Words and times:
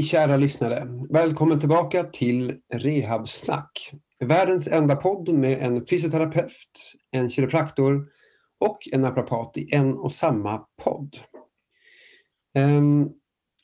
Hej 0.00 0.06
kära 0.06 0.36
lyssnare! 0.36 0.88
Välkommen 1.10 1.60
tillbaka 1.60 2.02
till 2.02 2.54
Rehabsnack. 2.72 3.92
Världens 4.20 4.68
enda 4.68 4.96
podd 4.96 5.28
med 5.28 5.58
en 5.62 5.86
fysioterapeut, 5.86 6.94
en 7.10 7.30
kiropraktor 7.30 8.06
och 8.60 8.78
en 8.92 9.00
naprapat 9.00 9.56
i 9.56 9.74
en 9.74 9.94
och 9.94 10.12
samma 10.12 10.58
podd. 10.82 11.16
Ehm, 12.54 13.08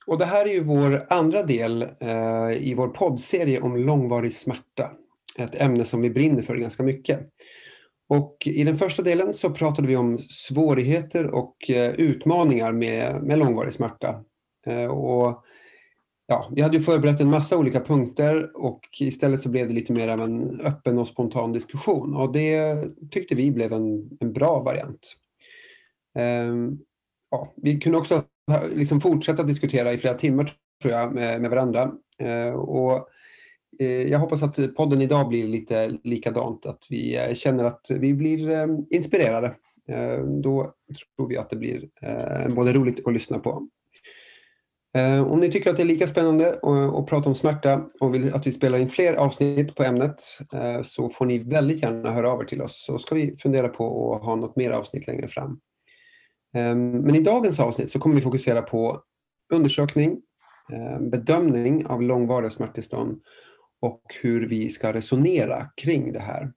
och 0.07 0.19
det 0.19 0.25
här 0.25 0.47
är 0.47 0.51
ju 0.51 0.65
vår 0.65 1.07
andra 1.09 1.43
del 1.43 1.83
eh, 1.83 2.51
i 2.53 2.75
vår 2.77 2.89
poddserie 2.89 3.61
om 3.61 3.77
långvarig 3.77 4.33
smärta. 4.33 4.91
Ett 5.39 5.61
ämne 5.61 5.85
som 5.85 6.01
vi 6.01 6.11
brinner 6.11 6.43
för 6.43 6.57
ganska 6.57 6.83
mycket. 6.83 7.21
Och 8.09 8.37
I 8.45 8.65
den 8.65 8.79
första 8.79 9.03
delen 9.03 9.33
så 9.33 9.51
pratade 9.51 9.89
vi 9.89 9.97
om 9.97 10.19
svårigheter 10.19 11.35
och 11.35 11.71
eh, 11.71 11.93
utmaningar 11.95 12.73
med, 12.73 13.23
med 13.23 13.39
långvarig 13.39 13.73
smärta. 13.73 14.25
Eh, 14.67 14.87
och 14.87 15.43
ja, 16.27 16.49
vi 16.53 16.63
hade 16.63 16.77
ju 16.77 16.83
förberett 16.83 17.21
en 17.21 17.31
massa 17.31 17.59
olika 17.59 17.81
punkter 17.81 18.51
och 18.55 18.81
istället 19.01 19.43
så 19.43 19.49
blev 19.49 19.69
det 19.69 19.75
lite 19.75 19.93
mer 19.93 20.09
av 20.09 20.21
en 20.21 20.61
öppen 20.61 20.99
och 20.99 21.09
spontan 21.09 21.53
diskussion 21.53 22.15
och 22.15 22.33
det 22.33 22.77
tyckte 23.11 23.35
vi 23.35 23.51
blev 23.51 23.73
en, 23.73 24.11
en 24.21 24.33
bra 24.33 24.63
variant. 24.63 25.17
Ehm, 26.19 26.79
ja, 27.31 27.53
vi 27.57 27.81
kunde 27.81 27.99
också 27.99 28.25
liksom 28.75 29.01
fortsätta 29.01 29.43
diskutera 29.43 29.93
i 29.93 29.99
flera 29.99 30.15
timmar 30.15 30.53
tror 30.83 30.95
jag 30.95 31.15
med, 31.15 31.41
med 31.41 31.51
varandra. 31.51 31.93
ehm, 32.19 32.55
och 32.55 33.09
eh, 33.79 34.11
jag 34.11 34.19
hoppas 34.19 34.43
att 34.43 34.75
podden 34.77 35.01
idag 35.01 35.29
blir 35.29 35.49
lite 35.49 35.99
likadant, 36.05 36.67
att 36.67 36.87
vi 36.91 37.17
eh, 37.17 37.35
känner 37.35 37.65
att 37.65 37.87
vi 37.91 38.15
blir 38.15 38.51
ehm, 38.51 38.87
inspirerade. 38.91 39.55
Ehm, 39.89 40.43
då 40.43 40.75
tror 41.17 41.29
vi 41.29 41.37
att 41.37 41.51
det 41.51 41.57
blir 41.57 41.89
eh, 42.03 42.55
både 42.55 42.73
roligt 42.73 43.07
att 43.07 43.13
lyssna 43.13 43.39
på 43.39 43.69
Eh, 44.97 45.33
om 45.33 45.41
ni 45.41 45.51
tycker 45.51 45.71
att 45.71 45.77
det 45.77 45.83
är 45.83 45.87
lika 45.87 46.07
spännande 46.07 46.51
att 46.99 47.07
prata 47.07 47.29
om 47.29 47.35
smärta 47.35 47.85
och 48.01 48.15
vill 48.15 48.35
att 48.35 48.47
vi 48.47 48.53
spelar 48.53 48.79
in 48.79 48.89
fler 48.89 49.15
avsnitt 49.15 49.75
på 49.75 49.83
ämnet 49.83 50.23
eh, 50.53 50.83
så 50.83 51.11
får 51.11 51.27
ni 51.27 51.39
väldigt 51.39 51.83
gärna 51.83 52.13
höra 52.13 52.31
av 52.31 52.41
er 52.43 52.45
till 52.45 52.63
oss 52.63 52.85
så 52.87 52.99
ska 52.99 53.15
vi 53.15 53.37
fundera 53.37 53.69
på 53.69 54.15
att 54.15 54.23
ha 54.23 54.37
något 54.37 54.57
mer 54.57 54.71
avsnitt 54.71 55.07
längre 55.07 55.29
fram. 55.29 55.61
Ehm, 56.57 56.91
men 56.91 57.15
i 57.15 57.21
dagens 57.21 57.61
avsnitt 57.61 57.91
så 57.91 57.99
kommer 57.99 58.17
vi 58.17 58.23
fokusera 58.23 58.63
på 58.63 59.03
undersökning, 59.53 60.21
eh, 60.73 61.01
bedömning 61.01 61.87
av 61.87 62.03
långvariga 62.03 62.51
smärttillstånd 62.51 63.21
och 63.81 64.03
hur 64.23 64.49
vi 64.49 64.71
ska 64.71 64.93
resonera 64.93 65.67
kring 65.77 66.13
det 66.13 66.21
här. 66.21 66.53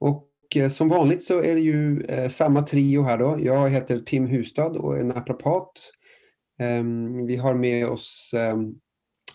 Och 0.00 0.26
som 0.70 0.88
vanligt 0.88 1.24
så 1.24 1.42
är 1.42 1.54
det 1.54 1.60
ju 1.60 2.02
samma 2.30 2.62
trio 2.62 3.02
här 3.02 3.18
då. 3.18 3.36
Jag 3.40 3.68
heter 3.68 3.98
Tim 3.98 4.26
Hustad 4.26 4.70
och 4.70 4.98
är 4.98 5.04
naprapat 5.04 5.72
vi 7.26 7.36
har 7.36 7.54
med 7.54 7.86
oss 7.86 8.30
ehm, 8.34 8.74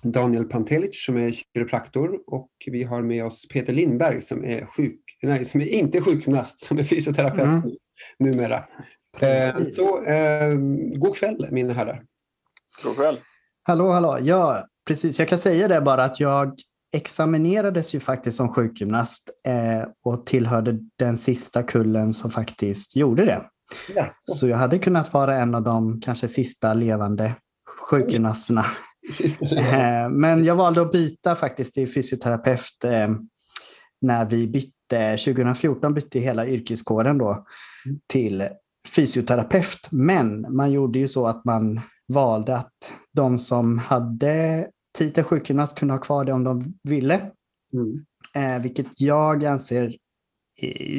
Daniel 0.03 0.45
Pantelic 0.45 1.05
som 1.05 1.17
är 1.17 1.31
kiropraktor 1.31 2.19
och 2.27 2.49
vi 2.65 2.83
har 2.83 3.01
med 3.01 3.25
oss 3.25 3.47
Peter 3.47 3.73
Lindberg 3.73 4.21
som 4.21 4.45
är, 4.45 4.65
sjuk, 4.65 4.99
nej, 5.21 5.45
som 5.45 5.61
är 5.61 5.65
inte 5.65 6.01
sjukgymnast, 6.01 6.59
som 6.59 6.77
är 6.77 6.83
fysioterapeut 6.83 7.39
mm. 7.39 7.71
numera. 8.19 8.63
Precis. 9.17 9.75
Så 9.75 10.03
eh, 10.03 10.53
god 10.95 11.15
kväll 11.15 11.47
mina 11.51 11.73
herrar. 11.73 12.03
God 12.83 12.95
kväll. 12.95 13.19
Hallå, 13.63 13.91
hallå. 13.91 14.17
Ja, 14.21 14.65
precis. 14.87 15.19
Jag 15.19 15.27
kan 15.27 15.39
säga 15.39 15.67
det 15.67 15.81
bara 15.81 16.03
att 16.03 16.19
jag 16.19 16.53
examinerades 16.93 17.95
ju 17.95 17.99
faktiskt 17.99 18.37
som 18.37 18.53
sjukgymnast 18.53 19.29
eh, 19.47 19.89
och 20.03 20.25
tillhörde 20.25 20.79
den 20.99 21.17
sista 21.17 21.63
kullen 21.63 22.13
som 22.13 22.31
faktiskt 22.31 22.95
gjorde 22.95 23.25
det. 23.25 23.49
Ja. 23.95 24.07
Så 24.21 24.47
jag 24.47 24.57
hade 24.57 24.79
kunnat 24.79 25.13
vara 25.13 25.37
en 25.37 25.55
av 25.55 25.63
de 25.63 26.01
kanske 26.01 26.27
sista 26.27 26.73
levande 26.73 27.35
sjukgymnasterna. 27.89 28.65
Eh, 29.51 30.09
men 30.09 30.43
jag 30.43 30.55
valde 30.55 30.81
att 30.81 30.91
byta 30.91 31.35
faktiskt 31.35 31.73
till 31.73 31.93
fysioterapeut 31.93 32.83
eh, 32.83 33.09
när 34.01 34.25
vi 34.25 34.47
bytte, 34.47 35.17
2014 35.17 35.93
bytte 35.93 36.19
hela 36.19 36.47
yrkeskåren 36.47 37.17
då 37.17 37.31
mm. 37.85 37.99
till 38.07 38.47
fysioterapeut. 38.95 39.91
Men 39.91 40.55
man 40.55 40.71
gjorde 40.71 40.99
ju 40.99 41.07
så 41.07 41.27
att 41.27 41.45
man 41.45 41.81
valde 42.07 42.57
att 42.57 42.93
de 43.13 43.39
som 43.39 43.77
hade 43.77 44.67
titeln 44.97 45.25
sjukgymnast 45.25 45.77
kunde 45.77 45.93
ha 45.93 46.01
kvar 46.01 46.25
det 46.25 46.33
om 46.33 46.43
de 46.43 46.73
ville. 46.83 47.31
Mm. 47.73 48.05
Eh, 48.35 48.61
vilket 48.61 49.01
jag 49.01 49.45
anser 49.45 49.93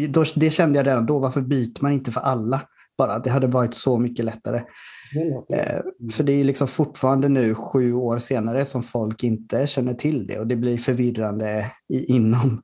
då, 0.08 0.24
det 0.34 0.50
kände 0.50 0.78
jag 0.78 0.86
redan 0.86 1.06
då, 1.06 1.18
varför 1.18 1.40
byter 1.40 1.82
man 1.82 1.92
inte 1.92 2.10
för 2.10 2.20
alla? 2.20 2.60
Bara, 2.98 3.18
det 3.18 3.30
hade 3.30 3.46
varit 3.46 3.74
så 3.74 3.98
mycket 3.98 4.24
lättare. 4.24 4.62
Eh, 5.52 6.10
för 6.12 6.24
det 6.24 6.32
är 6.32 6.44
liksom 6.44 6.68
fortfarande 6.68 7.28
nu 7.28 7.54
sju 7.54 7.92
år 7.92 8.18
senare 8.18 8.64
som 8.64 8.82
folk 8.82 9.24
inte 9.24 9.66
känner 9.66 9.94
till 9.94 10.26
det 10.26 10.38
och 10.38 10.46
det 10.46 10.56
blir 10.56 10.78
förvirrande 10.78 11.72
inom 11.88 12.62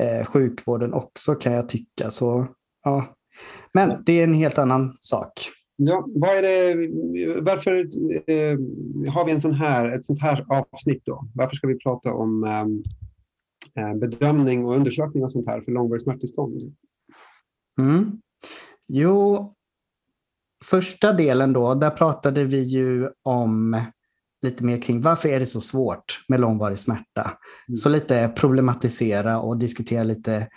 eh, 0.00 0.26
sjukvården 0.26 0.92
också 0.92 1.34
kan 1.34 1.52
jag 1.52 1.68
tycka. 1.68 2.10
Så, 2.10 2.46
ja. 2.84 3.04
Men 3.72 4.02
det 4.06 4.12
är 4.12 4.24
en 4.24 4.34
helt 4.34 4.58
annan 4.58 4.96
sak. 5.00 5.32
Ja, 5.76 6.04
vad 6.14 6.30
är 6.30 6.42
det, 6.42 6.74
varför 7.40 7.76
eh, 8.26 8.58
har 9.12 9.26
vi 9.26 9.32
en 9.32 9.40
sån 9.40 9.54
här, 9.54 9.96
ett 9.96 10.04
sånt 10.04 10.22
här 10.22 10.44
avsnitt 10.48 11.02
då? 11.04 11.28
Varför 11.34 11.56
ska 11.56 11.66
vi 11.66 11.78
prata 11.78 12.14
om 12.14 12.44
Eh, 12.44 12.66
bedömning 14.00 14.64
och 14.64 14.74
undersökning 14.74 15.24
och 15.24 15.32
sånt 15.32 15.46
här 15.46 15.60
för 15.60 15.72
långvarigt 15.72 16.04
smärttillstånd? 16.04 16.74
Mm. 17.80 18.20
Jo, 18.88 19.54
första 20.64 21.12
delen 21.12 21.52
då, 21.52 21.74
där 21.74 21.90
pratade 21.90 22.44
vi 22.44 22.62
ju 22.62 23.10
om 23.22 23.80
lite 24.42 24.64
mer 24.64 24.80
kring 24.80 25.00
varför 25.00 25.28
är 25.28 25.40
det 25.40 25.46
så 25.46 25.60
svårt 25.60 26.24
med 26.28 26.40
långvarig 26.40 26.78
smärta. 26.78 27.38
Mm. 27.68 27.76
Så 27.76 27.88
lite 27.88 28.32
problematisera 28.36 29.40
och 29.40 29.58
diskutera 29.58 30.02
lite 30.02 30.48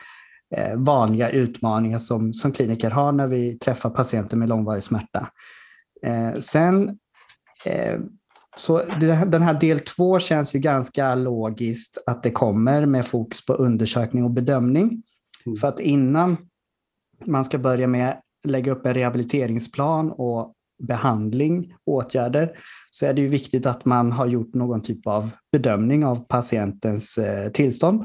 eh, 0.56 0.76
vanliga 0.76 1.30
utmaningar 1.30 2.00
som, 2.00 2.34
som 2.34 2.52
kliniker 2.52 2.90
har 2.90 3.12
när 3.12 3.28
vi 3.28 3.58
träffar 3.58 3.90
patienter 3.90 4.38
med 4.38 4.50
långvarig 4.50 4.84
smärta. 4.84 5.30
Eh, 6.04 6.40
sen 6.40 7.00
eh, 7.66 8.00
så 8.58 8.84
den 9.28 9.42
här 9.42 9.60
del 9.60 9.80
två 9.80 10.20
känns 10.20 10.56
ju 10.56 10.60
ganska 10.60 11.16
logiskt 11.16 12.04
att 12.06 12.24
det 12.24 12.32
kommer 12.32 12.86
med 12.86 13.06
fokus 13.06 13.46
på 13.46 13.54
undersökning 13.54 14.24
och 14.24 14.32
bedömning. 14.32 15.04
Mm. 15.46 15.58
För 15.58 15.68
att 15.68 15.80
innan 15.80 16.38
man 17.26 17.46
ska 17.46 17.58
börja 17.58 17.88
med 17.88 18.10
att 18.10 18.22
lägga 18.48 18.72
upp 18.72 18.86
en 18.86 18.94
rehabiliteringsplan 18.94 20.12
och 20.12 20.54
behandling, 20.84 21.74
åtgärder, 21.86 22.58
så 22.90 23.06
är 23.06 23.14
det 23.14 23.22
ju 23.22 23.28
viktigt 23.28 23.66
att 23.66 23.86
man 23.86 24.12
har 24.12 24.28
gjort 24.28 24.54
någon 24.54 24.82
typ 24.82 25.08
av 25.08 25.30
bedömning 25.52 26.06
av 26.06 26.28
patientens 26.28 27.18
eh, 27.18 27.52
tillstånd 27.52 28.02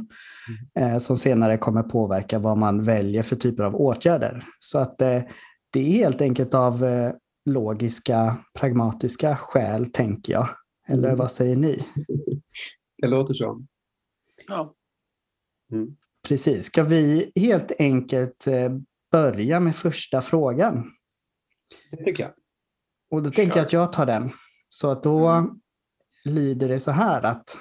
mm. 0.76 0.92
eh, 0.92 0.98
som 0.98 1.18
senare 1.18 1.58
kommer 1.58 1.82
påverka 1.82 2.38
vad 2.38 2.58
man 2.58 2.84
väljer 2.84 3.22
för 3.22 3.36
typer 3.36 3.62
av 3.62 3.76
åtgärder. 3.76 4.44
Så 4.58 4.78
att 4.78 5.02
eh, 5.02 5.22
det 5.72 5.80
är 5.80 5.92
helt 5.92 6.20
enkelt 6.20 6.54
av 6.54 6.84
logiska, 7.44 8.44
pragmatiska 8.54 9.36
skäl, 9.36 9.86
tänker 9.86 10.32
jag. 10.32 10.48
Eller 10.86 11.08
mm. 11.08 11.18
vad 11.18 11.32
säger 11.32 11.56
ni? 11.56 11.86
Det 13.02 13.08
låter 13.08 13.34
så. 13.34 13.66
Ja. 14.46 14.74
Mm. 15.72 15.96
Precis. 16.28 16.66
Ska 16.66 16.82
vi 16.82 17.32
helt 17.36 17.72
enkelt 17.78 18.46
eh, 18.46 18.70
börja 19.12 19.60
med 19.60 19.76
första 19.76 20.20
frågan? 20.20 20.92
Det 21.90 22.04
tycker 22.04 22.22
jag. 22.22 22.32
Och 23.10 23.22
då 23.22 23.30
tänker 23.30 23.56
jag 23.56 23.66
att 23.66 23.72
jag 23.72 23.92
tar 23.92 24.06
den. 24.06 24.30
Så 24.68 24.90
att 24.90 25.02
då 25.02 25.28
mm. 25.28 25.60
lyder 26.24 26.68
det 26.68 26.80
så 26.80 26.90
här 26.90 27.22
att 27.22 27.56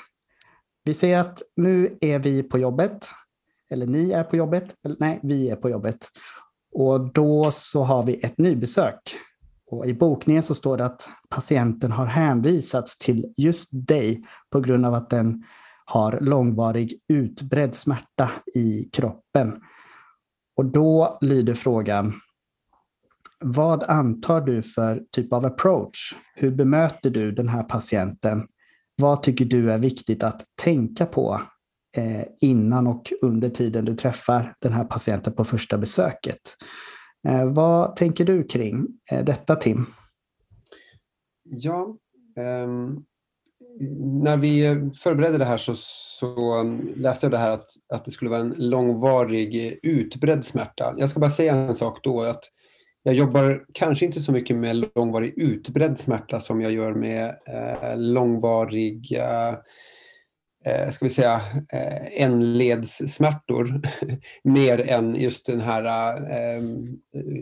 vi 0.83 0.93
säger 0.93 1.19
att 1.19 1.41
nu 1.55 1.97
är 2.01 2.19
vi 2.19 2.43
på 2.43 2.59
jobbet. 2.59 3.09
Eller 3.69 3.85
ni 3.85 4.11
är 4.11 4.23
på 4.23 4.37
jobbet. 4.37 4.75
Eller, 4.83 4.95
nej, 4.99 5.19
vi 5.23 5.49
är 5.49 5.55
på 5.55 5.69
jobbet. 5.69 6.09
Och 6.71 7.13
då 7.13 7.51
så 7.51 7.83
har 7.83 8.03
vi 8.03 8.19
ett 8.23 8.37
nybesök 8.37 9.15
och 9.71 9.85
I 9.85 9.93
bokningen 9.93 10.43
så 10.43 10.55
står 10.55 10.77
det 10.77 10.85
att 10.85 11.09
patienten 11.29 11.91
har 11.91 12.05
hänvisats 12.05 12.97
till 12.97 13.33
just 13.37 13.69
dig 13.87 14.23
på 14.49 14.59
grund 14.59 14.85
av 14.85 14.93
att 14.93 15.09
den 15.09 15.43
har 15.85 16.19
långvarig 16.21 16.99
utbredd 17.07 17.75
smärta 17.75 18.31
i 18.53 18.89
kroppen. 18.93 19.61
Och 20.55 20.65
då 20.65 21.17
lyder 21.21 21.53
frågan, 21.53 22.13
vad 23.39 23.83
antar 23.83 24.41
du 24.41 24.61
för 24.61 25.03
typ 25.11 25.33
av 25.33 25.45
approach? 25.45 26.15
Hur 26.35 26.51
bemöter 26.51 27.09
du 27.09 27.31
den 27.31 27.49
här 27.49 27.63
patienten? 27.63 28.47
Vad 28.95 29.23
tycker 29.23 29.45
du 29.45 29.71
är 29.71 29.77
viktigt 29.77 30.23
att 30.23 30.41
tänka 30.63 31.05
på 31.05 31.41
eh, 31.97 32.23
innan 32.39 32.87
och 32.87 33.13
under 33.21 33.49
tiden 33.49 33.85
du 33.85 33.95
träffar 33.95 34.53
den 34.59 34.73
här 34.73 34.83
patienten 34.83 35.33
på 35.33 35.45
första 35.45 35.77
besöket? 35.77 36.41
Eh, 37.27 37.51
vad 37.51 37.95
tänker 37.95 38.25
du 38.25 38.43
kring 38.43 38.87
eh, 39.11 39.23
detta 39.23 39.55
Tim? 39.55 39.85
Ja, 41.43 41.97
um, 42.67 43.05
när 44.23 44.37
vi 44.37 44.89
förberedde 45.03 45.37
det 45.37 45.45
här 45.45 45.57
så, 45.57 45.75
så, 45.75 46.63
läste 46.95 47.25
jag 47.25 47.31
det 47.31 47.37
här 47.37 47.51
att, 47.51 47.69
att 47.93 48.05
det 48.05 48.11
skulle 48.11 48.31
vara 48.31 48.41
en 48.41 48.55
långvarig 48.57 49.79
utbredd 49.83 50.45
smärta. 50.45 50.95
Jag 50.97 51.09
ska 51.09 51.19
bara 51.19 51.31
säga 51.31 51.55
en 51.55 51.75
sak 51.75 51.99
då. 52.03 52.21
att 52.21 52.43
jag 53.03 53.15
jobbar 53.15 53.65
kanske 53.73 54.05
inte 54.05 54.21
så 54.21 54.31
mycket 54.31 54.55
med 54.55 54.85
långvarig 54.95 55.33
utbredd 55.37 55.99
smärta 55.99 56.39
som 56.39 56.61
jag 56.61 56.71
gör 56.71 56.93
med 56.93 57.35
eh, 57.47 57.97
långvariga 57.97 59.49
eh, 59.49 59.55
Eh, 60.65 60.89
ska 60.89 61.05
vi 61.05 61.11
säga, 61.11 61.41
eh, 61.73 62.23
enledssmärtor 62.23 63.81
mer 64.43 64.89
än 64.89 65.15
just 65.15 65.45
den 65.45 65.61
här 65.61 65.85
eh, 66.31 66.63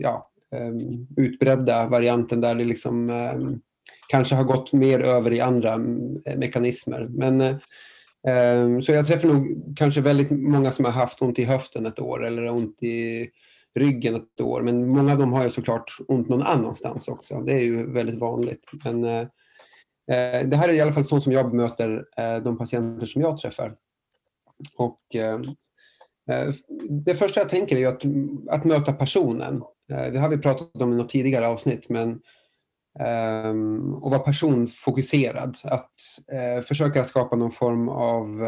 ja, 0.00 0.30
eh, 0.54 0.72
utbredda 1.16 1.86
varianten 1.86 2.40
där 2.40 2.54
det 2.54 2.64
liksom 2.64 3.10
eh, 3.10 3.38
kanske 4.08 4.34
har 4.34 4.44
gått 4.44 4.72
mer 4.72 5.00
över 5.00 5.32
i 5.32 5.40
andra 5.40 5.72
eh, 6.24 6.36
mekanismer. 6.36 7.08
Men, 7.10 7.40
eh, 7.40 7.56
eh, 8.28 8.80
så 8.80 8.92
jag 8.92 9.06
träffar 9.06 9.28
nog 9.28 9.74
kanske 9.76 10.00
väldigt 10.00 10.30
många 10.30 10.72
som 10.72 10.84
har 10.84 10.92
haft 10.92 11.22
ont 11.22 11.38
i 11.38 11.44
höften 11.44 11.86
ett 11.86 12.00
år 12.00 12.26
eller 12.26 12.48
ont 12.48 12.82
i 12.82 13.28
ryggen 13.74 14.14
ett 14.14 14.40
år. 14.40 14.62
Men 14.62 14.88
många 14.88 15.12
av 15.12 15.18
dem 15.18 15.32
har 15.32 15.44
ju 15.44 15.50
såklart 15.50 15.96
ont 16.08 16.28
någon 16.28 16.42
annanstans 16.42 17.08
också. 17.08 17.40
Det 17.40 17.52
är 17.52 17.60
ju 17.60 17.92
väldigt 17.92 18.18
vanligt. 18.18 18.64
Men 18.84 19.04
eh 19.04 19.26
Eh, 20.10 20.48
det 20.48 20.56
här 20.56 20.68
är 20.68 20.72
i 20.72 20.80
alla 20.80 20.92
fall 20.92 21.04
så 21.04 21.20
som 21.20 21.32
jag 21.32 21.50
bemöter 21.50 22.04
eh, 22.16 22.36
de 22.36 22.58
patienter 22.58 23.06
som 23.06 23.22
jag 23.22 23.38
träffar. 23.38 23.74
Och, 24.76 25.14
eh, 25.14 25.40
det 27.04 27.14
första 27.14 27.40
jag 27.40 27.48
tänker 27.48 27.76
är 27.76 27.86
att, 27.86 28.02
att 28.50 28.64
möta 28.64 28.92
personen. 28.92 29.62
Det 29.88 30.18
har 30.18 30.28
vi 30.28 30.38
pratat 30.38 30.82
om 30.82 30.92
i 30.92 30.96
något 30.96 31.08
tidigare 31.08 31.46
avsnitt. 31.46 31.88
Men 31.88 32.20
och 34.00 34.10
vara 34.10 34.18
personfokuserad. 34.18 35.56
Att 35.64 35.90
försöka 36.64 37.04
skapa 37.04 37.36
någon 37.36 37.50
form 37.50 37.88
av 37.88 38.42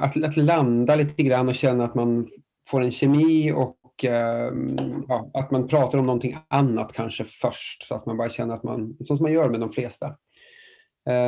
att, 0.00 0.24
att, 0.24 0.36
landa 0.36 0.96
lite 0.96 1.22
grann 1.22 1.48
och 1.48 1.54
känna 1.54 1.84
att 1.84 1.94
man 1.94 2.28
får 2.68 2.80
en 2.80 2.90
kemi 2.90 3.52
och 3.52 3.77
Ehm, 4.04 5.04
ja, 5.08 5.30
att 5.34 5.50
man 5.50 5.68
pratar 5.68 5.98
om 5.98 6.06
någonting 6.06 6.36
annat 6.48 6.92
kanske 6.92 7.24
först 7.24 7.82
så 7.82 7.94
att 7.94 8.06
man 8.06 8.16
bara 8.16 8.30
känner 8.30 8.54
att 8.54 8.62
man, 8.62 8.96
så 9.00 9.16
som 9.16 9.24
man 9.24 9.32
gör 9.32 9.50
med 9.50 9.60
de 9.60 9.70
flesta. 9.70 10.06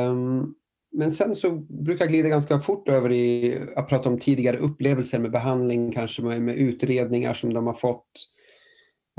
Um, 0.09 0.55
men 0.93 1.11
sen 1.11 1.35
så 1.35 1.51
brukar 1.59 2.05
jag 2.05 2.11
glida 2.11 2.29
ganska 2.29 2.59
fort 2.59 2.89
över 2.89 3.11
i 3.11 3.59
att 3.75 3.89
prata 3.89 4.09
om 4.09 4.19
tidigare 4.19 4.57
upplevelser 4.57 5.19
med 5.19 5.31
behandling, 5.31 5.91
kanske 5.91 6.21
med, 6.21 6.41
med 6.41 6.55
utredningar 6.55 7.33
som 7.33 7.53
de 7.53 7.67
har 7.67 7.73
fått 7.73 8.07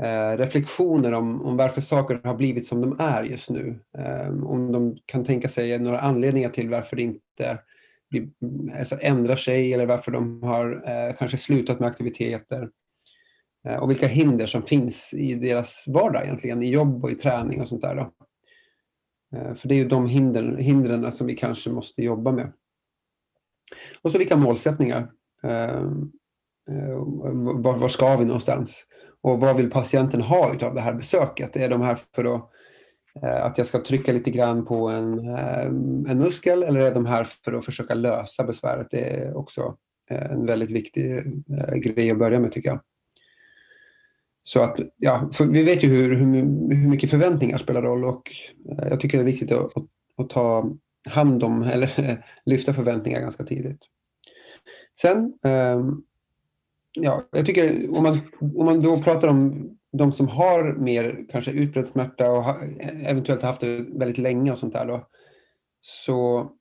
Eh, 0.03 0.37
reflektioner 0.37 1.11
om, 1.11 1.41
om 1.41 1.57
varför 1.57 1.81
saker 1.81 2.21
har 2.23 2.35
blivit 2.35 2.65
som 2.65 2.81
de 2.81 2.95
är 2.99 3.23
just 3.23 3.49
nu. 3.49 3.79
Eh, 3.97 4.43
om 4.43 4.71
de 4.71 4.97
kan 5.05 5.25
tänka 5.25 5.49
sig 5.49 5.79
några 5.79 5.99
anledningar 5.99 6.49
till 6.49 6.69
varför 6.69 6.95
det 6.95 7.01
inte 7.01 7.59
blir, 8.09 8.29
alltså 8.79 8.97
ändrar 9.01 9.35
sig 9.35 9.73
eller 9.73 9.85
varför 9.85 10.11
de 10.11 10.43
har 10.43 10.83
eh, 10.87 11.15
kanske 11.15 11.37
slutat 11.37 11.79
med 11.79 11.89
aktiviteter. 11.89 12.69
Eh, 13.67 13.75
och 13.75 13.89
vilka 13.89 14.07
hinder 14.07 14.45
som 14.45 14.63
finns 14.63 15.13
i 15.13 15.35
deras 15.35 15.85
vardag 15.87 16.23
egentligen, 16.23 16.63
i 16.63 16.69
jobb 16.69 17.03
och 17.03 17.11
i 17.11 17.15
träning 17.15 17.61
och 17.61 17.67
sånt 17.67 17.81
där. 17.81 17.95
Då. 17.95 18.11
Eh, 19.37 19.55
för 19.55 19.67
det 19.67 19.75
är 19.75 19.77
ju 19.77 19.87
de 19.87 20.07
hindren, 20.07 20.57
hindren 20.57 21.11
som 21.11 21.27
vi 21.27 21.35
kanske 21.35 21.69
måste 21.69 22.03
jobba 22.03 22.31
med. 22.31 22.53
Och 24.01 24.11
så 24.11 24.17
vilka 24.17 24.37
målsättningar. 24.37 25.11
Eh, 25.43 25.81
var, 27.55 27.77
var 27.77 27.87
ska 27.87 28.17
vi 28.17 28.25
någonstans? 28.25 28.85
Och 29.21 29.39
vad 29.39 29.57
vill 29.57 29.69
patienten 29.69 30.21
ha 30.21 30.65
av 30.65 30.75
det 30.75 30.81
här 30.81 30.93
besöket? 30.93 31.55
Är 31.55 31.69
de 31.69 31.81
här 31.81 31.97
för 32.15 32.35
att, 32.35 32.49
att 33.21 33.57
jag 33.57 33.67
ska 33.67 33.83
trycka 33.83 34.11
lite 34.11 34.31
grann 34.31 34.65
på 34.65 34.87
en, 34.87 35.27
en 36.07 36.19
muskel 36.19 36.63
eller 36.63 36.79
är 36.79 36.93
de 36.93 37.05
här 37.05 37.23
för 37.23 37.53
att 37.53 37.65
försöka 37.65 37.93
lösa 37.93 38.43
besväret? 38.43 38.87
Det 38.91 38.99
är 38.99 39.37
också 39.37 39.77
en 40.09 40.45
väldigt 40.45 40.71
viktig 40.71 41.23
grej 41.75 42.11
att 42.11 42.19
börja 42.19 42.39
med 42.39 42.51
tycker 42.51 42.69
jag. 42.69 42.79
Så 44.45 44.59
att, 44.59 44.79
ja, 44.97 45.29
vi 45.39 45.63
vet 45.63 45.83
ju 45.83 45.87
hur, 45.87 46.15
hur, 46.15 46.25
hur, 46.75 46.89
mycket 46.89 47.09
förväntningar 47.09 47.57
spelar 47.57 47.81
roll 47.81 48.05
och 48.05 48.31
eh, 48.69 48.87
jag 48.89 48.99
tycker 48.99 49.17
det 49.17 49.21
är 49.21 49.25
viktigt 49.25 49.51
att, 49.51 49.77
att, 49.77 49.85
att 50.17 50.29
ta 50.29 50.71
hand 51.09 51.43
om 51.43 51.63
eller 51.73 52.09
eh, 52.09 52.17
lyfta 52.45 52.73
förväntningar 52.73 53.21
ganska 53.21 53.43
tidigt. 53.43 53.85
Sen 54.99 55.33
ehm, 55.43 56.03
ja, 56.93 57.23
jag 57.31 57.45
tycker 57.45 57.89
om 57.97 58.03
man, 58.03 58.19
om 58.57 58.65
man 58.65 58.81
då 58.81 59.01
pratar 59.01 59.27
om 59.27 59.69
de 59.97 60.11
som 60.11 60.27
har 60.27 60.73
mer 60.73 61.25
kanske 61.31 61.51
utbredd 61.51 61.87
smärta 61.87 62.31
och 62.31 62.43
ha, 62.43 62.63
eh, 62.63 63.09
eventuellt 63.11 63.41
haft 63.41 63.61
det 63.61 63.85
väldigt 63.93 64.17
länge 64.17 64.51
och 64.51 64.57
sånt 64.57 64.73
där 64.73 64.85
då, 64.85 65.07
så 65.81 66.51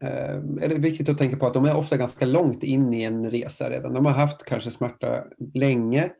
är 0.00 0.68
det 0.68 0.78
viktigt 0.78 1.08
att 1.08 1.18
tänka 1.18 1.36
på 1.36 1.46
att 1.46 1.54
de 1.54 1.64
är 1.64 1.76
ofta 1.76 1.96
ganska 1.96 2.26
långt 2.26 2.62
in 2.62 2.94
i 2.94 3.02
en 3.02 3.30
resa 3.30 3.70
redan. 3.70 3.94
De 3.94 4.06
har 4.06 4.12
haft 4.12 4.44
kanske 4.44 4.70
smärta 4.70 5.24
länge. 5.54 6.10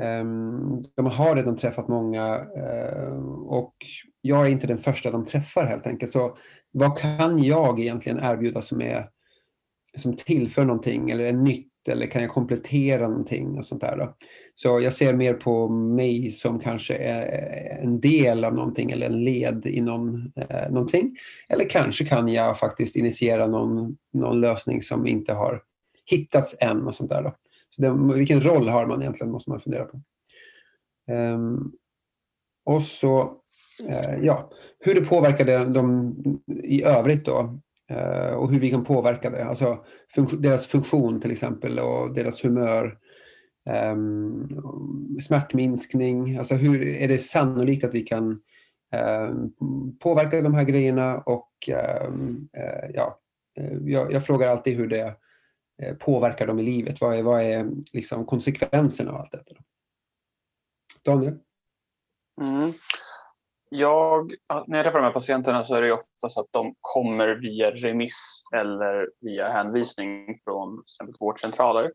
Ehm, 0.00 0.84
de 0.96 1.06
har 1.06 1.36
redan 1.36 1.56
träffat 1.56 1.88
många 1.88 2.46
eh, 2.56 3.14
och 3.46 3.74
jag 4.20 4.46
är 4.46 4.50
inte 4.50 4.66
den 4.66 4.78
första 4.78 5.10
de 5.10 5.24
träffar 5.24 5.66
helt 5.66 5.86
enkelt. 5.86 6.12
Så 6.12 6.36
vad 6.72 6.98
kan 6.98 7.44
jag 7.44 7.80
egentligen 7.80 8.18
erbjuda 8.22 8.62
som, 8.62 8.82
är, 8.82 9.08
som 9.96 10.16
tillför 10.16 10.64
någonting 10.64 11.10
eller 11.10 11.24
är 11.24 11.32
nytt 11.32 11.68
eller 11.88 12.06
kan 12.06 12.22
jag 12.22 12.30
komplettera 12.30 13.08
någonting 13.08 13.58
och 13.58 13.64
sånt 13.64 13.80
där. 13.80 13.96
Då. 13.96 14.14
Så 14.54 14.80
jag 14.80 14.92
ser 14.92 15.14
mer 15.14 15.34
på 15.34 15.68
mig 15.68 16.30
som 16.30 16.60
kanske 16.60 16.94
är 16.94 17.20
eh, 17.20 17.84
en 17.84 18.00
del 18.00 18.44
av 18.44 18.54
någonting 18.54 18.90
eller 18.90 19.06
en 19.06 19.24
led 19.24 19.66
i 19.66 19.80
någon, 19.80 20.32
eh, 20.36 20.70
någonting. 20.70 21.16
Eller 21.48 21.68
kanske 21.68 22.04
kan 22.04 22.28
jag 22.28 22.58
faktiskt 22.58 22.96
initiera 22.96 23.46
någon, 23.46 23.96
någon 24.12 24.40
lösning 24.40 24.82
som 24.82 25.06
inte 25.06 25.32
har 25.32 25.62
hittats 26.06 26.56
än 26.60 26.86
och 26.86 26.94
sånt 26.94 27.10
där. 27.10 27.22
Då. 27.22 27.34
Så 27.76 27.82
det, 27.82 28.14
vilken 28.14 28.40
roll 28.40 28.68
har 28.68 28.86
man 28.86 29.02
egentligen 29.02 29.32
måste 29.32 29.50
man 29.50 29.60
fundera 29.60 29.84
på. 29.84 30.00
Um, 31.12 31.72
och 32.64 32.82
så, 32.82 33.22
uh, 33.82 34.24
ja, 34.24 34.50
hur 34.78 34.94
det 34.94 35.00
påverkar 35.00 35.44
det, 35.44 35.64
dem 35.64 36.14
i 36.62 36.82
övrigt 36.82 37.24
då. 37.24 37.60
uh, 37.90 38.34
och 38.34 38.50
hur 38.50 38.60
vi 38.60 38.70
kan 38.70 38.84
påverka 38.84 39.30
det. 39.30 39.44
Alltså 39.44 39.84
deras 40.38 40.66
funktion 40.66 41.20
till 41.20 41.30
exempel 41.30 41.78
och 41.78 42.14
deras 42.14 42.44
humör. 42.44 42.98
Um, 43.92 44.48
smärtminskning, 45.20 46.36
alltså 46.36 46.54
hur 46.54 46.86
är 46.86 47.08
det 47.08 47.18
sannolikt 47.18 47.84
att 47.84 47.94
vi 47.94 48.02
kan 48.02 48.40
um, 49.26 49.52
påverka 50.00 50.40
de 50.40 50.54
här 50.54 50.64
grejerna 50.64 51.18
och 51.18 51.50
um, 52.08 52.48
uh, 52.58 52.90
ja, 52.94 53.18
jag, 53.84 54.12
jag, 54.12 54.26
frågar 54.26 54.48
alltid 54.48 54.76
hur 54.76 54.86
det 54.86 55.16
Eh, 55.82 55.94
påverkar 55.94 56.46
dem 56.46 56.58
i 56.58 56.62
livet. 56.62 57.00
Vad 57.00 57.18
är, 57.18 57.22
vad 57.22 57.42
är 57.42 57.70
liksom 57.92 58.26
konsekvenserna 58.26 59.10
av 59.10 59.16
allt 59.16 59.32
detta? 59.32 59.54
Daniel? 61.04 61.38
Mm 62.40 62.72
jag, 63.74 64.34
när 64.66 64.78
jag 64.78 64.84
träffar 64.84 64.98
de 64.98 65.04
här 65.04 65.12
patienterna 65.12 65.64
så 65.64 65.74
är 65.74 65.82
det 65.82 65.92
ofta 65.92 66.28
så 66.28 66.40
att 66.40 66.46
de 66.50 66.74
kommer 66.80 67.28
via 67.28 67.70
remiss 67.70 68.42
eller 68.54 69.10
via 69.20 69.48
hänvisning 69.48 70.40
från 70.44 70.82
exempel 70.86 71.16
vårdcentraler. 71.20 71.92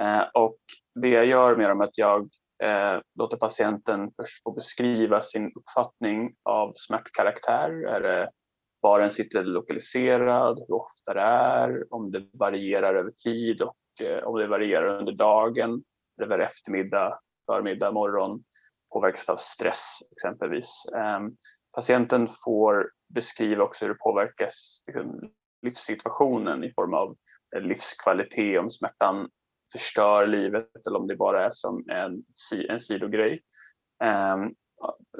Eh, 0.00 0.22
och 0.34 0.58
det 0.94 1.08
jag 1.08 1.26
gör 1.26 1.56
med 1.56 1.68
dem 1.68 1.80
är 1.80 1.84
att 1.84 1.98
jag 1.98 2.20
eh, 2.62 3.00
låter 3.18 3.36
patienten 3.36 4.10
först 4.16 4.42
få 4.42 4.52
beskriva 4.52 5.22
sin 5.22 5.52
uppfattning 5.54 6.34
av 6.42 6.72
smärtkaraktär. 6.76 7.86
Är 7.86 8.00
det 8.00 8.30
var 8.84 9.00
den 9.00 9.10
sitter 9.10 9.44
lokaliserad, 9.44 10.58
hur 10.68 10.74
ofta 10.74 11.14
det 11.14 11.20
är, 11.20 11.94
om 11.94 12.10
det 12.10 12.26
varierar 12.32 12.94
över 12.94 13.10
tid 13.10 13.62
och 13.62 13.76
eh, 14.00 14.24
om 14.24 14.38
det 14.38 14.46
varierar 14.46 14.98
under 14.98 15.12
dagen, 15.12 15.84
över 16.22 16.38
eftermiddag, 16.38 17.18
förmiddag, 17.46 17.92
morgon 17.92 18.44
påverkas 18.92 19.28
av 19.28 19.36
stress 19.36 19.98
exempelvis. 20.16 20.86
Ehm, 20.96 21.36
patienten 21.74 22.28
får 22.44 22.90
beskriva 23.14 23.64
också 23.64 23.84
hur 23.84 23.92
det 23.92 23.98
påverkas 23.98 24.82
liksom, 24.86 25.32
livssituationen 25.62 26.64
i 26.64 26.72
form 26.72 26.94
av 26.94 27.16
eh, 27.56 27.62
livskvalitet, 27.62 28.60
om 28.60 28.70
smärtan 28.70 29.28
förstör 29.72 30.26
livet 30.26 30.86
eller 30.86 30.98
om 30.98 31.06
det 31.06 31.16
bara 31.16 31.46
är 31.46 31.50
som 31.52 31.84
en, 31.88 32.24
en 32.68 32.80
sidogrej. 32.80 33.42
Ehm, 34.04 34.54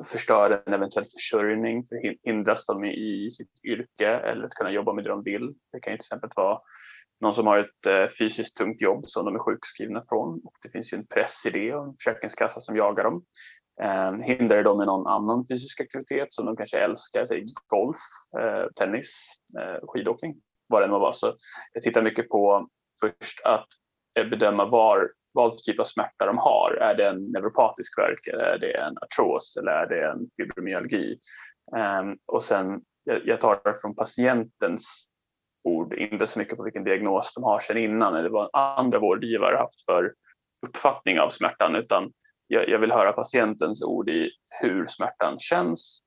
Förstör 0.04 0.62
en 0.66 0.74
eventuell 0.74 1.04
försörjning, 1.04 1.86
hindras 2.22 2.66
de 2.66 2.84
i 2.84 3.30
sitt 3.30 3.64
yrke 3.64 4.08
eller 4.08 4.44
att 4.44 4.54
kunna 4.54 4.70
jobba 4.70 4.92
med 4.92 5.04
det 5.04 5.10
de 5.10 5.22
vill. 5.22 5.54
Det 5.72 5.80
kan 5.80 5.92
ju 5.92 5.96
till 5.96 6.04
exempel 6.04 6.30
vara 6.36 6.60
någon 7.20 7.34
som 7.34 7.46
har 7.46 7.58
ett 7.58 7.86
eh, 7.86 8.08
fysiskt 8.18 8.56
tungt 8.56 8.80
jobb 8.80 9.06
som 9.06 9.24
de 9.24 9.34
är 9.34 9.38
sjukskrivna 9.38 10.04
från 10.08 10.40
och 10.44 10.54
det 10.62 10.68
finns 10.68 10.92
ju 10.92 10.98
en 10.98 11.06
press 11.06 11.46
i 11.46 11.50
det 11.50 11.74
och 11.74 11.84
en 11.84 11.94
försäkringskassa 11.94 12.60
som 12.60 12.76
jagar 12.76 13.04
dem. 13.04 13.24
Eh, 13.82 14.12
hindrar 14.12 14.56
det 14.56 14.62
dem 14.62 14.78
med 14.78 14.86
någon 14.86 15.06
annan 15.06 15.46
fysisk 15.46 15.80
aktivitet 15.80 16.32
som 16.32 16.46
de 16.46 16.56
kanske 16.56 16.78
älskar, 16.78 17.26
säg 17.26 17.46
golf, 17.66 17.98
eh, 18.40 18.66
tennis, 18.76 19.10
eh, 19.60 19.86
skidåkning, 19.88 20.34
vad 20.66 20.82
det 20.82 20.84
än 20.84 20.90
må 20.90 20.98
vara. 20.98 21.12
Så 21.12 21.36
jag 21.72 21.82
tittar 21.82 22.02
mycket 22.02 22.28
på 22.28 22.68
först 23.00 23.40
att 23.44 23.68
eh, 24.18 24.28
bedöma 24.28 24.64
var, 24.64 25.10
vad 25.34 25.58
typ 25.58 25.80
av 25.80 25.84
smärta 25.84 26.26
de 26.26 26.38
har. 26.38 26.78
Är 26.80 26.94
det 26.94 27.08
en 27.08 27.32
neuropatisk 27.32 27.98
värk, 27.98 28.26
eller 28.26 28.44
är 28.44 28.58
det 28.58 28.76
en 28.76 28.98
artros 28.98 29.56
eller 29.56 29.72
är 29.72 29.86
det 29.86 30.06
en 30.06 30.30
fibromyalgi? 30.36 31.18
Ehm, 31.76 32.16
och 32.26 32.44
sen 32.44 32.80
jag, 33.04 33.40
tar 33.40 33.60
det 33.64 33.80
från 33.80 33.94
patientens 33.94 35.10
ord, 35.64 35.94
inte 35.94 36.26
så 36.26 36.38
mycket 36.38 36.56
på 36.56 36.62
vilken 36.62 36.84
diagnos 36.84 37.32
de 37.34 37.44
har 37.44 37.60
sedan 37.60 37.78
innan 37.78 38.14
eller 38.14 38.30
vad 38.30 38.50
andra 38.52 38.98
vårdgivare 38.98 39.56
haft 39.56 39.84
för 39.84 40.14
uppfattning 40.66 41.20
av 41.20 41.30
smärtan 41.30 41.74
utan 41.74 42.12
jag, 42.46 42.68
jag, 42.68 42.78
vill 42.78 42.92
höra 42.92 43.12
patientens 43.12 43.82
ord 43.82 44.08
i 44.08 44.30
hur 44.48 44.86
smärtan 44.86 45.38
känns 45.38 46.00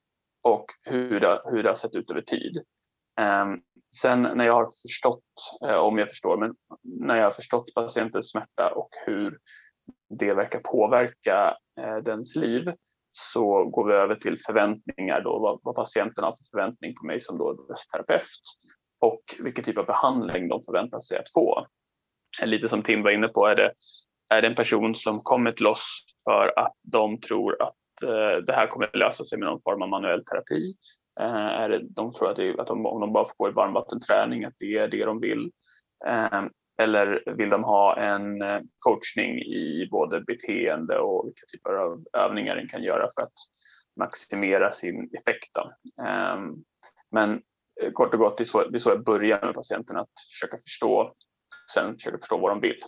och 0.44 0.66
hur 0.84 1.20
det, 1.20 1.42
hur 1.46 1.64
det 1.64 1.70
har 1.70 1.76
sett 1.76 1.96
ut 1.96 2.12
över 2.12 2.22
tid. 2.22 2.58
Um, 3.22 3.62
sen 3.96 4.22
när 4.22 4.46
jag 4.46 4.54
har 4.54 4.70
förstått, 4.82 5.24
eh, 5.66 5.76
om 5.76 5.98
jag 5.98 6.10
förstår, 6.10 6.38
men 6.38 6.56
när 6.84 7.16
jag 7.16 7.24
har 7.24 7.32
förstått 7.32 7.74
patientens 7.74 8.30
smärta 8.30 8.72
och 8.76 8.90
hur 9.06 9.38
det 10.10 10.34
verkar 10.34 10.60
påverka 10.60 11.58
eh, 11.80 11.98
dens 11.98 12.36
liv 12.36 12.74
så 13.12 13.64
går 13.64 13.88
vi 13.88 13.94
över 13.94 14.16
till 14.16 14.40
förväntningar 14.46 15.22
då, 15.22 15.40
vad, 15.40 15.60
vad 15.64 15.76
patienten 15.76 16.24
har 16.24 16.32
för 16.32 16.46
förväntning 16.52 16.96
på 16.96 17.06
mig 17.06 17.20
som 17.20 17.38
då 17.38 17.68
terapeut 17.92 18.42
och 19.00 19.22
vilken 19.40 19.64
typ 19.64 19.78
av 19.78 19.86
behandling 19.86 20.48
de 20.48 20.64
förväntar 20.64 21.00
sig 21.00 21.18
att 21.18 21.32
få. 21.34 21.68
Lite 22.44 22.70
som 22.70 22.84
Tim 22.84 23.04
var 23.04 23.12
inne 23.12 23.28
på, 23.28 23.46
är 23.46 23.56
det, 23.56 23.74
är 24.30 24.42
det 24.42 24.48
en 24.48 24.56
person 24.56 24.96
som 24.96 25.20
kommer 25.20 25.52
till 25.52 25.68
oss 25.68 26.06
för 26.24 26.60
att 26.60 26.74
de 26.82 27.22
tror 27.22 27.62
att 27.62 28.04
eh, 28.04 28.44
det 28.46 28.54
här 28.54 28.68
kommer 28.68 28.98
lösa 28.98 29.26
sig 29.26 29.40
med 29.40 29.48
någon 29.48 29.62
form 29.62 29.82
av 29.82 29.90
manuell 29.90 30.26
terapi? 30.26 30.76
Eh, 31.20 31.48
är 31.48 31.70
det, 31.70 31.80
de 31.90 32.14
tror 32.14 32.32
att, 32.32 32.38
det, 32.38 32.60
att 32.60 32.68
de, 32.68 32.86
om 32.86 33.02
de 33.02 33.14
bara 33.14 33.26
får 33.26 33.36
gå 33.38 33.50
i 33.50 33.54
varmvattenträning, 33.54 34.46
att 34.46 34.54
det 34.58 34.78
är 34.78 34.88
det 34.88 35.06
de 35.06 35.20
vill? 35.20 35.52
Eh, 36.08 36.44
eller 36.82 37.34
vill 37.38 37.50
de 37.50 37.64
ha 37.64 37.98
en 37.98 38.42
eh, 38.42 38.62
coachning 38.80 39.40
i 39.40 39.88
både 39.92 40.22
beteende 40.22 41.00
och 41.00 41.28
vilka 41.28 41.46
typer 41.52 41.74
av 41.74 42.06
övningar 42.14 42.56
den 42.56 42.68
kan 42.68 42.84
göra 42.84 43.10
för 43.16 43.22
att 43.22 43.34
maximera 44.00 44.72
sin 44.72 45.10
effekt? 45.14 45.58
Ehm, 46.08 46.56
men 47.12 47.42
eh, 47.82 47.92
kort 47.92 48.14
och 48.14 48.20
gott, 48.20 48.38
det 48.38 48.44
är, 48.44 48.46
så, 48.46 48.70
det 48.70 48.78
är 48.78 48.80
så 48.80 48.90
jag 48.90 49.04
börjar 49.04 49.46
med 49.46 49.56
patienten, 49.56 49.98
att 49.98 50.10
försöka 50.32 50.58
förstå, 50.58 51.14
sen 51.74 51.94
försöka 51.94 52.18
förstå 52.18 52.38
vad 52.38 52.52
de 52.52 52.60
vill. 52.60 52.84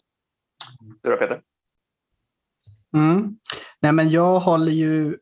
Du 1.01 1.09
då 1.09 1.17
Peter? 1.17 1.41
Mm. 2.93 3.37
Nej, 3.81 3.91
men 3.91 4.09
jag 4.09 4.39
håller 4.39 4.71
ju 4.71 5.17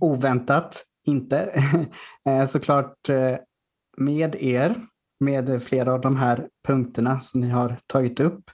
oväntat 0.00 0.84
inte 1.06 1.62
eh, 2.28 2.46
såklart 2.46 3.08
eh, 3.08 3.36
med 3.96 4.36
er 4.40 4.74
med 5.20 5.62
flera 5.62 5.92
av 5.92 6.00
de 6.00 6.16
här 6.16 6.48
punkterna 6.66 7.20
som 7.20 7.40
ni 7.40 7.48
har 7.48 7.78
tagit 7.86 8.20
upp. 8.20 8.50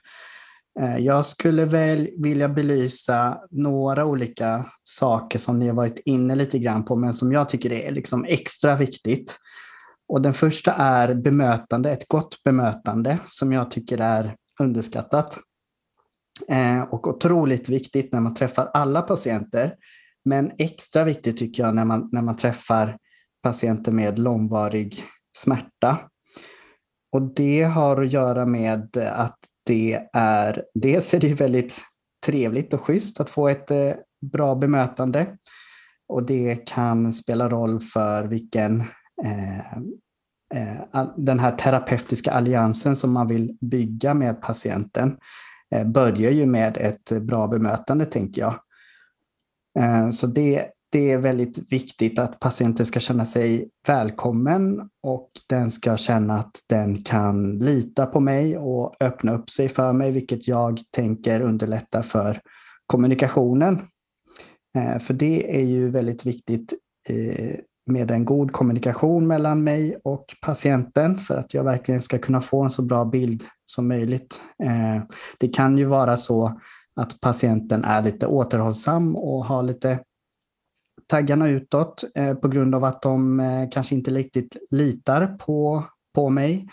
Eh, 0.79 0.97
jag 0.97 1.25
skulle 1.25 1.65
väl 1.65 2.09
vilja 2.17 2.49
belysa 2.49 3.41
några 3.51 4.05
olika 4.05 4.65
saker 4.83 5.39
som 5.39 5.59
ni 5.59 5.67
har 5.67 5.75
varit 5.75 5.99
inne 6.05 6.35
lite 6.35 6.59
grann 6.59 6.85
på, 6.85 6.95
men 6.95 7.13
som 7.13 7.31
jag 7.31 7.49
tycker 7.49 7.71
är 7.71 7.91
liksom 7.91 8.25
extra 8.25 8.75
viktigt. 8.75 9.37
Och 10.07 10.21
den 10.21 10.33
första 10.33 10.73
är 10.73 11.13
bemötande, 11.13 11.91
ett 11.91 12.07
gott 12.07 12.43
bemötande 12.43 13.19
som 13.27 13.51
jag 13.51 13.71
tycker 13.71 13.97
är 13.97 14.35
underskattat. 14.59 15.39
Och 16.89 17.07
otroligt 17.07 17.69
viktigt 17.69 18.11
när 18.11 18.19
man 18.19 18.33
träffar 18.35 18.69
alla 18.73 19.01
patienter. 19.01 19.75
Men 20.25 20.51
extra 20.57 21.03
viktigt 21.03 21.37
tycker 21.37 21.63
jag 21.63 21.75
när 21.75 21.85
man, 21.85 22.09
när 22.11 22.21
man 22.21 22.35
träffar 22.35 22.97
patienter 23.43 23.91
med 23.91 24.19
långvarig 24.19 25.03
smärta. 25.37 25.99
Och 27.11 27.21
det 27.21 27.63
har 27.63 28.01
att 28.01 28.11
göra 28.11 28.45
med 28.45 28.97
att 28.97 29.39
det 29.65 30.09
är, 30.13 30.63
dels 30.73 31.13
är 31.13 31.19
det 31.19 31.33
väldigt 31.33 31.81
trevligt 32.25 32.73
och 32.73 32.81
schysst 32.81 33.19
att 33.19 33.29
få 33.29 33.47
ett 33.47 33.71
eh, 33.71 33.91
bra 34.31 34.55
bemötande. 34.55 35.37
Och 36.07 36.23
det 36.23 36.55
kan 36.67 37.13
spela 37.13 37.49
roll 37.49 37.79
för 37.79 38.23
vilken 38.23 38.83
eh, 39.23 39.73
eh, 40.53 41.07
den 41.17 41.39
här 41.39 41.51
terapeutiska 41.51 42.31
alliansen 42.31 42.95
som 42.95 43.11
man 43.11 43.27
vill 43.27 43.57
bygga 43.61 44.13
med 44.13 44.41
patienten 44.41 45.17
eh, 45.71 45.87
börjar 45.87 46.31
ju 46.31 46.45
med 46.45 46.77
ett 46.77 47.21
bra 47.21 47.47
bemötande, 47.47 48.05
tänker 48.05 48.41
jag. 48.41 48.59
Eh, 49.79 50.09
så 50.09 50.27
det 50.27 50.69
det 50.93 51.11
är 51.11 51.17
väldigt 51.17 51.71
viktigt 51.71 52.19
att 52.19 52.39
patienten 52.39 52.85
ska 52.85 52.99
känna 52.99 53.25
sig 53.25 53.69
välkommen 53.87 54.89
och 55.03 55.29
den 55.49 55.71
ska 55.71 55.97
känna 55.97 56.39
att 56.39 56.55
den 56.69 57.03
kan 57.03 57.59
lita 57.59 58.05
på 58.05 58.19
mig 58.19 58.57
och 58.57 58.95
öppna 58.99 59.33
upp 59.33 59.49
sig 59.49 59.69
för 59.69 59.93
mig, 59.93 60.11
vilket 60.11 60.47
jag 60.47 60.79
tänker 60.91 61.41
underlätta 61.41 62.03
för 62.03 62.41
kommunikationen. 62.85 63.81
Eh, 64.77 64.99
för 64.99 65.13
det 65.13 65.57
är 65.57 65.65
ju 65.65 65.89
väldigt 65.89 66.25
viktigt 66.25 66.73
eh, 67.09 67.55
med 67.91 68.11
en 68.11 68.25
god 68.25 68.51
kommunikation 68.51 69.27
mellan 69.27 69.63
mig 69.63 69.97
och 70.03 70.25
patienten 70.41 71.17
för 71.17 71.37
att 71.37 71.53
jag 71.53 71.63
verkligen 71.63 72.01
ska 72.01 72.17
kunna 72.17 72.41
få 72.41 72.63
en 72.63 72.69
så 72.69 72.81
bra 72.81 73.05
bild 73.05 73.43
som 73.65 73.87
möjligt. 73.87 74.41
Det 75.39 75.47
kan 75.47 75.77
ju 75.77 75.85
vara 75.85 76.17
så 76.17 76.59
att 76.95 77.19
patienten 77.21 77.83
är 77.83 78.01
lite 78.01 78.27
återhållsam 78.27 79.15
och 79.15 79.45
har 79.45 79.63
lite 79.63 79.99
taggarna 81.07 81.49
utåt 81.49 82.03
eh, 82.15 82.33
på 82.33 82.47
grund 82.47 82.75
av 82.75 82.83
att 82.83 83.01
de 83.01 83.39
eh, 83.39 83.69
kanske 83.69 83.95
inte 83.95 84.11
riktigt 84.11 84.57
litar 84.69 85.37
på, 85.39 85.85
på 86.15 86.29
mig 86.29 86.67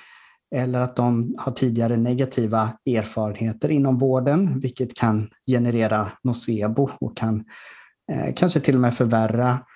eller 0.54 0.80
att 0.80 0.96
de 0.96 1.34
har 1.38 1.52
tidigare 1.52 1.96
negativa 1.96 2.72
erfarenheter 2.86 3.70
inom 3.70 3.98
vården, 3.98 4.60
vilket 4.60 4.94
kan 4.94 5.30
generera 5.46 6.12
nocebo 6.22 6.90
och 7.00 7.16
kan 7.16 7.44
eh, 8.12 8.34
kanske 8.34 8.60
till 8.60 8.74
och 8.74 8.80
med 8.80 8.94
förvärra 8.94 9.66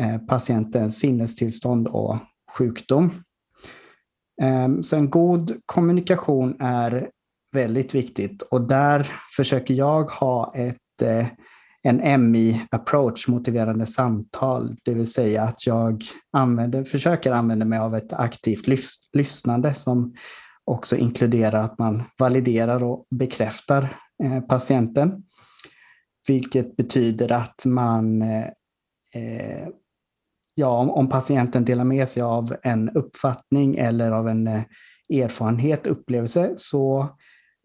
eh, 0.00 0.18
patientens 0.18 0.98
sinnestillstånd 0.98 1.88
och 1.88 2.16
sjukdom. 2.58 3.10
Eh, 4.42 4.80
så 4.80 4.96
en 4.96 5.10
god 5.10 5.60
kommunikation 5.66 6.56
är 6.60 7.10
väldigt 7.52 7.94
viktigt 7.94 8.42
och 8.42 8.60
där 8.60 9.06
försöker 9.36 9.74
jag 9.74 10.04
ha 10.04 10.54
ett 10.56 11.02
eh, 11.02 11.26
en 11.82 12.30
MI-approach, 12.30 13.28
motiverande 13.28 13.86
samtal, 13.86 14.76
det 14.82 14.94
vill 14.94 15.12
säga 15.12 15.42
att 15.42 15.66
jag 15.66 16.04
använder, 16.32 16.84
försöker 16.84 17.32
använda 17.32 17.64
mig 17.64 17.78
av 17.78 17.96
ett 17.96 18.12
aktivt 18.12 18.66
lys 18.66 18.96
lyssnande 19.12 19.74
som 19.74 20.14
också 20.64 20.96
inkluderar 20.96 21.62
att 21.62 21.78
man 21.78 22.02
validerar 22.18 22.84
och 22.84 23.06
bekräftar 23.10 23.96
eh, 24.24 24.40
patienten. 24.40 25.22
Vilket 26.28 26.76
betyder 26.76 27.32
att 27.32 27.64
man, 27.64 28.22
eh, 28.22 28.46
eh 29.14 29.68
ja, 30.54 30.78
om, 30.78 30.90
om, 30.90 31.08
patienten 31.08 31.64
delar 31.64 31.84
med 31.84 32.08
sig 32.08 32.22
av 32.22 32.56
en 32.62 32.90
uppfattning 32.90 33.76
eller 33.76 34.12
av 34.12 34.28
en 34.28 34.46
eh, 34.46 34.62
erfarenhet, 35.10 35.86
upplevelse, 35.86 36.54
så 36.56 37.08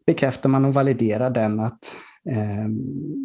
bekräftar 0.07 0.49
man 0.49 0.65
och 0.65 0.73
validerar 0.73 1.29
den 1.29 1.59
att 1.59 1.95
Eh, 2.29 2.67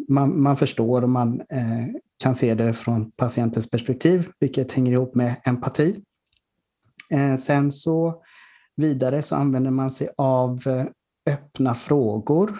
man, 0.07 0.41
man, 0.41 0.57
förstår 0.57 1.01
och 1.01 1.09
man 1.09 1.41
eh, 1.49 1.87
kan 2.23 2.35
se 2.35 2.53
det 2.53 2.73
från 2.73 3.11
patientens 3.11 3.69
perspektiv, 3.69 4.29
vilket 4.39 4.71
hänger 4.71 4.91
ihop 4.91 5.15
med 5.15 5.35
empati. 5.45 6.03
Eh, 7.09 7.35
sen 7.35 7.71
så 7.71 8.21
vidare 8.75 9.23
så 9.23 9.35
använder 9.35 9.71
man 9.71 9.91
sig 9.91 10.09
av 10.17 10.67
eh, 10.67 10.85
öppna 11.33 11.75
frågor 11.75 12.59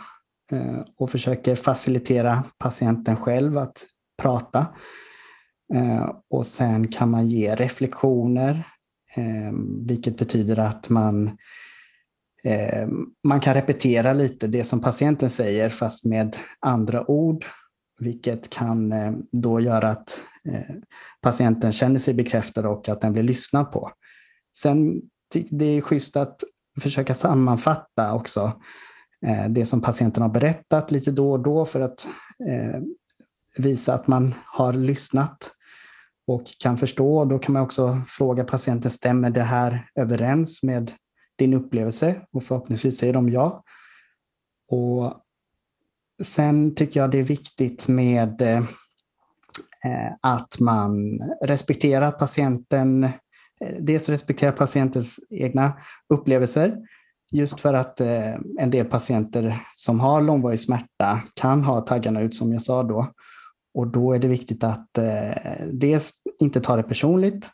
eh, 0.51 0.79
och 0.97 1.09
försöker 1.09 1.55
facilitera 1.55 2.43
patienten 2.57 3.15
själv 3.15 3.57
att 3.57 3.85
prata. 4.21 4.67
Eh, 5.73 6.11
och 6.29 6.47
sen 6.47 6.87
kan 6.87 7.11
man 7.11 7.27
ge 7.27 7.55
reflektioner, 7.55 8.67
vilket 9.87 10.17
betyder 10.17 10.59
att 10.59 10.89
man 10.89 11.37
Eh, 12.43 12.87
man 13.23 13.39
kan 13.39 13.53
repetera 13.53 14.13
lite 14.13 14.47
det 14.47 14.63
som 14.63 14.81
patienten 14.81 15.29
säger 15.29 15.69
fast 15.69 16.05
med 16.05 16.37
andra 16.59 17.09
ord, 17.11 17.45
vilket 17.99 18.49
kan 18.49 18.91
eh, 18.91 19.11
då 19.31 19.59
göra 19.59 19.89
att 19.89 20.21
eh, 20.49 20.75
patienten 21.21 21.71
känner 21.71 21.99
sig 21.99 22.13
bekräftad 22.13 22.69
och 22.69 22.89
att 22.89 23.01
den 23.01 23.13
blir 23.13 23.23
lyssnad 23.23 23.71
på. 23.71 23.91
Sen 24.57 25.01
det 25.49 25.65
är 25.65 25.81
schysst 25.81 26.17
att 26.17 26.43
försöka 26.81 27.15
sammanfatta 27.15 28.13
också 28.13 28.61
eh, 29.25 29.49
det 29.49 29.65
som 29.65 29.81
patienten 29.81 30.21
har 30.21 30.29
berättat 30.29 30.91
lite 30.91 31.11
då 31.11 31.31
och 31.31 31.39
då 31.39 31.65
för 31.65 31.81
att 31.81 32.07
eh, 32.49 32.81
visa 33.57 33.93
att 33.93 34.07
man 34.07 34.33
har 34.45 34.73
lyssnat 34.73 35.51
och 36.27 36.43
kan 36.59 36.77
förstå. 36.77 37.25
Då 37.25 37.39
kan 37.39 37.53
man 37.53 37.61
också 37.61 38.01
fråga 38.07 38.43
patienten, 38.43 38.91
stämmer 38.91 39.29
det 39.29 39.43
här 39.43 39.89
överens 39.95 40.63
med 40.63 40.91
din 41.43 41.53
upplevelse 41.53 42.21
och 42.31 42.43
förhoppningsvis 42.43 42.97
säger 42.97 43.13
de 43.13 43.29
ja. 43.29 43.63
Och 44.69 45.13
sen 46.23 46.75
tycker 46.75 46.99
jag 46.99 47.11
det 47.11 47.19
är 47.19 47.23
viktigt 47.23 47.87
med 47.87 48.41
eh, 48.41 48.57
eh 49.85 50.13
att 50.21 50.59
man 50.59 51.19
respekterar 51.41 52.11
patienten, 52.11 53.03
eh, 53.03 53.77
dels 53.79 54.09
respekterar 54.09 54.51
patientens 54.51 55.19
egna 55.29 55.73
upplevelser, 56.09 56.77
just 57.31 57.59
för 57.59 57.73
att 57.73 58.01
eh, 58.01 58.33
en 58.59 58.69
del 58.69 58.85
patienter 58.85 59.61
som 59.75 59.99
har 59.99 60.21
långvarig 60.21 60.59
smärta 60.59 61.21
kan 61.33 61.63
ha 61.63 61.81
taggarna 61.81 62.21
ut 62.21 62.35
som 62.35 62.53
jag 62.53 62.61
sa 62.61 62.83
då. 62.83 63.07
Och 63.73 63.87
då 63.87 64.13
är 64.13 64.19
det 64.19 64.27
viktigt 64.27 64.63
att 64.63 64.97
eh, 64.97 65.67
dels 65.71 66.13
inte 66.39 66.61
ta 66.61 66.75
det 66.75 66.83
personligt 66.83 67.49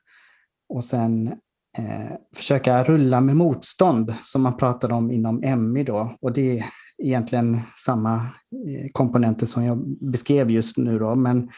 och 0.70 0.84
sen 0.84 1.34
Eh, 1.80 2.16
försöka 2.36 2.84
rulla 2.84 3.22
med 3.22 3.36
motstånd 3.36 4.14
som 4.24 4.42
man 4.42 4.58
pratade 4.58 4.94
om 4.94 5.12
inom 5.12 5.42
MI 5.58 5.84
då. 5.84 6.16
Och 6.22 6.34
det 6.34 6.64
egentligen 7.04 7.60
samma 7.86 8.16
eh, 8.16 8.90
komponenter 8.92 9.46
som 9.46 9.64
jag 9.64 9.98
beskrev 10.12 10.52
just 10.52 10.78
nu. 10.78 11.00
Då, 11.00 11.16
men, 11.16 11.50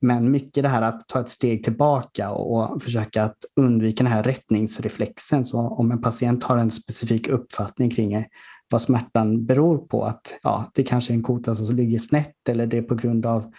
men 0.00 0.30
mycket 0.30 0.62
det 0.62 0.68
här 0.68 0.82
att 0.82 1.08
ta 1.08 1.20
ett 1.20 1.28
steg 1.28 1.64
tillbaka 1.64 2.30
och 2.30 2.82
försöka 2.82 3.22
att 3.22 3.36
undvika 3.60 4.04
den 4.04 4.12
här 4.12 4.22
rättningsreflexen. 4.22 5.44
Så 5.44 5.58
om 5.58 5.90
en 5.90 6.02
patient 6.02 6.44
har 6.44 6.58
en 6.58 6.70
specifik 6.70 7.28
uppfattning 7.28 7.90
kring 7.90 8.12
eh, 8.12 8.24
vad 8.70 8.82
smärtan 8.82 9.46
beror 9.46 9.78
på, 9.78 10.04
att 10.04 10.38
ja, 10.42 10.70
det 10.74 10.82
kanske 10.82 11.12
är 11.12 11.14
en 11.14 11.22
kota 11.22 11.54
som 11.54 11.76
ligger 11.76 11.98
snett 11.98 12.48
eller 12.48 12.66
det 12.66 12.78
är 12.78 12.82
på 12.82 12.94
grund 12.94 13.26
av 13.26 13.52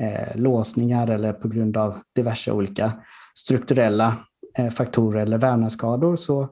eh, 0.00 0.36
låsningar 0.36 1.10
eller 1.10 1.32
på 1.32 1.48
grund 1.48 1.76
av 1.76 1.98
diverse 2.16 2.52
olika 2.52 2.92
strukturella 3.34 4.16
Eh, 4.60 4.70
faktorer 4.70 5.22
eller 5.22 5.38
vävnadsskador 5.38 6.16
så, 6.16 6.42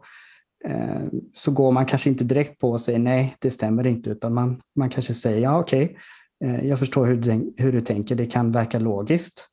eh, 0.65 1.03
så 1.33 1.53
går 1.53 1.73
man 1.73 1.87
kanske 1.87 2.11
inte 2.11 2.25
direkt 2.25 2.61
på 2.61 2.71
och 2.71 2.81
säger 2.81 2.99
nej, 2.99 3.37
det 3.39 3.51
stämmer 3.51 3.87
inte, 3.87 4.11
utan 4.11 4.35
man, 4.35 4.61
man 4.77 4.91
kanske 4.91 5.15
säger 5.15 5.41
ja 5.41 5.61
okej, 5.61 5.85
okay, 5.85 6.69
jag 6.69 6.79
förstår 6.79 7.07
hur 7.07 7.17
du, 7.17 7.55
hur 7.57 7.73
du 7.73 7.81
tänker, 7.81 8.15
det 8.15 8.27
kan 8.27 8.53
verka 8.53 8.79
logiskt. 8.79 9.49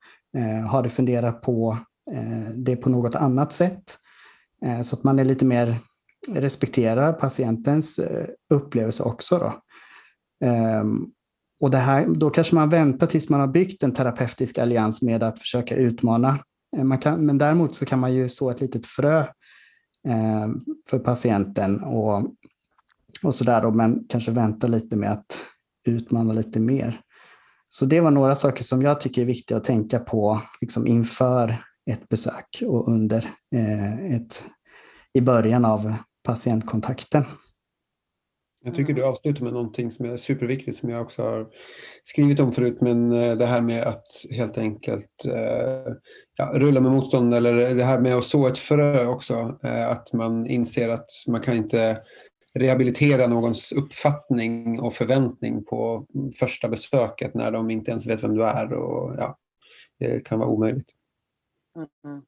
Har 0.70 0.84
du 0.84 0.90
funderat 0.90 1.42
på 1.42 1.78
det 2.56 2.76
på 2.76 2.90
något 2.90 3.16
annat 3.16 3.54
sätt? 3.54 3.98
så 4.84 4.96
att 4.96 5.04
man 5.04 5.20
är 5.20 5.26
lite 5.26 5.46
mer 5.46 5.76
respekterar 6.28 7.14
patientens 7.14 8.00
upplevelse 8.50 9.04
också. 9.04 9.38
Då. 9.38 9.62
Ehm, 10.48 11.06
och 11.60 11.72
det 11.72 11.78
här, 11.78 12.06
då 12.08 12.30
kanske 12.30 12.56
man 12.56 12.70
väntar 12.70 13.08
tills 13.08 13.30
man 13.30 13.40
har 13.40 13.48
byggt 13.48 13.84
en 13.84 13.94
terapeutisk 13.94 14.58
allians 14.58 15.02
med 15.02 15.24
att 15.24 15.40
försöka 15.40 15.76
utmana. 15.76 16.40
Eh, 16.76 16.84
man 16.84 16.98
kan, 16.98 17.26
men 17.26 17.38
däremot 17.38 17.76
så 17.76 17.86
kan 17.86 18.00
man 18.00 18.14
ju 18.14 18.30
så 18.30 18.50
ett 18.50 18.62
litet 18.62 18.88
frö 18.88 19.20
eh, 20.08 20.48
för 20.90 21.00
patienten 21.00 21.84
och, 21.84 22.24
och 23.24 23.36
sådär 23.36 23.62
då, 23.62 23.72
men 23.72 24.06
kanske 24.10 24.32
vänta 24.32 24.68
lite 24.68 24.96
med 24.96 25.12
att 25.12 25.38
utmana 25.88 26.34
lite 26.34 26.60
mer. 26.60 27.02
Så 27.70 27.86
det 27.86 28.00
var 28.00 28.12
några 28.12 28.36
saker 28.36 28.64
som 28.64 28.82
jag 28.82 29.02
tycker 29.02 29.22
är 29.22 29.26
viktiga 29.26 29.58
att 29.58 29.64
tänka 29.64 30.00
på 30.00 30.42
liksom 30.62 30.88
inför 30.88 31.58
ett 31.92 32.10
besök 32.10 32.64
och 32.66 32.88
under 32.88 33.30
eh, 33.56 34.16
ett, 34.16 34.44
i 35.14 35.22
början 35.22 35.66
av 35.66 35.94
patientkontakten. 36.24 37.24
Jag 38.66 38.76
tycker 38.76 38.94
du 38.94 39.04
avslutar 39.04 39.44
med 39.44 39.54
någonting 39.54 39.92
som 39.92 40.06
är 40.06 40.18
superviktigt 40.18 40.78
som 40.78 40.90
jag 40.90 41.02
också 41.02 41.22
har 41.22 41.48
skrivit 42.04 42.40
om 42.40 42.52
förut, 42.52 42.78
men 42.82 43.12
eh, 43.12 43.38
det 43.38 43.46
här 43.46 43.62
med 43.62 43.84
att 43.84 44.06
helt 44.32 44.58
enkelt 44.58 45.26
eh, 45.26 45.94
ja, 46.36 46.52
rulla 46.54 46.82
med 46.82 46.92
motstånd 46.92 47.34
eller 47.34 47.76
det 47.76 47.84
här 47.84 48.00
med 48.00 48.16
att 48.16 48.24
så 48.24 48.48
ett 48.48 48.58
frö 48.58 49.06
också. 49.06 49.60
Eh, 49.64 49.90
att 49.90 50.14
man 50.14 50.48
inser 50.48 50.90
att 50.90 51.10
man 51.28 51.42
kan 51.42 51.56
inte 51.56 52.02
rehabilitera 52.54 53.28
någons 53.28 53.72
uppfattning 53.72 54.80
och 54.80 54.94
förväntning 54.94 55.64
på 55.64 56.06
första 56.40 56.68
besöket 56.68 57.34
när 57.34 57.52
de 57.52 57.70
inte 57.70 57.92
ens 57.92 58.08
vet 58.08 58.24
vem 58.24 58.36
du 58.36 58.44
är. 58.44 58.74
Och, 58.74 59.16
ja, 59.18 59.38
det 60.00 60.26
kan 60.26 60.40
vara 60.40 60.50
omöjligt. 60.50 60.90
Mm. 62.06 62.22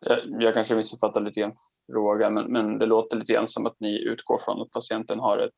Jag, 0.00 0.42
jag 0.42 0.54
kanske 0.54 0.74
missuppfattar 0.74 1.20
lite 1.20 1.40
grann 1.40 1.54
fråga, 1.86 2.30
men, 2.30 2.52
men 2.52 2.78
det 2.78 2.86
låter 2.86 3.16
lite 3.16 3.32
grann 3.32 3.48
som 3.48 3.66
att 3.66 3.80
ni 3.80 4.02
utgår 4.02 4.38
från 4.44 4.62
att 4.62 4.70
patienten 4.70 5.18
har 5.18 5.38
ett 5.38 5.52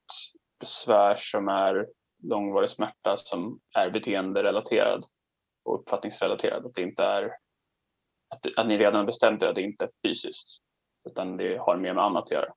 besvär 0.61 1.17
som 1.17 1.49
är 1.49 1.87
långvarig 2.23 2.71
smärta 2.71 3.17
som 3.17 3.61
är 3.75 3.91
beteenderelaterad 3.91 5.05
och 5.65 5.81
uppfattningsrelaterad. 5.81 6.67
Att 6.67 6.75
det 6.75 6.83
inte 6.83 7.03
är 7.03 7.25
att, 8.29 8.47
att 8.57 8.67
ni 8.67 8.79
redan 8.79 9.07
bestämt 9.07 9.43
er 9.43 9.47
att 9.47 9.55
det 9.55 9.63
inte 9.63 9.85
är 9.85 9.91
fysiskt 10.07 10.61
utan 11.09 11.37
det 11.37 11.57
har 11.57 11.77
mer 11.77 11.95
med 11.95 12.05
annat 12.05 12.25
att 12.25 12.31
göra. 12.31 12.53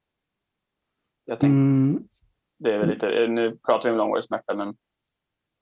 Jag 1.26 1.40
tänkte, 1.40 1.56
mm. 1.56 2.08
det 2.60 2.74
är 2.74 2.88
lite, 2.88 3.28
nu 3.28 3.58
pratar 3.58 3.90
vi 3.90 3.92
om 3.92 3.98
långvarig 3.98 4.24
smärta 4.24 4.56
men 4.56 4.76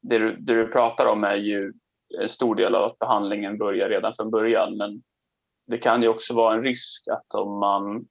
det 0.02 0.18
du, 0.18 0.36
det 0.36 0.54
du 0.54 0.68
pratar 0.68 1.06
om 1.06 1.24
är 1.24 1.36
ju 1.36 1.74
en 2.22 2.30
stor 2.30 2.56
del 2.56 2.76
av 2.76 2.84
att 2.84 3.00
behandlingen 3.00 3.58
börjar 3.58 3.90
redan 3.90 4.14
från 4.16 4.32
början 4.32 4.78
men 4.78 5.04
det 5.68 5.78
kan 5.78 6.02
ju 6.02 6.08
också 6.08 6.34
vara 6.34 6.54
en 6.54 6.64
risk 6.64 7.08
att 7.08 7.34
om 7.34 7.60
man 7.60 8.08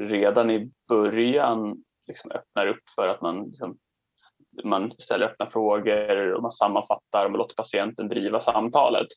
redan 0.00 0.50
i 0.50 0.70
början 0.88 1.84
liksom 2.06 2.30
öppnar 2.30 2.66
upp 2.66 2.82
för 2.94 3.08
att 3.08 3.20
man, 3.20 3.44
liksom, 3.44 3.78
man 4.64 4.92
ställer 4.98 5.26
öppna 5.26 5.46
frågor 5.46 6.32
och 6.32 6.42
man 6.42 6.52
sammanfattar 6.52 7.24
och 7.24 7.30
man 7.30 7.38
låter 7.38 7.54
patienten 7.54 8.08
driva 8.08 8.40
samtalet, 8.40 9.08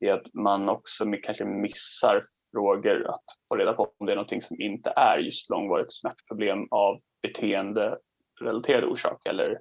är 0.00 0.12
att 0.12 0.34
man 0.34 0.68
också 0.68 1.04
kanske 1.22 1.44
missar 1.44 2.22
frågor 2.52 3.06
att 3.08 3.24
få 3.48 3.56
reda 3.56 3.72
på 3.72 3.92
om 3.98 4.06
det 4.06 4.12
är 4.12 4.16
någonting 4.16 4.42
som 4.42 4.60
inte 4.60 4.90
är 4.90 5.18
just 5.18 5.50
långvarigt 5.50 5.92
smärtproblem 5.92 6.66
av 6.70 7.00
beteenderelaterade 7.22 8.86
orsaker 8.86 9.30
eller 9.30 9.60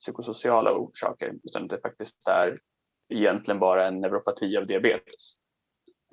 psykosociala 0.00 0.72
orsaker, 0.72 1.32
utan 1.44 1.68
det 1.68 1.80
faktiskt 1.80 2.28
är 2.28 2.58
egentligen 3.08 3.58
bara 3.58 3.86
en 3.86 4.00
neuropati 4.00 4.56
av 4.56 4.66
diabetes. 4.66 5.41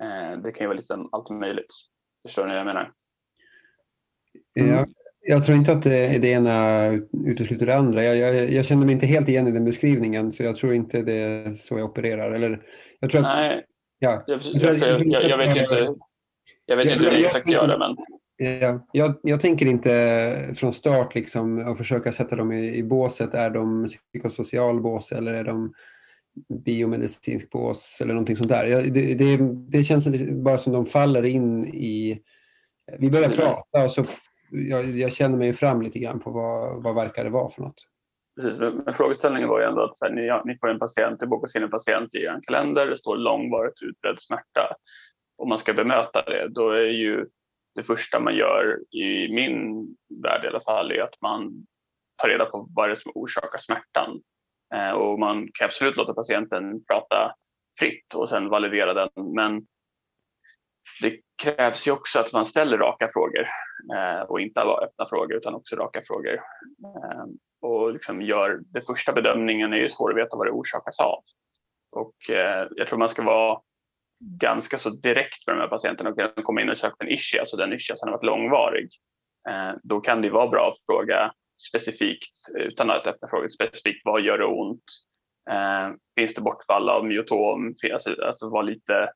Eh, 0.00 0.38
det 0.38 0.52
kan 0.52 0.64
ju 0.64 0.66
vara 0.66 0.78
lite 0.78 0.94
allt 1.12 1.30
möjligt. 1.30 1.74
Förstår 2.26 2.46
ni 2.46 2.52
vad 2.52 2.58
jag 2.58 2.66
menar? 2.66 2.92
Mm. 4.60 4.72
Jag, 4.72 4.88
jag 5.20 5.46
tror 5.46 5.58
inte 5.58 5.72
att 5.72 5.82
det, 5.82 6.18
det 6.18 6.28
ena 6.28 6.86
utesluter 7.26 7.66
det 7.66 7.76
andra. 7.76 8.04
Jag, 8.04 8.16
jag, 8.16 8.50
jag, 8.50 8.66
känner 8.66 8.86
mig 8.86 8.92
inte 8.92 9.06
helt 9.06 9.28
igen 9.28 9.48
i 9.48 9.50
den 9.50 9.64
beskrivningen 9.64 10.32
så 10.32 10.42
jag 10.42 10.56
tror 10.56 10.74
inte 10.74 11.02
det 11.02 11.12
är 11.12 11.52
så 11.52 11.78
jag 11.78 11.90
opererar. 11.90 12.32
Eller, 12.32 12.62
jag 13.00 13.10
tror 13.10 13.26
att, 13.26 13.36
Nej, 13.36 13.64
ja, 13.98 14.24
jag, 14.26 14.40
jag, 14.42 14.74
jag, 14.74 15.38
vet 15.38 15.56
inte, 15.56 15.94
jag 16.66 16.76
vet 16.76 16.86
inte 16.86 17.04
hur 17.04 17.12
ni 17.12 17.24
exakt 17.24 17.48
gör 17.48 17.68
det. 17.68 17.78
Men... 17.78 17.96
Ja, 18.36 18.86
jag, 18.92 19.14
jag 19.22 19.40
tänker 19.40 19.66
inte 19.66 20.54
från 20.56 20.72
start 20.72 21.14
liksom 21.14 21.68
att 21.68 21.78
försöka 21.78 22.12
sätta 22.12 22.36
dem 22.36 22.52
i, 22.52 22.76
i 22.76 22.82
båset. 22.82 23.34
Är 23.34 23.50
de 23.50 23.88
psykosocial 24.12 24.80
bås 24.80 25.12
eller 25.12 25.34
är 25.34 25.44
de 25.44 25.72
biomedicinsk 26.64 27.50
bås 27.50 27.98
eller 28.00 28.14
någonting 28.14 28.36
sånt 28.36 28.48
där. 28.48 28.90
Det, 28.90 29.14
det, 29.14 29.38
det 29.68 29.84
känns 29.84 30.30
bara 30.30 30.58
som 30.58 30.72
de 30.72 30.86
faller 30.86 31.24
in 31.24 31.64
i... 31.64 32.22
Vi 32.98 33.10
börjar 33.10 33.28
prata 33.28 33.84
och 33.84 33.90
så 33.90 34.04
jag, 34.50 34.96
jag 34.96 35.12
känner 35.12 35.38
mig 35.38 35.52
fram 35.52 35.82
lite 35.82 35.98
grann 35.98 36.20
på 36.20 36.30
vad, 36.30 36.82
vad 36.82 36.94
verkar 36.94 37.24
det 37.24 37.30
vara 37.30 37.48
för 37.48 37.62
något. 37.62 37.86
Precis, 38.40 38.58
men 38.58 38.94
frågeställningen 38.94 39.48
var 39.48 39.60
ju 39.60 39.66
ändå 39.66 39.82
att 39.82 39.96
här, 40.00 40.10
ni, 40.10 40.52
ni, 40.52 40.58
får 40.58 40.68
en 40.68 40.78
patient, 40.78 41.20
det 41.20 41.26
bokas 41.26 41.56
in 41.56 41.62
en 41.62 41.70
patient 41.70 42.14
i 42.14 42.26
en 42.26 42.40
kalender, 42.40 42.86
det 42.86 42.98
står 42.98 43.16
långvarigt 43.16 43.82
utbredd 43.82 44.20
smärta. 44.20 44.76
Om 45.38 45.48
man 45.48 45.58
ska 45.58 45.72
bemöta 45.72 46.22
det, 46.22 46.48
då 46.48 46.70
är 46.70 46.90
ju 46.90 47.26
det 47.74 47.82
första 47.82 48.20
man 48.20 48.34
gör 48.34 48.78
i 48.94 49.34
min 49.34 49.86
värld 50.22 50.44
i 50.44 50.48
alla 50.48 50.60
fall 50.60 50.92
är 50.92 51.02
att 51.02 51.20
man 51.20 51.66
tar 52.16 52.28
reda 52.28 52.44
på 52.44 52.68
vad 52.70 52.88
det 52.88 52.92
är 52.92 52.96
som 52.96 53.12
orsakar 53.14 53.58
smärtan. 53.58 54.20
Eh, 54.74 54.90
och 54.90 55.18
man 55.18 55.48
kan 55.54 55.64
absolut 55.64 55.96
låta 55.96 56.14
patienten 56.14 56.84
prata 56.84 57.34
fritt 57.78 58.14
och 58.14 58.28
sen 58.28 58.48
validera 58.48 58.94
den. 58.94 59.34
Men 59.34 59.66
det 61.00 61.20
krävs 61.42 61.88
ju 61.88 61.92
också 61.92 62.20
att 62.20 62.32
man 62.32 62.46
ställer 62.46 62.78
raka 62.78 63.10
frågor 63.12 63.48
eh, 63.94 64.20
och 64.20 64.40
inte 64.40 64.60
bara 64.64 64.84
öppna 64.84 65.08
frågor 65.08 65.36
utan 65.36 65.54
också 65.54 65.76
raka 65.76 66.02
frågor. 66.06 66.34
Eh, 66.84 67.24
och 67.62 67.92
liksom 67.92 68.22
gör, 68.22 68.60
den 68.64 68.82
första 68.82 69.12
bedömningen 69.12 69.72
är 69.72 69.76
ju 69.76 69.90
svår 69.90 70.10
att 70.10 70.16
veta 70.16 70.36
vad 70.36 70.46
det 70.46 70.50
orsakas 70.50 71.00
av. 71.00 71.22
Och 71.92 72.14
jag 72.76 72.88
tror 72.88 72.98
man 72.98 73.08
ska 73.08 73.22
vara 73.22 73.60
ganska 74.40 74.78
så 74.78 74.90
direkt 74.90 75.46
med 75.46 75.56
de 75.56 75.60
här 75.60 75.68
patienterna 75.68 76.10
och 76.10 76.44
komma 76.44 76.60
in 76.60 76.70
och 76.70 76.78
söka 76.78 76.96
en 76.98 77.08
ischias 77.08 77.40
alltså 77.40 77.56
den 77.56 77.72
ischiasen 77.72 78.08
har 78.08 78.16
varit 78.16 78.26
långvarig. 78.26 78.88
Då 79.82 80.00
kan 80.00 80.22
det 80.22 80.30
vara 80.30 80.48
bra 80.48 80.68
att 80.68 80.86
fråga 80.86 81.32
specifikt, 81.68 82.34
utan 82.54 82.90
att 82.90 83.06
öppna 83.06 83.28
frågan 83.28 83.50
specifikt, 83.50 84.00
vad 84.04 84.20
gör 84.20 84.38
det 84.38 84.44
ont? 84.44 84.84
Eh, 85.50 85.90
finns 86.18 86.34
det 86.34 86.40
bortfall 86.40 86.88
av 86.88 87.06
myotom? 87.06 87.74
Alltså, 87.92 88.22
alltså 88.22 88.50
vara 88.50 88.62
lite, 88.62 89.12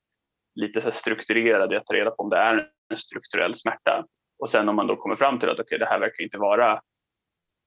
lite 0.54 0.82
så 0.82 0.90
strukturerad 0.90 1.72
i 1.72 1.76
att 1.76 1.86
ta 1.86 1.94
reda 1.94 2.10
på 2.10 2.22
om 2.22 2.30
det 2.30 2.36
är 2.36 2.68
en 2.90 2.96
strukturell 2.96 3.56
smärta. 3.56 4.04
Och 4.38 4.50
sen 4.50 4.68
om 4.68 4.76
man 4.76 4.86
då 4.86 4.96
kommer 4.96 5.16
fram 5.16 5.38
till 5.38 5.48
att 5.48 5.60
okay, 5.60 5.78
det 5.78 5.86
här 5.86 6.00
verkar 6.00 6.24
inte 6.24 6.38
vara 6.38 6.80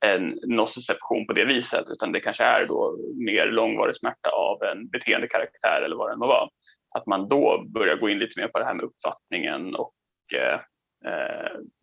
en 0.05 0.39
nociception 0.43 1.27
på 1.27 1.33
det 1.33 1.45
viset 1.45 1.85
utan 1.89 2.11
det 2.11 2.19
kanske 2.19 2.43
är 2.43 2.65
då 2.65 2.97
mer 3.15 3.45
långvarig 3.45 3.95
smärta 3.95 4.29
av 4.29 4.63
en 4.63 4.87
beteendekaraktär 4.87 5.81
eller 5.81 5.95
vad 5.95 6.11
det 6.11 6.17
må 6.17 6.27
vara. 6.27 6.49
Att 6.95 7.05
man 7.05 7.29
då 7.29 7.65
börjar 7.67 7.95
gå 7.95 8.09
in 8.09 8.19
lite 8.19 8.39
mer 8.39 8.47
på 8.47 8.59
det 8.59 8.65
här 8.65 8.73
med 8.73 8.85
uppfattningen 8.85 9.75
och 9.75 9.93
eh, 10.35 10.59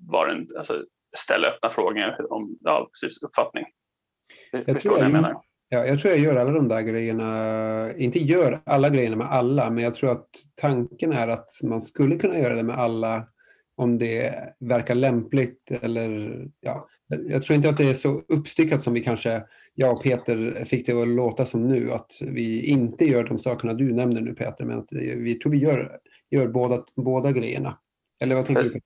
var 0.09 0.27
vad 0.27 0.29
den, 0.29 0.49
alltså, 0.59 0.85
ställa 1.19 1.49
öppna 1.49 1.71
frågor 1.71 2.33
om 2.33 2.59
ja, 2.61 2.89
precis, 2.93 3.23
uppfattning. 3.23 3.65
Jag 4.51 4.67
Förstår 4.67 4.91
vad 4.91 5.05
jag 5.05 5.13
menar? 5.13 5.41
Ja, 5.69 5.87
jag 5.87 6.01
tror 6.01 6.15
jag 6.15 6.23
gör 6.23 6.37
alla 6.37 6.51
de 6.51 6.69
där 6.69 6.81
grejerna, 6.81 7.95
inte 7.97 8.19
gör 8.19 8.61
alla 8.67 8.89
grejerna 8.89 9.17
med 9.17 9.27
alla, 9.27 9.71
men 9.71 9.85
jag 9.85 9.95
tror 9.95 10.11
att 10.11 10.29
tanken 10.55 11.13
är 11.13 11.29
att 11.29 11.51
man 11.63 11.83
skulle 11.83 12.17
kunna 12.17 12.39
göra 12.39 12.55
det 12.55 12.63
med 12.63 12.79
alla 12.79 13.27
om 13.77 13.99
det 13.99 14.35
verkar 14.61 14.95
lämpligt 14.95 15.71
eller 15.83 16.45
ja, 16.61 16.89
jag 17.07 17.43
tror 17.43 17.57
inte 17.57 17.69
att 17.69 17.77
det 17.77 17.91
är 17.91 17.95
så 17.95 18.23
uppstyckat 18.29 18.83
som 18.83 18.95
vi 18.95 19.01
kanske, 19.01 19.43
jag 19.75 19.93
och 19.93 20.03
Peter 20.03 20.65
fick 20.65 20.87
det 20.87 21.03
att 21.03 21.09
låta 21.09 21.47
som 21.47 21.69
nu, 21.69 21.93
att 21.93 22.13
vi 22.23 22.67
inte 22.67 23.05
gör 23.05 23.25
de 23.25 23.39
sakerna 23.39 23.75
du 23.75 23.93
nämner 23.93 24.21
nu 24.21 24.35
Peter, 24.35 24.65
men 24.65 24.79
att 24.79 24.93
vi 24.93 25.35
tror 25.35 25.53
vi 25.53 25.59
gör, 25.59 25.99
gör 26.31 26.49
båda, 26.49 26.85
båda 26.97 27.33
grejerna. 27.33 27.79
Eller 28.23 28.35
vad 28.35 28.47
tänker 28.47 28.63
du? 28.63 28.81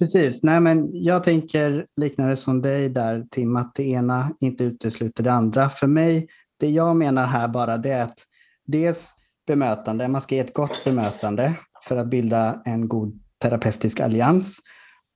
Precis, 0.00 0.42
nej 0.42 0.60
men 0.60 0.90
jag 0.92 1.24
tänker 1.24 1.86
liknande 1.96 2.36
som 2.36 2.62
dig 2.62 2.88
där 2.88 3.26
Tim, 3.30 3.56
att 3.56 3.74
det 3.74 3.88
ena 3.88 4.34
inte 4.40 4.64
utesluter 4.64 5.24
det 5.24 5.32
andra. 5.32 5.68
För 5.68 5.86
mig, 5.86 6.28
det 6.60 6.70
jag 6.70 6.96
menar 6.96 7.26
här 7.26 7.48
bara 7.48 7.78
det 7.78 7.90
är 7.90 8.02
att 8.02 8.24
dels 8.66 9.14
bemötande, 9.46 10.08
man 10.08 10.20
ska 10.20 10.34
ge 10.34 10.40
ett 10.40 10.54
gott 10.54 10.84
bemötande 10.84 11.54
för 11.82 11.96
att 11.96 12.06
bilda 12.06 12.62
en 12.64 12.88
god 12.88 13.20
terapeutisk 13.38 14.00
allians. 14.00 14.58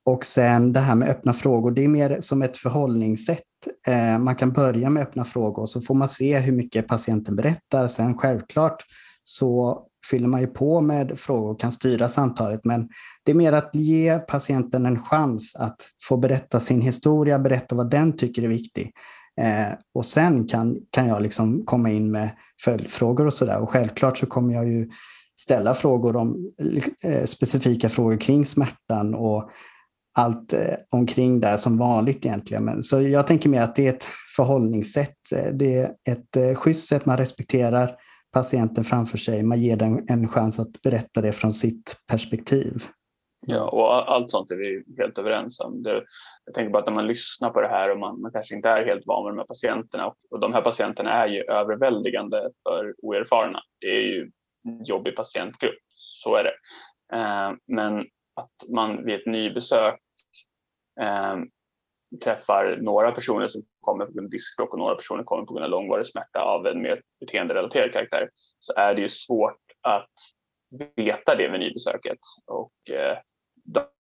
Och 0.05 0.25
sen 0.25 0.73
det 0.73 0.79
här 0.79 0.95
med 0.95 1.09
öppna 1.09 1.33
frågor, 1.33 1.71
det 1.71 1.83
är 1.83 1.87
mer 1.87 2.21
som 2.21 2.41
ett 2.41 2.57
förhållningssätt. 2.57 3.41
Eh, 3.87 4.19
man 4.19 4.35
kan 4.35 4.51
börja 4.51 4.89
med 4.89 5.03
öppna 5.03 5.25
frågor 5.25 5.65
så 5.65 5.81
får 5.81 5.95
man 5.95 6.07
se 6.07 6.39
hur 6.39 6.53
mycket 6.53 6.87
patienten 6.87 7.35
berättar. 7.35 7.87
Sen 7.87 8.17
självklart 8.17 8.83
så 9.23 9.83
fyller 10.11 10.27
man 10.27 10.41
ju 10.41 10.47
på 10.47 10.81
med 10.81 11.19
frågor 11.19 11.51
och 11.51 11.59
kan 11.59 11.71
styra 11.71 12.09
samtalet. 12.09 12.61
Men 12.63 12.89
det 13.23 13.31
är 13.31 13.35
mer 13.35 13.53
att 13.53 13.69
ge 13.73 14.19
patienten 14.19 14.85
en 14.85 15.03
chans 15.03 15.55
att 15.55 15.77
få 16.07 16.17
berätta 16.17 16.59
sin 16.59 16.81
historia, 16.81 17.39
berätta 17.39 17.75
vad 17.75 17.89
den 17.89 18.17
tycker 18.17 18.43
är 18.43 18.47
viktig. 18.47 18.91
Eh, 19.41 19.73
och 19.93 20.05
sen 20.05 20.47
kan, 20.47 20.77
kan 20.91 21.07
jag 21.07 21.21
liksom 21.21 21.65
komma 21.65 21.89
in 21.91 22.11
med 22.11 22.29
följdfrågor 22.63 23.25
och 23.25 23.33
sådär. 23.33 23.59
Och 23.59 23.69
självklart 23.69 24.17
så 24.17 24.25
kommer 24.25 24.53
jag 24.53 24.67
ju 24.67 24.89
ställa 25.39 25.73
frågor 25.73 26.15
om 26.15 26.53
eh, 27.03 27.25
specifika 27.25 27.89
frågor 27.89 28.17
kring 28.17 28.45
smärtan 28.45 29.15
och 29.15 29.49
allt 30.15 30.53
eh, 30.53 30.75
omkring 30.89 31.39
där 31.39 31.57
som 31.57 31.77
vanligt 31.77 32.25
egentligen. 32.25 32.65
Men, 32.65 32.83
så 32.83 33.01
jag 33.01 33.27
tänker 33.27 33.49
mer 33.49 33.61
att 33.61 33.75
det 33.75 33.87
är 33.87 33.93
ett 33.93 34.07
förhållningssätt. 34.35 35.31
Eh, 35.31 35.53
det 35.53 35.75
är 35.75 35.91
ett 36.09 36.35
eh, 36.35 36.55
schysst 36.55 36.87
sätt 36.87 37.05
man 37.05 37.17
respekterar 37.17 37.95
patienten 38.35 38.83
framför 38.83 39.17
sig. 39.17 39.43
Man 39.43 39.61
ger 39.61 39.77
den 39.77 40.05
en 40.09 40.27
chans 40.27 40.59
att 40.59 40.81
berätta 40.81 41.21
det 41.21 41.33
från 41.33 41.53
sitt 41.53 41.95
perspektiv. 42.07 42.83
Ja, 43.47 43.69
och 43.69 44.11
allt 44.13 44.31
sånt 44.31 44.51
är 44.51 44.55
vi 44.55 44.83
helt 44.97 45.17
överens 45.17 45.59
om. 45.59 45.83
Det, 45.83 46.03
jag 46.45 46.55
tänker 46.55 46.71
bara 46.71 46.79
att 46.79 46.85
när 46.85 46.93
man 46.93 47.07
lyssnar 47.07 47.49
på 47.49 47.61
det 47.61 47.67
här 47.67 47.91
och 47.91 47.99
man, 47.99 48.21
man 48.21 48.31
kanske 48.31 48.55
inte 48.55 48.69
är 48.69 48.85
helt 48.85 49.05
van 49.05 49.23
med 49.23 49.31
de 49.33 49.37
här 49.37 49.45
patienterna 49.45 50.07
och, 50.07 50.15
och 50.29 50.39
de 50.39 50.53
här 50.53 50.61
patienterna 50.61 51.11
är 51.11 51.27
ju 51.27 51.41
överväldigande 51.41 52.49
för 52.63 52.95
oerfarna. 52.97 53.59
Det 53.79 53.87
är 53.87 54.01
ju 54.01 54.31
en 54.67 54.83
jobbig 54.83 55.15
patientgrupp, 55.15 55.79
så 55.95 56.35
är 56.35 56.43
det. 56.43 56.55
Eh, 57.17 57.51
men 57.67 57.99
att 58.35 58.69
man 58.69 59.05
vid 59.05 59.15
ett 59.15 59.25
nybesök 59.25 59.99
eh, 61.01 61.35
träffar 62.23 62.77
några 62.81 63.11
personer 63.11 63.47
som 63.47 63.61
kommer 63.81 64.05
på 64.05 64.11
grund 64.11 64.25
av 64.25 64.31
diskbråck 64.31 64.73
och 64.73 64.79
några 64.79 64.95
personer 64.95 65.23
kommer 65.23 65.45
på 65.45 65.53
grund 65.53 65.65
av 65.65 65.71
långvarig 65.71 66.07
smärta 66.07 66.41
av 66.41 66.67
en 66.67 66.81
mer 66.81 67.01
beteenderelaterad 67.19 67.93
karaktär 67.93 68.29
så 68.59 68.73
är 68.73 68.95
det 68.95 69.01
ju 69.01 69.09
svårt 69.09 69.61
att 69.81 70.11
veta 70.95 71.35
det 71.35 71.49
vid 71.49 71.59
nybesöket. 71.59 72.19
Och 72.45 72.89
eh, 72.89 73.17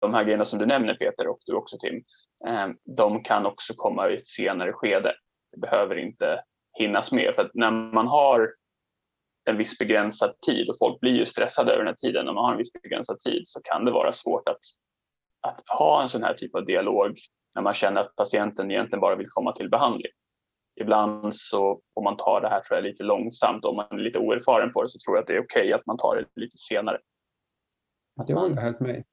de 0.00 0.14
här 0.14 0.24
grejerna 0.24 0.44
som 0.44 0.58
du 0.58 0.66
nämner 0.66 0.94
Peter 0.94 1.28
och 1.28 1.38
du 1.46 1.54
också 1.54 1.78
Tim, 1.78 2.04
eh, 2.48 2.68
de 2.96 3.22
kan 3.22 3.46
också 3.46 3.74
komma 3.76 4.10
i 4.10 4.16
ett 4.16 4.26
senare 4.26 4.72
skede. 4.72 5.14
Det 5.52 5.60
behöver 5.60 5.98
inte 5.98 6.42
hinnas 6.78 7.12
med 7.12 7.34
för 7.34 7.42
att 7.42 7.54
när 7.54 7.70
man 7.70 8.06
har 8.06 8.54
en 9.44 9.56
viss 9.56 9.78
begränsad 9.78 10.40
tid 10.46 10.70
och 10.70 10.78
folk 10.78 11.00
blir 11.00 11.12
ju 11.12 11.26
stressade 11.26 11.72
över 11.72 11.84
den 11.84 11.94
här 11.94 12.08
tiden. 12.08 12.26
När 12.26 12.32
man 12.32 12.44
har 12.44 12.52
en 12.52 12.58
viss 12.58 12.72
begränsad 12.72 13.18
tid 13.18 13.42
så 13.46 13.60
kan 13.62 13.84
det 13.84 13.90
vara 13.90 14.12
svårt 14.12 14.48
att, 14.48 14.60
att 15.40 15.62
ha 15.78 16.02
en 16.02 16.08
sån 16.08 16.22
här 16.22 16.34
typ 16.34 16.54
av 16.54 16.64
dialog 16.64 17.18
när 17.54 17.62
man 17.62 17.74
känner 17.74 18.00
att 18.00 18.16
patienten 18.16 18.70
egentligen 18.70 19.00
bara 19.00 19.16
vill 19.16 19.28
komma 19.28 19.52
till 19.52 19.70
behandling. 19.70 20.12
Ibland 20.80 21.36
så 21.36 21.80
får 21.94 22.02
man 22.02 22.16
ta 22.16 22.40
det 22.40 22.48
här 22.48 22.60
tror 22.60 22.76
jag, 22.76 22.84
lite 22.84 23.02
långsamt. 23.02 23.64
Om 23.64 23.76
man 23.76 23.86
är 23.90 23.96
lite 23.96 24.18
oerfaren 24.18 24.72
på 24.72 24.82
det 24.82 24.88
så 24.88 24.98
tror 24.98 25.16
jag 25.16 25.22
att 25.22 25.26
det 25.26 25.32
är 25.32 25.44
okej 25.44 25.62
okay 25.62 25.72
att 25.72 25.86
man 25.86 25.96
tar 25.96 26.16
det 26.16 26.40
lite 26.40 26.58
senare. 26.58 26.98
Att 28.20 28.28
jag 28.28 28.36
håller 28.36 28.62
helt 28.62 28.80
med. 28.80 29.04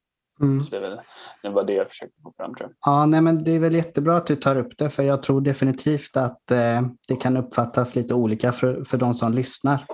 Mm. 0.41 0.65
det, 0.71 0.79
väl, 0.79 0.99
det 1.41 1.49
var 1.49 1.63
det 1.63 1.73
jag 1.73 1.89
försökte 1.89 2.21
få 2.23 2.33
fram 2.37 2.55
tror 2.55 2.69
jag. 2.69 2.93
Ja, 2.93 3.05
nej, 3.05 3.21
men 3.21 3.43
det 3.43 3.51
är 3.51 3.59
väl 3.59 3.75
jättebra 3.75 4.15
att 4.15 4.27
du 4.27 4.35
tar 4.35 4.55
upp 4.55 4.77
det 4.77 4.89
för 4.89 5.03
jag 5.03 5.23
tror 5.23 5.41
definitivt 5.41 6.17
att 6.17 6.51
eh, 6.51 6.81
det 7.07 7.15
kan 7.15 7.37
uppfattas 7.37 7.95
lite 7.95 8.13
olika 8.13 8.51
för, 8.51 8.83
för 8.83 8.97
de 8.97 9.13
som 9.13 9.33
lyssnar. 9.33 9.85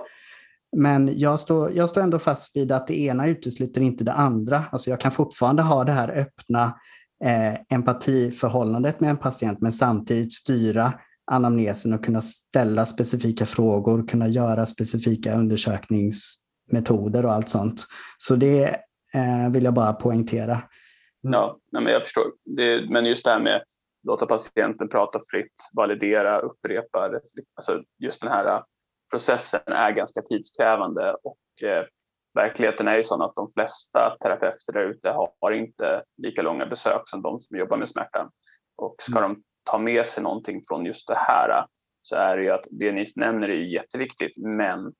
Men 0.76 1.18
jag 1.18 1.40
står, 1.40 1.72
jag 1.72 1.90
står 1.90 2.00
ändå 2.00 2.18
fast 2.18 2.56
vid 2.56 2.72
att 2.72 2.86
det 2.86 3.00
ena 3.00 3.26
utesluter 3.28 3.80
inte 3.80 4.04
det 4.04 4.12
andra. 4.12 4.64
Alltså 4.72 4.90
jag 4.90 5.00
kan 5.00 5.10
fortfarande 5.10 5.62
ha 5.62 5.84
det 5.84 5.92
här 5.92 6.08
öppna 6.08 6.72
eh, 7.24 7.54
empatiförhållandet 7.68 9.00
med 9.00 9.10
en 9.10 9.16
patient 9.16 9.60
men 9.60 9.72
samtidigt 9.72 10.32
styra 10.32 10.92
anamnesen 11.30 11.92
och 11.92 12.04
kunna 12.04 12.20
ställa 12.20 12.86
specifika 12.86 13.46
frågor, 13.46 14.08
kunna 14.08 14.28
göra 14.28 14.66
specifika 14.66 15.34
undersökningsmetoder 15.34 17.26
och 17.26 17.32
allt 17.32 17.48
sånt. 17.48 17.86
Så 18.18 18.36
det 18.36 18.64
eh, 19.14 19.50
vill 19.52 19.64
jag 19.64 19.74
bara 19.74 19.92
poängtera. 19.92 20.62
Ja, 21.20 21.58
men 21.72 21.86
jag 21.86 22.02
förstår. 22.02 22.24
Det, 22.44 22.90
men 22.90 23.04
just 23.04 23.24
det 23.24 23.30
här 23.30 23.40
med 23.40 23.62
låta 24.02 24.26
patienten 24.26 24.88
prata 24.88 25.20
fritt, 25.30 25.54
validera, 25.76 26.38
upprepa. 26.38 27.10
Alltså 27.54 27.82
just 27.98 28.20
den 28.20 28.30
här 28.30 28.62
processen 29.10 29.60
är 29.66 29.90
ganska 29.90 30.22
tidskrävande 30.22 31.16
och 31.22 31.68
eh, 31.68 31.84
verkligheten 32.38 32.88
är 32.88 32.96
ju 32.96 33.04
sån 33.04 33.22
att 33.22 33.36
de 33.36 33.50
flesta 33.52 34.16
terapeuter 34.20 34.72
där 34.72 34.80
ute 34.80 35.14
har, 35.40 35.52
inte 35.52 36.02
lika 36.22 36.42
långa 36.42 36.66
besök 36.66 37.02
som 37.04 37.22
de 37.22 37.40
som 37.40 37.58
jobbar 37.58 37.76
med 37.76 37.88
smärta. 37.88 38.30
Och 38.76 38.96
ska 38.98 39.18
mm. 39.18 39.30
de 39.32 39.42
ta 39.64 39.78
med 39.78 40.06
sig 40.06 40.22
någonting 40.22 40.62
från 40.68 40.84
just 40.86 41.08
det 41.08 41.18
här 41.18 41.66
så 42.02 42.16
är 42.16 42.36
det 42.36 42.42
ju 42.42 42.50
att 42.50 42.66
det 42.70 42.92
ni 42.92 43.06
nämner 43.16 43.48
är 43.48 43.54
jätteviktigt 43.54 44.36
men 44.36 44.92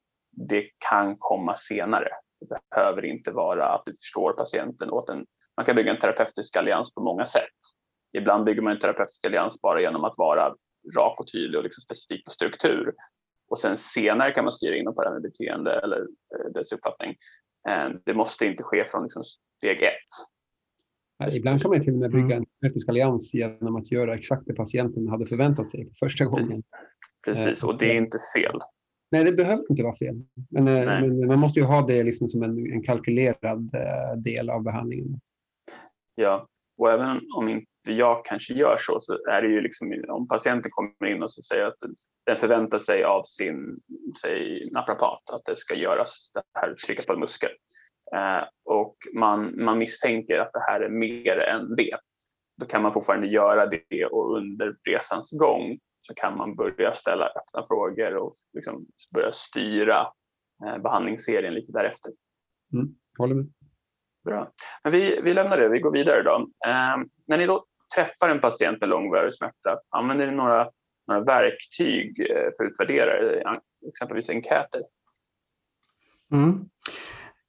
det 0.48 0.64
kan 0.90 1.16
komma 1.18 1.56
senare. 1.56 2.08
Det 2.40 2.58
behöver 2.70 3.04
inte 3.04 3.30
vara 3.30 3.68
att 3.68 3.82
du 3.84 3.92
förstår 3.92 4.32
patienten 4.32 4.90
åt 4.90 5.10
en 5.10 5.26
man 5.58 5.64
kan 5.64 5.76
bygga 5.76 5.90
en 5.90 5.98
terapeutisk 5.98 6.56
allians 6.56 6.94
på 6.94 7.00
många 7.00 7.26
sätt. 7.26 7.58
Ibland 8.18 8.44
bygger 8.44 8.62
man 8.62 8.72
en 8.72 8.80
terapeutisk 8.80 9.26
allians 9.26 9.60
bara 9.60 9.80
genom 9.80 10.04
att 10.04 10.14
vara 10.16 10.54
rak 10.96 11.20
och 11.20 11.32
tydlig 11.32 11.58
och 11.58 11.64
liksom 11.64 11.80
specifik 11.80 12.24
på 12.24 12.30
struktur. 12.30 12.92
Och 13.50 13.58
sen 13.58 13.76
senare 13.76 14.32
kan 14.32 14.44
man 14.44 14.52
styra 14.52 14.76
in 14.76 14.84
på 14.84 15.02
det 15.02 15.08
här 15.08 15.14
med 15.14 15.22
beteende 15.22 15.80
eller 15.80 16.00
eh, 16.00 16.52
dess 16.54 16.72
uppfattning. 16.72 17.16
Eh, 17.68 17.88
det 18.04 18.14
måste 18.14 18.46
inte 18.46 18.62
ske 18.62 18.88
från 18.88 19.02
liksom 19.02 19.22
steg 19.56 19.82
ett. 19.82 21.34
Ibland 21.34 21.62
kan 21.62 21.70
man 21.70 21.84
till 21.84 21.92
och 21.92 21.98
med 21.98 22.10
bygga 22.10 22.36
en 22.36 22.44
terapeutisk 22.44 22.88
allians 22.88 23.34
genom 23.34 23.76
att 23.76 23.92
göra 23.92 24.14
exakt 24.14 24.42
det 24.46 24.54
patienten 24.54 25.08
hade 25.08 25.26
förväntat 25.26 25.68
sig 25.68 25.90
första 26.00 26.24
gången. 26.24 26.62
Precis, 27.24 27.64
och 27.64 27.78
det 27.78 27.90
är 27.90 27.94
inte 27.94 28.18
fel. 28.36 28.60
Nej, 29.10 29.24
det 29.24 29.32
behöver 29.32 29.64
inte 29.70 29.82
vara 29.82 29.96
fel. 29.96 30.14
Men, 30.50 30.64
men 30.64 31.26
man 31.26 31.38
måste 31.38 31.60
ju 31.60 31.66
ha 31.66 31.86
det 31.86 32.02
liksom 32.02 32.28
som 32.28 32.42
en, 32.42 32.72
en 32.72 32.82
kalkylerad 32.82 33.70
del 34.24 34.50
av 34.50 34.62
behandlingen. 34.62 35.20
Ja, 36.14 36.48
och 36.78 36.92
även 36.92 37.20
om 37.36 37.48
inte 37.48 37.66
jag 37.82 38.24
kanske 38.24 38.54
gör 38.54 38.76
så, 38.80 39.00
så 39.00 39.12
är 39.12 39.42
det 39.42 39.48
ju 39.48 39.60
liksom 39.60 40.04
om 40.08 40.28
patienten 40.28 40.70
kommer 40.70 41.06
in 41.14 41.22
och 41.22 41.30
så 41.30 41.42
säger 41.42 41.64
att 41.64 41.78
den 42.28 42.38
förväntar 42.38 42.78
sig 42.78 43.04
av 43.04 43.22
sin 43.22 43.80
säg, 44.20 44.70
naprapat 44.70 45.30
att 45.30 45.44
det 45.44 45.56
ska 45.56 45.74
göras 45.74 46.30
det 46.34 46.42
här, 46.54 46.74
slicka 46.78 47.02
på 47.02 47.12
en 47.12 47.20
muskel. 47.20 47.50
Eh, 48.14 48.48
och 48.64 48.96
man, 49.14 49.64
man 49.64 49.78
misstänker 49.78 50.38
att 50.38 50.52
det 50.52 50.64
här 50.68 50.80
är 50.80 50.88
mer 50.88 51.38
än 51.38 51.76
det. 51.76 51.96
Då 52.60 52.66
kan 52.66 52.82
man 52.82 52.92
fortfarande 52.92 53.26
göra 53.26 53.66
det 53.66 54.06
och 54.06 54.36
under 54.36 54.76
resans 54.84 55.32
gång 55.32 55.78
så 56.00 56.14
kan 56.14 56.36
man 56.36 56.56
börja 56.56 56.94
ställa 56.94 57.26
öppna 57.26 57.66
frågor 57.68 58.16
och 58.16 58.34
liksom 58.52 58.86
börja 59.14 59.32
styra 59.32 60.06
eh, 60.66 60.78
behandlingsserien 60.78 61.54
lite 61.54 61.72
därefter. 61.72 62.12
Mm, 62.72 62.88
håller 63.18 63.34
med. 63.34 63.46
Bra. 64.24 64.52
Men 64.82 64.92
vi, 64.92 65.20
vi 65.20 65.34
lämnar 65.34 65.58
det, 65.58 65.68
vi 65.68 65.80
går 65.80 65.92
vidare 65.92 66.22
då. 66.22 66.36
Eh, 66.66 66.96
när 67.26 67.38
ni 67.38 67.46
då 67.46 67.64
träffar 67.94 68.28
en 68.28 68.40
patient 68.40 68.80
med 68.80 68.88
långvarig 68.88 69.34
smärta, 69.34 69.80
använder 69.90 70.26
ni 70.26 70.32
några, 70.32 70.70
några 71.08 71.24
verktyg 71.24 72.20
eh, 72.20 72.50
för 72.56 72.64
utvärderare, 72.64 73.42
exempelvis 73.88 74.30
enkäter? 74.30 74.82
Mm. 76.32 76.68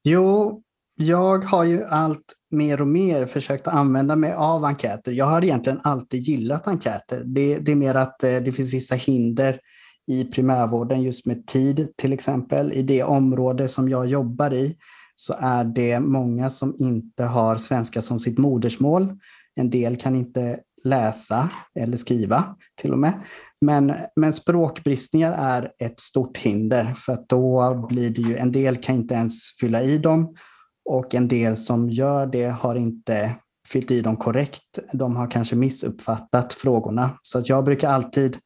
Jo, 0.04 0.62
jag 0.94 1.44
har 1.44 1.64
ju 1.64 1.84
allt 1.84 2.34
mer 2.50 2.80
och 2.80 2.88
mer 2.88 3.26
försökt 3.26 3.68
att 3.68 3.74
använda 3.74 4.16
mig 4.16 4.32
av 4.32 4.64
enkäter. 4.64 5.12
Jag 5.12 5.26
har 5.26 5.44
egentligen 5.44 5.80
alltid 5.84 6.20
gillat 6.20 6.66
enkäter. 6.66 7.22
Det, 7.24 7.58
det 7.58 7.72
är 7.72 7.76
mer 7.76 7.94
att 7.94 8.22
eh, 8.22 8.36
det 8.36 8.52
finns 8.52 8.74
vissa 8.74 8.94
hinder 8.94 9.60
i 10.06 10.24
primärvården 10.24 11.02
just 11.02 11.26
med 11.26 11.46
tid 11.46 11.92
till 11.96 12.12
exempel. 12.12 12.72
I 12.72 12.82
det 12.82 13.02
område 13.02 13.68
som 13.68 13.88
jag 13.88 14.06
jobbar 14.06 14.54
i 14.54 14.76
så 15.16 15.34
är 15.38 15.64
det 15.64 16.00
många 16.00 16.50
som 16.50 16.76
inte 16.78 17.24
har 17.24 17.56
svenska 17.56 18.02
som 18.02 18.20
sitt 18.20 18.38
modersmål. 18.38 19.18
En 19.54 19.70
del 19.70 19.96
kan 19.96 20.16
inte 20.16 20.60
läsa 20.84 21.48
eller 21.74 21.96
skriva 21.96 22.56
till 22.74 22.92
och 22.92 22.98
med. 22.98 23.12
Men, 23.60 23.92
men 24.16 24.32
språkbristningar 24.32 25.32
är 25.32 25.72
ett 25.78 26.00
stort 26.00 26.38
hinder 26.38 26.94
för 26.94 27.12
att 27.12 27.28
då 27.28 27.74
blir 27.88 28.10
det 28.10 28.22
ju, 28.22 28.36
en 28.36 28.52
del 28.52 28.76
kan 28.76 28.96
inte 28.96 29.14
ens 29.14 29.56
fylla 29.60 29.82
i 29.82 29.98
dem 29.98 30.36
och 30.84 31.14
en 31.14 31.28
del 31.28 31.56
som 31.56 31.90
gör 31.90 32.26
det 32.26 32.48
har 32.48 32.74
inte 32.74 33.34
fyllt 33.68 33.90
i 33.90 34.00
dem 34.00 34.16
korrekt. 34.16 34.78
De 34.92 35.16
har 35.16 35.30
kanske 35.30 35.56
missuppfattat 35.56 36.52
frågorna. 36.52 37.18
Så 37.22 37.38
att 37.38 37.48
jag 37.48 37.64
brukar 37.64 37.90
alltid, 37.90 38.38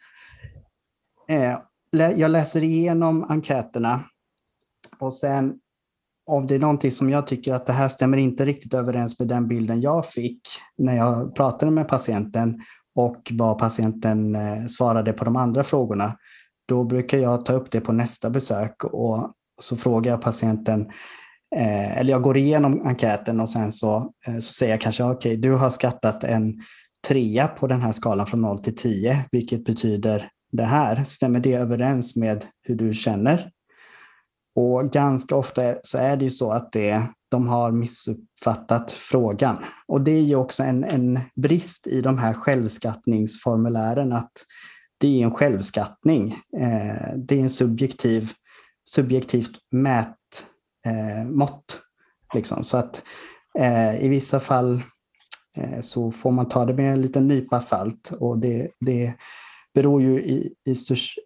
eh, 1.29 1.59
jag 1.90 2.31
läser 2.31 2.64
igenom 2.64 3.25
enkäterna 3.29 4.05
och 4.99 5.14
sen 5.14 5.59
om 6.27 6.47
det 6.47 6.55
är 6.55 6.59
någonting 6.59 6.91
som 6.91 7.11
jag 7.11 7.27
tycker 7.27 7.55
att 7.55 7.67
det 7.67 7.73
här 7.73 7.89
stämmer 7.89 8.17
inte 8.17 8.45
riktigt 8.45 8.75
överens 8.75 9.19
med 9.19 9.29
den 9.29 9.49
bilden 9.49 9.81
jag 9.81 10.07
fick 10.07 10.41
när 10.79 10.97
jag 10.97 11.35
pratade 11.35 11.73
med 11.73 11.89
patienten 11.89 12.63
och 12.95 13.33
vad 13.33 13.59
patienten 13.59 14.35
eh, 14.35 14.67
svarade 14.67 15.13
på 15.13 15.25
de 15.25 15.37
andra 15.37 15.63
frågorna, 15.63 16.17
då 16.69 16.85
brukar 16.85 17.19
jag 17.19 17.45
ta 17.45 17.53
upp 17.53 17.71
det 17.71 17.81
på 17.81 17.93
nästa 17.93 18.31
besök 18.31 18.85
och 18.85 19.33
så 19.61 19.77
frågar 19.77 20.11
jag 20.11 20.23
patienten, 20.23 20.81
eh, 21.57 21.99
eller 21.99 22.11
jag 22.11 22.23
går 22.23 22.37
igenom 22.37 22.87
enkäten 22.87 23.41
och 23.41 23.49
sen 23.49 23.73
så, 23.73 24.13
eh, 24.27 24.35
så 24.35 24.53
säger 24.53 24.73
jag 24.73 24.81
kanske 24.81 25.05
okej, 25.05 25.15
okay, 25.15 25.37
du 25.37 25.53
har 25.53 25.71
skattat 25.71 26.25
en 26.25 26.63
trea 27.09 27.49
på 27.49 27.67
den 27.67 27.81
här 27.81 27.93
skalan 27.93 28.27
från 28.27 28.41
0 28.41 28.59
till 28.59 28.77
10, 28.77 29.25
vilket 29.33 29.65
betyder 29.65 30.29
det 30.53 30.65
här. 30.65 31.05
Stämmer 31.05 31.41
det 31.41 31.55
överens 31.55 32.17
med 32.17 32.45
hur 32.63 32.75
du 32.75 32.95
känner? 32.95 33.51
Och 34.55 34.90
ganska 34.93 35.37
ofta 35.37 35.75
så 35.83 35.99
är 35.99 36.17
det 36.17 36.25
ju 36.25 36.31
så 36.31 36.53
att 36.53 36.73
det, 36.73 37.03
de 37.31 37.49
har 37.49 37.71
missuppfattat 37.71 38.93
frågan. 38.93 39.57
Och 39.87 40.01
det 40.01 40.11
är 40.11 40.21
ju 40.21 40.37
också 40.37 40.62
en, 40.62 40.85
en 40.85 41.21
brist 41.35 41.87
i 41.87 42.01
de 42.01 42.19
här 42.19 42.35
självskattningsformulären 42.35 44.12
att 44.12 44.33
det 44.99 45.21
är 45.21 45.25
en 45.25 45.35
självskattning. 45.35 46.33
Eh, 46.57 47.17
det 47.17 47.35
är 47.38 47.40
en 47.40 47.51
subjektiv, 47.51 48.33
subjektivt 48.88 49.59
mätmått. 49.71 50.19
Eh, 50.87 51.25
mått, 51.25 51.81
liksom. 52.35 52.64
Så 52.64 52.77
att 52.77 53.03
eh, 53.59 54.05
i 54.05 54.09
vissa 54.09 54.40
fall 54.40 54.83
eh, 55.57 55.81
så 55.81 56.12
får 56.12 56.31
man 56.31 56.49
ta 56.49 56.64
det 56.64 56.75
med 56.75 56.93
en 56.93 57.03
liten 57.03 57.29
nypa 57.29 57.61
salt 57.61 58.12
och 58.21 58.38
det, 58.38 58.71
det 58.81 59.14
beror 59.75 60.03
ju 60.03 60.25
i, 60.25 60.55
i 60.64 60.75
störst, 60.75 61.19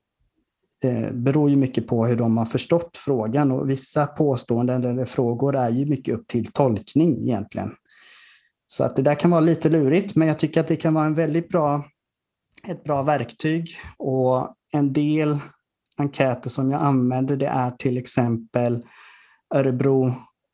eh, 0.84 1.12
beror 1.12 1.50
ju 1.50 1.56
mycket 1.56 1.86
på 1.86 2.06
hur 2.06 2.16
de 2.16 2.36
har 2.36 2.44
förstått 2.44 2.96
frågan 2.96 3.52
och 3.52 3.70
vissa 3.70 4.06
påståenden 4.06 4.84
eller 4.84 5.04
frågor 5.04 5.56
är 5.56 5.70
ju 5.70 5.86
mycket 5.86 6.14
upp 6.14 6.26
till 6.26 6.52
tolkning 6.52 7.18
egentligen. 7.18 7.70
Så 8.66 8.84
att 8.84 8.96
det 8.96 9.02
där 9.02 9.14
kan 9.14 9.30
vara 9.30 9.40
lite 9.40 9.68
lurigt, 9.68 10.16
men 10.16 10.28
jag 10.28 10.38
tycker 10.38 10.60
att 10.60 10.68
det 10.68 10.76
kan 10.76 10.94
vara 10.94 11.06
en 11.06 11.14
väldigt 11.14 11.48
bra, 11.48 11.84
ett 12.68 12.84
bra 12.84 13.02
verktyg 13.02 13.68
och 13.96 14.54
en 14.72 14.92
del 14.92 15.38
enkäter 15.98 16.50
som 16.50 16.70
jag 16.70 16.80
använder 16.82 17.36
det 17.36 17.46
är 17.46 17.70
till 17.70 17.98
exempel 17.98 18.86
Örebro 19.54 20.06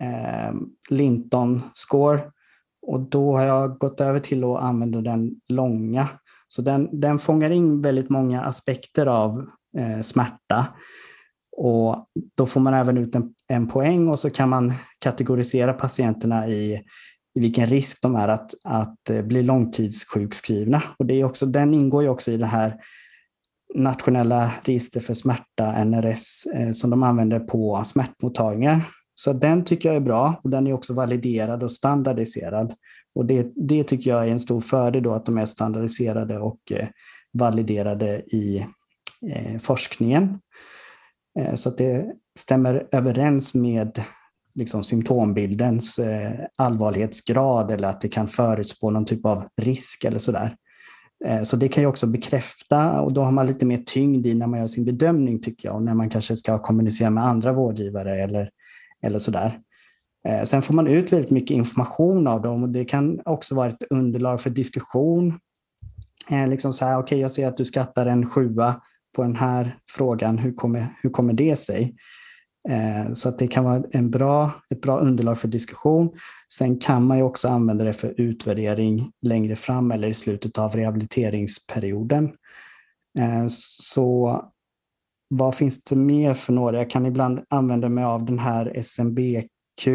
eh, 0.02 0.54
Linton 0.90 1.62
Score 1.74 2.20
och 2.86 3.00
då 3.00 3.36
har 3.36 3.42
jag 3.44 3.78
gått 3.78 4.00
över 4.00 4.18
till 4.18 4.44
att 4.44 4.62
använda 4.62 5.00
den 5.00 5.40
långa. 5.48 6.08
Så 6.48 6.62
den, 6.62 6.88
den 7.00 7.18
fångar 7.18 7.50
in 7.50 7.82
väldigt 7.82 8.10
många 8.10 8.42
aspekter 8.42 9.06
av 9.06 9.46
eh, 9.78 10.00
smärta. 10.00 10.66
Och 11.56 12.06
då 12.34 12.46
får 12.46 12.60
man 12.60 12.74
även 12.74 12.98
ut 12.98 13.14
en, 13.14 13.34
en 13.48 13.68
poäng 13.68 14.08
och 14.08 14.18
så 14.18 14.30
kan 14.30 14.48
man 14.48 14.72
kategorisera 14.98 15.72
patienterna 15.72 16.48
i, 16.48 16.74
i 17.34 17.40
vilken 17.40 17.66
risk 17.66 18.02
de 18.02 18.16
är 18.16 18.28
att, 18.28 18.50
att 18.64 19.10
eh, 19.10 19.22
bli 19.22 19.42
långtidssjukskrivna. 19.42 20.82
Och 20.98 21.06
det 21.06 21.20
är 21.20 21.24
också, 21.24 21.46
den 21.46 21.74
ingår 21.74 22.02
ju 22.02 22.08
också 22.08 22.30
i 22.30 22.36
det 22.36 22.46
här 22.46 22.76
nationella 23.74 24.50
register 24.64 25.00
för 25.00 25.14
smärta, 25.14 25.84
NRS, 25.84 26.46
eh, 26.54 26.72
som 26.72 26.90
de 26.90 27.02
använder 27.02 27.40
på 27.40 27.82
smärtmottagningar. 27.84 28.90
Så 29.14 29.32
den 29.32 29.64
tycker 29.64 29.88
jag 29.88 29.96
är 29.96 30.00
bra 30.00 30.40
och 30.44 30.50
den 30.50 30.66
är 30.66 30.72
också 30.72 30.94
validerad 30.94 31.62
och 31.62 31.72
standardiserad. 31.72 32.74
Och 33.14 33.26
det, 33.26 33.52
det 33.56 33.84
tycker 33.84 34.10
jag 34.10 34.28
är 34.28 34.32
en 34.32 34.40
stor 34.40 34.60
fördel 34.60 35.02
då 35.02 35.12
att 35.12 35.26
de 35.26 35.38
är 35.38 35.44
standardiserade 35.44 36.38
och 36.38 36.72
eh, 36.72 36.88
validerade 37.32 38.20
i 38.20 38.66
Eh, 39.30 39.58
forskningen. 39.58 40.38
Eh, 41.38 41.54
så 41.54 41.68
att 41.68 41.78
det 41.78 42.06
stämmer 42.38 42.88
överens 42.92 43.54
med 43.54 44.02
liksom, 44.54 44.84
symptombildens 44.84 45.98
eh, 45.98 46.32
allvarlighetsgrad 46.58 47.70
eller 47.70 47.88
att 47.88 48.00
det 48.00 48.08
kan 48.08 48.28
förutspå 48.28 48.90
någon 48.90 49.04
typ 49.04 49.26
av 49.26 49.48
risk 49.56 50.04
eller 50.04 50.18
sådär. 50.18 50.56
Eh, 51.24 51.42
så 51.42 51.56
det 51.56 51.68
kan 51.68 51.82
ju 51.82 51.86
också 51.86 52.06
bekräfta 52.06 53.00
och 53.00 53.12
då 53.12 53.22
har 53.22 53.32
man 53.32 53.46
lite 53.46 53.66
mer 53.66 53.82
tyngd 53.86 54.26
i 54.26 54.34
när 54.34 54.46
man 54.46 54.60
gör 54.60 54.66
sin 54.66 54.84
bedömning 54.84 55.42
tycker 55.42 55.68
jag 55.68 55.76
och 55.76 55.82
när 55.82 55.94
man 55.94 56.10
kanske 56.10 56.36
ska 56.36 56.58
kommunicera 56.58 57.10
med 57.10 57.24
andra 57.24 57.52
vårdgivare 57.52 58.22
eller, 58.22 58.50
eller 59.02 59.18
sådär. 59.18 59.60
Eh, 60.28 60.44
sen 60.44 60.62
får 60.62 60.74
man 60.74 60.86
ut 60.86 61.12
väldigt 61.12 61.30
mycket 61.30 61.56
information 61.56 62.26
av 62.26 62.42
dem 62.42 62.62
och 62.62 62.68
det 62.68 62.84
kan 62.84 63.20
också 63.24 63.54
vara 63.54 63.68
ett 63.68 63.82
underlag 63.90 64.40
för 64.40 64.50
diskussion. 64.50 65.38
Eh, 66.30 66.48
liksom 66.48 66.72
så 66.72 66.84
här, 66.84 66.94
okej, 66.94 67.02
okay, 67.02 67.18
jag 67.18 67.32
ser 67.32 67.48
att 67.48 67.56
du 67.56 67.64
skattar 67.64 68.06
en 68.06 68.26
sjua 68.30 68.80
på 69.14 69.22
den 69.22 69.36
här 69.36 69.78
frågan. 69.90 70.38
Hur 70.38 70.54
kommer, 70.54 70.86
hur 71.02 71.10
kommer 71.10 71.32
det 71.32 71.56
sig? 71.56 71.96
Eh, 72.68 73.12
så 73.12 73.28
att 73.28 73.38
det 73.38 73.46
kan 73.46 73.64
vara 73.64 73.82
en 73.90 74.10
bra, 74.10 74.62
ett 74.70 74.80
bra 74.80 74.98
underlag 74.98 75.38
för 75.38 75.48
diskussion. 75.48 76.10
Sen 76.52 76.78
kan 76.78 77.06
man 77.06 77.16
ju 77.16 77.22
också 77.22 77.48
använda 77.48 77.84
det 77.84 77.92
för 77.92 78.20
utvärdering 78.20 79.12
längre 79.22 79.56
fram 79.56 79.90
eller 79.90 80.08
i 80.08 80.14
slutet 80.14 80.58
av 80.58 80.76
rehabiliteringsperioden. 80.76 82.24
Eh, 83.18 83.44
så 83.48 84.42
vad 85.28 85.54
finns 85.54 85.84
det 85.84 85.96
mer 85.96 86.34
för 86.34 86.52
några? 86.52 86.78
Jag 86.78 86.90
kan 86.90 87.06
ibland 87.06 87.44
använda 87.50 87.88
mig 87.88 88.04
av 88.04 88.24
den 88.24 88.38
här 88.38 88.82
SMBQ. 88.82 89.86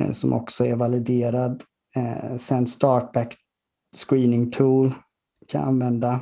eh, 0.00 0.12
som 0.12 0.32
också 0.32 0.66
är 0.66 0.76
validerad. 0.76 1.62
Eh, 1.96 2.36
sen 2.36 2.66
Startback 2.66 3.36
Screening 3.96 4.50
Tool 4.50 4.94
kan 5.48 5.60
jag 5.60 5.68
använda. 5.68 6.20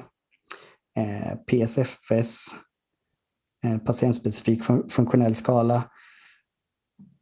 Eh, 0.99 1.35
PSFS, 1.47 2.47
eh, 3.64 3.79
patientspecifik 3.79 4.62
funktionell 4.88 5.35
skala. 5.35 5.90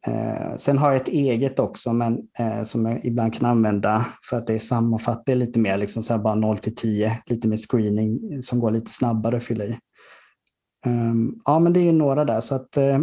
Eh, 0.06 0.56
sen 0.56 0.78
har 0.78 0.92
jag 0.92 1.00
ett 1.00 1.08
eget 1.08 1.58
också 1.58 1.92
men, 1.92 2.18
eh, 2.38 2.62
som 2.62 2.86
jag 2.86 3.04
ibland 3.04 3.34
kan 3.34 3.50
använda 3.50 4.06
för 4.30 4.36
att 4.36 4.46
det 4.46 4.60
sammanfattar 4.60 5.34
lite 5.34 5.58
mer, 5.58 5.76
liksom 5.76 6.02
så 6.02 6.18
bara 6.18 6.34
0 6.34 6.58
till 6.58 6.74
10, 6.74 7.22
lite 7.26 7.48
mer 7.48 7.56
screening 7.56 8.42
som 8.42 8.60
går 8.60 8.70
lite 8.70 8.90
snabbare 8.90 9.36
att 9.36 9.44
fylla 9.44 9.64
i. 9.64 9.78
Um, 10.86 11.40
ja, 11.44 11.58
men 11.58 11.72
det 11.72 11.80
är 11.80 11.92
några 11.92 12.24
där 12.24 12.40
så 12.40 12.54
att 12.54 12.76
eh, 12.76 12.98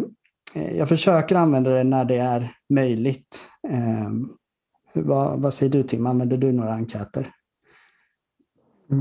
Eh, 0.55 0.77
jag 0.77 0.89
försöker 0.89 1.35
använda 1.35 1.71
det 1.71 1.83
när 1.83 2.05
det 2.05 2.17
är 2.17 2.55
möjligt. 2.69 3.49
Ehm, 3.67 4.29
vad, 4.93 5.41
vad 5.41 5.53
säger 5.53 5.71
du 5.71 5.83
Tim, 5.83 6.07
använder 6.07 6.37
du 6.37 6.51
några 6.51 6.73
enkäter? 6.73 7.31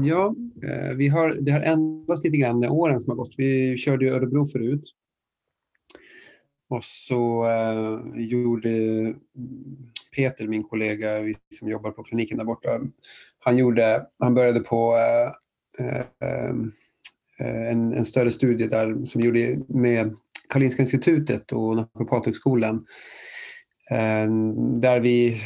Ja, 0.04 0.34
eh, 0.62 0.96
vi 0.96 1.08
har, 1.08 1.34
det 1.34 1.52
har 1.52 1.60
ändrats 1.60 2.24
lite 2.24 2.36
grann 2.36 2.58
med 2.58 2.70
åren 2.70 3.00
som 3.00 3.10
har 3.10 3.16
gått. 3.16 3.34
Vi 3.36 3.76
körde 3.76 4.04
ju 4.04 4.10
Örebro 4.10 4.46
förut 4.46 4.84
och 6.70 6.84
så 6.84 7.44
eh, 7.50 8.22
gjorde 8.22 8.70
Peter, 10.16 10.46
min 10.46 10.62
kollega 10.62 11.20
vi 11.20 11.34
som 11.48 11.68
jobbar 11.68 11.90
på 11.90 12.02
kliniken 12.02 12.38
där 12.38 12.44
borta, 12.44 12.80
han, 13.38 13.56
gjorde, 13.56 14.06
han 14.18 14.34
började 14.34 14.60
på 14.60 14.96
eh, 14.96 15.86
eh, 15.86 16.00
eh 16.20 16.54
en, 17.38 17.92
en, 17.92 18.04
större 18.04 18.30
studie 18.30 18.66
där 18.66 19.04
som 19.04 19.20
gjorde 19.20 19.58
med 19.68 20.16
Karolinska 20.50 20.82
institutet 20.82 21.52
och 21.52 21.76
Naprapathögskolan. 21.76 22.86
Eh, 23.90 24.30
där 24.80 25.00
vi 25.00 25.36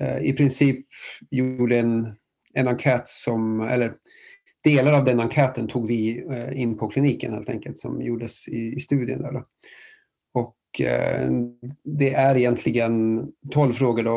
eh, 0.00 0.18
i 0.18 0.32
princip 0.32 0.86
gjorde 1.30 1.78
en, 1.78 2.14
en 2.54 2.68
enkät 2.68 3.08
som, 3.08 3.60
eller 3.60 3.94
delar 4.64 4.92
av 4.92 5.04
den 5.04 5.20
enkäten 5.20 5.68
tog 5.68 5.88
vi 5.88 6.24
eh, 6.30 6.60
in 6.60 6.78
på 6.78 6.88
kliniken 6.88 7.32
helt 7.32 7.48
enkelt 7.48 7.78
som 7.78 8.02
gjordes 8.02 8.48
i, 8.48 8.74
i 8.76 8.80
studien. 8.80 9.22
Där 9.22 9.32
då. 9.32 9.44
Det 11.84 12.14
är 12.14 12.36
egentligen 12.36 13.26
12 13.50 13.72
frågor 13.72 14.02
då, 14.02 14.16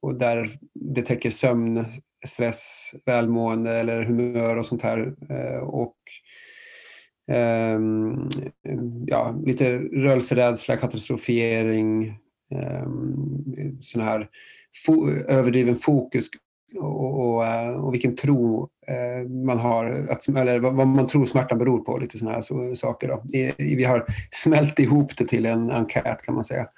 och 0.00 0.18
där 0.18 0.50
det 0.74 1.02
täcker 1.02 1.30
sömn, 1.30 1.84
stress, 2.26 2.94
välmående 3.06 3.72
eller 3.72 4.02
humör 4.02 4.56
och 4.56 4.66
sånt 4.66 4.82
här. 4.82 5.14
Och 5.62 5.96
eh, 7.30 7.80
ja, 9.06 9.40
lite 9.46 9.78
rörelserädsla, 9.78 10.76
katastrofering, 10.76 12.06
eh, 12.54 12.86
sån 13.80 14.00
här 14.00 14.28
överdriven 15.28 15.76
fokus 15.76 16.26
och, 16.78 17.20
och, 17.20 17.46
eh, 17.46 17.70
och, 17.70 17.94
vilken 17.94 18.16
tro 18.16 18.68
eh, 18.86 19.28
man 19.28 19.58
har, 19.58 20.06
att, 20.10 20.28
eller 20.28 20.58
vad 20.58 20.86
man 20.86 21.06
tror 21.06 21.26
smärtan 21.26 21.58
beror 21.58 21.78
på. 21.78 21.98
Lite 21.98 22.18
sådana 22.18 22.34
här 22.34 22.42
så, 22.42 22.74
saker. 22.74 23.08
Då. 23.08 23.22
Vi 23.58 23.84
har 23.84 24.06
smält 24.30 24.78
ihop 24.78 25.16
det 25.16 25.26
till 25.26 25.46
en 25.46 25.70
enkät 25.70 26.22
kan 26.22 26.34
man 26.34 26.44
säga. 26.44 26.68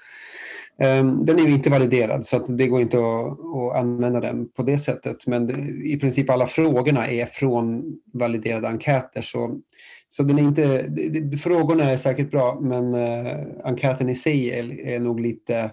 Ehm, 0.81 1.27
den 1.27 1.39
är 1.39 1.43
ju 1.43 1.55
inte 1.55 1.71
validerad 1.71 2.27
så 2.27 2.37
att 2.37 2.59
det 2.59 2.67
går 2.67 2.81
inte 2.83 2.99
att, 2.99 3.41
att 3.41 3.77
använda 3.77 4.21
den 4.21 4.49
på 4.49 4.63
det 4.63 4.79
sättet. 4.79 5.27
Men 5.27 5.51
i 5.87 5.99
princip 6.01 6.31
alla 6.31 6.47
frågorna 6.47 7.07
är 7.07 7.27
från 7.27 7.85
validerade 8.13 8.69
enkäter. 8.69 9.23
Så, 9.23 9.59
så 10.09 10.23
den 10.23 10.39
är 10.39 10.43
inte, 10.43 11.39
frågorna 11.39 11.85
är 11.85 11.97
säkert 11.97 12.31
bra 12.31 12.61
men 12.61 12.95
eh, 12.95 13.37
enkäten 13.65 14.09
i 14.09 14.15
sig 14.15 14.51
är, 14.51 14.81
är 14.81 15.01
nog 15.01 15.21
lite 15.21 15.71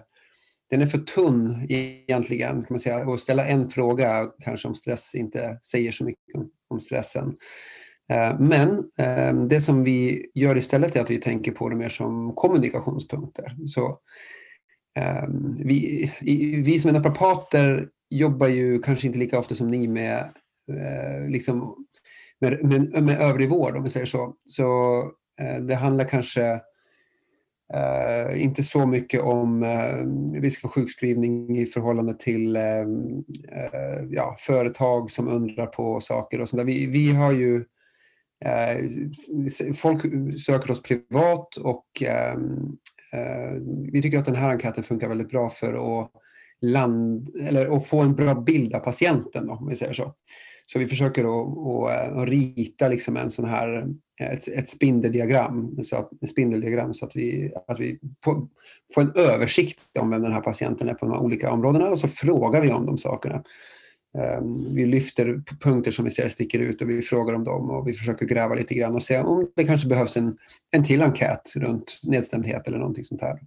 den 0.70 0.82
är 0.82 0.86
för 0.86 0.98
tunn 0.98 1.66
egentligen. 1.68 2.52
Kan 2.52 2.66
man 2.70 2.80
säga. 2.80 3.06
Och 3.06 3.20
ställa 3.20 3.46
en 3.46 3.68
fråga 3.68 4.26
kanske 4.44 4.68
om 4.68 4.74
stress 4.74 5.14
inte 5.14 5.58
säger 5.62 5.92
så 5.92 6.04
mycket 6.04 6.34
om, 6.34 6.50
om 6.68 6.80
stressen. 6.80 7.36
Eh, 8.12 8.40
men 8.40 8.78
eh, 8.98 9.34
det 9.34 9.60
som 9.60 9.84
vi 9.84 10.26
gör 10.34 10.56
istället 10.56 10.96
är 10.96 11.00
att 11.00 11.10
vi 11.10 11.20
tänker 11.20 11.52
på 11.52 11.68
det 11.68 11.76
mer 11.76 11.88
som 11.88 12.34
kommunikationspunkter. 12.34 13.56
Så, 13.66 13.98
eh, 14.98 15.28
vi, 15.58 16.12
vi 16.64 16.78
som 16.78 16.88
är 16.88 16.92
naprapater 16.92 17.88
jobbar 18.10 18.48
ju 18.48 18.78
kanske 18.78 19.06
inte 19.06 19.18
lika 19.18 19.38
ofta 19.38 19.54
som 19.54 19.70
ni 19.70 19.88
med, 19.88 20.18
eh, 20.72 21.28
liksom, 21.28 21.85
med, 22.40 22.64
med, 22.64 23.02
med 23.02 23.20
övrig 23.20 23.48
vård, 23.48 23.76
om 23.76 23.82
vi 23.82 23.90
säger 23.90 24.06
så. 24.06 24.34
Så 24.46 24.98
eh, 25.40 25.60
det 25.60 25.74
handlar 25.74 26.04
kanske 26.04 26.60
Uh, 27.74 28.42
inte 28.42 28.62
så 28.62 28.86
mycket 28.86 29.22
om 29.22 29.62
uh, 29.62 30.40
risk 30.40 30.60
för 30.60 30.68
sjukskrivning 30.68 31.58
i 31.58 31.66
förhållande 31.66 32.14
till 32.18 32.56
uh, 32.56 32.86
ja, 34.10 34.36
företag 34.38 35.10
som 35.10 35.28
undrar 35.28 35.66
på 35.66 36.00
saker 36.00 36.40
och 36.40 36.48
sånt 36.48 36.62
vi, 36.66 36.86
vi 36.86 37.12
har 37.12 37.32
ju 37.32 37.64
folk 39.74 40.02
söker 40.46 40.70
oss 40.70 40.82
privat 40.82 41.56
och 41.56 41.86
vi 43.92 44.02
tycker 44.02 44.18
att 44.18 44.24
den 44.24 44.34
här 44.34 44.50
enkäten 44.50 44.84
funkar 44.84 45.08
väldigt 45.08 45.28
bra 45.30 45.50
för 45.50 46.00
att, 46.02 46.10
land, 46.60 47.28
eller 47.40 47.76
att 47.76 47.86
få 47.86 48.00
en 48.00 48.14
bra 48.14 48.34
bild 48.34 48.74
av 48.74 48.80
patienten, 48.80 49.50
om 49.50 49.68
vi 49.68 49.76
säger 49.76 49.92
så. 49.92 50.14
Så 50.66 50.78
vi 50.78 50.86
försöker 50.86 51.24
att, 51.24 51.58
att, 51.58 52.12
eh, 52.12 52.18
att 52.18 52.28
rita 52.28 52.88
liksom 52.88 53.16
en 53.16 53.30
sån 53.30 53.44
här, 53.44 53.86
eh, 54.20 54.30
ett, 54.30 54.48
ett 54.48 54.68
spindeldiagram, 54.68 55.82
så 55.82 55.96
att, 55.96 56.10
spindeldiagram 56.28 56.94
så 56.94 57.06
att 57.06 57.16
vi, 57.16 57.52
att 57.66 57.80
vi 57.80 57.98
på, 58.24 58.48
får 58.94 59.02
en 59.02 59.12
översikt 59.14 59.80
om 59.98 60.10
vem 60.10 60.22
den 60.22 60.32
här 60.32 60.40
patienten 60.40 60.88
är 60.88 60.94
på 60.94 61.06
de 61.06 61.12
här 61.12 61.20
olika 61.20 61.50
områdena 61.50 61.88
och 61.88 61.98
så 61.98 62.08
frågar 62.08 62.60
vi 62.60 62.72
om 62.72 62.86
de 62.86 62.98
sakerna. 62.98 63.42
Ehm, 64.18 64.74
vi 64.74 64.86
lyfter 64.86 65.42
punkter 65.60 65.90
som 65.90 66.04
vi 66.04 66.10
ser 66.10 66.28
sticker 66.28 66.58
ut 66.58 66.82
och 66.82 66.90
vi 66.90 67.02
frågar 67.02 67.34
om 67.34 67.44
dem 67.44 67.70
och 67.70 67.88
vi 67.88 67.94
försöker 67.94 68.26
gräva 68.26 68.54
lite 68.54 68.74
grann 68.74 68.94
och 68.94 69.02
se 69.02 69.18
om 69.18 69.50
det 69.56 69.64
kanske 69.64 69.88
behövs 69.88 70.16
en, 70.16 70.36
en 70.70 70.84
till 70.84 71.02
enkät 71.02 71.52
runt 71.56 72.00
nedstämdhet 72.02 72.68
eller 72.68 72.78
någonting 72.78 73.04
sånt 73.04 73.20
här. 73.20 73.38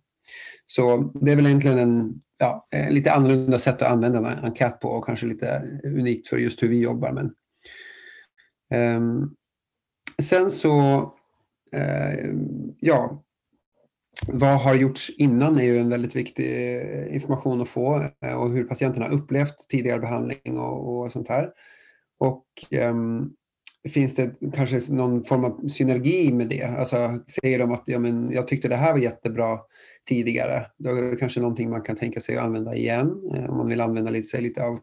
Så 0.66 1.12
det 1.22 1.32
är 1.32 1.36
väl 1.36 1.46
egentligen 1.46 1.80
en 1.80 2.22
ja, 2.38 2.68
lite 2.90 3.12
annorlunda 3.12 3.60
sätt 3.60 3.82
att 3.82 3.92
använda 3.92 4.18
en 4.18 4.26
enkät 4.26 4.80
på 4.80 4.90
och 4.90 5.06
kanske 5.06 5.26
lite 5.26 5.80
unikt 5.84 6.28
för 6.28 6.38
just 6.38 6.64
hur 6.64 6.68
vi 6.68 6.80
jobbar. 6.80 7.12
Men, 7.12 7.34
um, 8.98 9.36
sen 10.22 10.50
så, 10.50 11.02
uh, 11.76 12.34
ja, 12.80 13.24
vad 14.28 14.62
har 14.62 14.76
gjorts 14.76 15.10
innan 15.10 15.60
är 15.60 15.64
ju 15.64 15.78
en 15.78 15.90
väldigt 15.90 16.16
viktig 16.16 16.76
eh, 16.76 17.14
information 17.14 17.62
att 17.62 17.70
få 17.70 18.10
eh, 18.26 18.34
och 18.34 18.52
hur 18.52 18.64
patienterna 18.64 19.08
upplevt 19.08 19.70
tidigare 19.70 20.00
behandling 20.00 20.58
och, 20.58 21.00
och 21.00 21.12
sånt 21.12 21.30
här. 21.30 21.52
Och 22.20 22.46
um, 22.72 23.34
finns 23.90 24.16
det 24.16 24.36
kanske 24.56 24.82
någon 24.90 25.24
form 25.24 25.44
av 25.44 25.68
synergi 25.68 26.32
med 26.34 26.50
det? 26.50 26.64
Alltså 26.64 27.20
säger 27.42 27.60
de 27.60 27.72
att 27.72 27.84
ja, 27.86 28.00
men 28.00 28.32
jag 28.32 28.48
tyckte 28.48 28.68
det 28.68 28.76
här 28.76 28.94
var 28.94 29.00
jättebra 29.00 29.60
tidigare. 30.10 30.66
Då 30.78 30.90
är 30.90 31.12
det 31.12 31.16
kanske 31.16 31.40
någonting 31.40 31.70
man 31.70 31.82
kan 31.82 31.96
tänka 31.96 32.22
sig 32.22 32.38
att 32.38 32.44
använda 32.44 32.76
igen 32.76 33.32
eh, 33.36 33.50
om 33.50 33.58
man 33.58 33.68
vill 33.68 33.82
använda 33.82 34.12
lite, 34.12 34.42
lite 34.42 34.64
av 34.64 34.80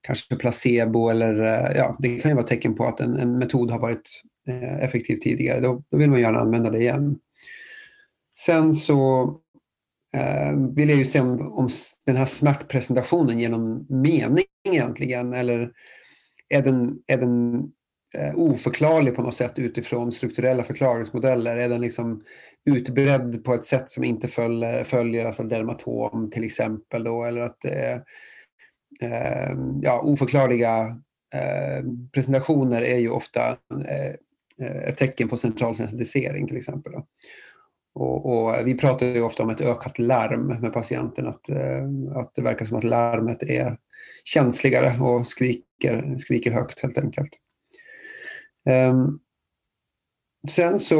kanske 0.00 0.36
placebo 0.36 1.08
eller 1.08 1.42
eh, 1.42 1.76
ja, 1.76 1.96
det 1.98 2.18
kan 2.18 2.30
ju 2.30 2.34
vara 2.34 2.46
tecken 2.46 2.74
på 2.74 2.84
att 2.84 3.00
en, 3.00 3.16
en 3.16 3.38
metod 3.38 3.70
har 3.70 3.78
varit 3.78 4.22
eh, 4.48 4.84
effektiv 4.84 5.16
tidigare. 5.16 5.60
Då, 5.60 5.82
då, 5.90 5.98
vill 5.98 6.10
man 6.10 6.20
gärna 6.20 6.38
använda 6.38 6.70
det 6.70 6.78
igen. 6.78 7.18
Sen 8.36 8.74
så 8.74 9.22
eh, 10.16 10.52
vill 10.76 10.88
jag 10.88 10.98
ju 10.98 11.04
se 11.04 11.20
om, 11.20 11.52
om 11.52 11.68
den 12.06 12.16
här 12.16 12.24
smärtpresentationen 12.24 13.38
ger 13.38 13.48
någon 13.48 13.86
mening 14.02 14.44
egentligen 14.68 15.32
eller 15.32 15.72
är 16.48 16.62
den, 16.62 16.98
är 17.06 17.18
den 17.18 17.64
Eh, 18.14 18.34
oförklarlig 18.34 19.16
på 19.16 19.22
något 19.22 19.34
sätt 19.34 19.58
utifrån 19.58 20.12
strukturella 20.12 20.64
förklaringsmodeller? 20.64 21.56
Är 21.56 21.68
den 21.68 21.80
liksom 21.80 22.24
utbredd 22.64 23.44
på 23.44 23.54
ett 23.54 23.64
sätt 23.64 23.90
som 23.90 24.04
inte 24.04 24.28
följer, 24.28 24.78
eh, 24.78 24.84
följer 24.84 25.26
alltså 25.26 25.42
dermatom 25.42 26.30
till 26.30 26.44
exempel 26.44 27.04
då, 27.04 27.24
eller 27.24 27.40
att 27.40 27.64
eh, 27.64 27.94
eh 29.00 29.56
ja, 29.82 30.00
oförklarliga 30.00 31.00
eh, 31.34 31.84
presentationer 32.12 32.82
är 32.82 32.98
ju 32.98 33.10
ofta 33.10 33.48
eh, 33.88 34.14
ett 34.88 34.96
tecken 34.96 35.28
på 35.28 35.36
central 35.36 35.74
sensitisering 35.74 36.46
till 36.46 36.56
exempel. 36.56 36.92
Då. 36.92 37.06
Och, 37.94 38.26
och, 38.26 38.66
vi 38.66 38.74
pratar 38.74 39.06
ju 39.06 39.22
ofta 39.22 39.42
om 39.42 39.50
ett 39.50 39.60
ökat 39.60 39.98
larm 39.98 40.46
med 40.46 40.72
patienten, 40.72 41.26
att, 41.26 41.48
eh, 41.48 41.84
att 42.14 42.32
det 42.34 42.42
verkar 42.42 42.66
som 42.66 42.76
att 42.76 42.84
larmet 42.84 43.42
är 43.42 43.76
känsligare 44.24 45.00
och 45.00 45.26
skriker, 45.26 46.18
skriker 46.18 46.50
högt 46.50 46.82
helt 46.82 46.98
enkelt. 46.98 47.30
Um, 48.64 49.20
sen 50.50 50.78
så 50.78 50.98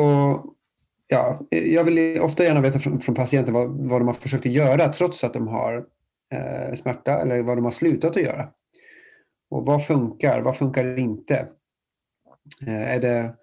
ja, 1.09 1.40
jag 1.51 1.85
vill 1.85 2.21
ofta 2.21 2.44
gärna 2.44 2.61
veta 2.61 2.79
från, 2.79 3.01
från 3.01 3.14
patienten 3.14 3.55
vad, 3.55 3.88
vad 3.88 4.01
de 4.01 4.07
har 4.07 4.14
försökt 4.14 4.47
att 4.47 4.53
göra 4.53 4.92
trots 4.92 5.25
att 5.25 5.33
de 5.33 5.49
har 5.49 5.87
eh, 6.33 6.77
smärta 6.77 7.21
eller 7.21 7.42
vad 7.42 7.57
de 7.57 7.64
har 7.64 7.73
slutat 7.73 8.16
att 8.16 8.23
göra. 8.23 8.49
Och 9.51 9.66
vad 9.66 9.87
funkar, 9.87 10.40
vad 10.40 10.57
funkar 10.57 10.99
inte? 10.99 11.49
Eh, 12.66 12.94
är, 12.94 13.01
det, 13.01 13.35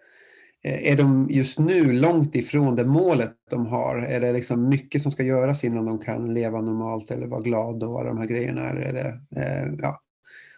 eh, 0.64 0.92
är 0.92 0.98
de 0.98 1.28
just 1.30 1.60
nu 1.60 1.94
långt 1.94 2.36
ifrån 2.36 2.76
det 2.76 2.86
målet 2.86 3.34
de 3.50 3.66
har? 3.66 3.98
Är 3.98 4.20
det 4.20 4.34
liksom 4.34 4.70
mycket 4.70 5.02
som 5.02 5.12
ska 5.12 5.24
göras 5.24 5.64
innan 5.64 5.86
de 5.86 6.00
kan 6.00 6.34
leva 6.34 6.62
normalt 6.62 7.12
eller 7.12 7.28
vara 7.28 7.42
glad 7.42 7.84
och 7.84 8.00
alla 8.00 8.10
de 8.10 8.18
här 8.18 8.26
grejerna? 8.26 8.70
Eller 8.70 8.82
är 8.82 8.94
det, 8.94 9.42
eh, 9.42 9.74
ja, 9.82 10.02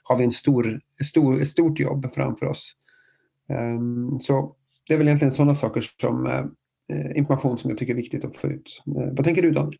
har 0.03 0.17
vi 0.17 0.23
en 0.23 0.31
stor, 0.31 0.79
stor, 1.05 1.41
ett 1.41 1.47
stort 1.47 1.79
jobb 1.79 2.13
framför 2.13 2.45
oss? 2.45 2.73
Ehm, 3.49 4.19
så 4.19 4.55
det 4.87 4.93
är 4.93 4.97
väl 4.97 5.07
egentligen 5.07 5.31
sådana 5.31 5.55
saker 5.55 5.83
som 6.01 6.25
eh, 6.25 7.17
information 7.17 7.57
som 7.57 7.69
jag 7.69 7.79
tycker 7.79 7.93
är 7.93 7.97
viktigt 7.97 8.25
att 8.25 8.37
få 8.37 8.47
ut. 8.47 8.81
Eh, 8.97 9.13
vad 9.15 9.25
tänker 9.25 9.41
du 9.41 9.51
Daniel? 9.51 9.79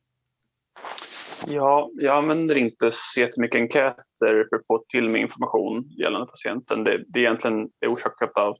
Ja, 1.47 1.89
jag 1.93 2.17
använder 2.17 2.58
inte 2.58 2.89
så 2.93 3.19
jättemycket 3.19 3.60
enkäter 3.60 4.45
för 4.49 4.56
att 4.56 4.67
få 4.67 4.84
till 4.89 5.10
mig 5.10 5.21
information 5.21 5.89
gällande 5.89 6.27
patienten. 6.27 6.84
Det, 6.84 7.03
det 7.08 7.19
är 7.19 7.23
egentligen 7.23 7.69
orsakat 7.88 8.38
av 8.38 8.58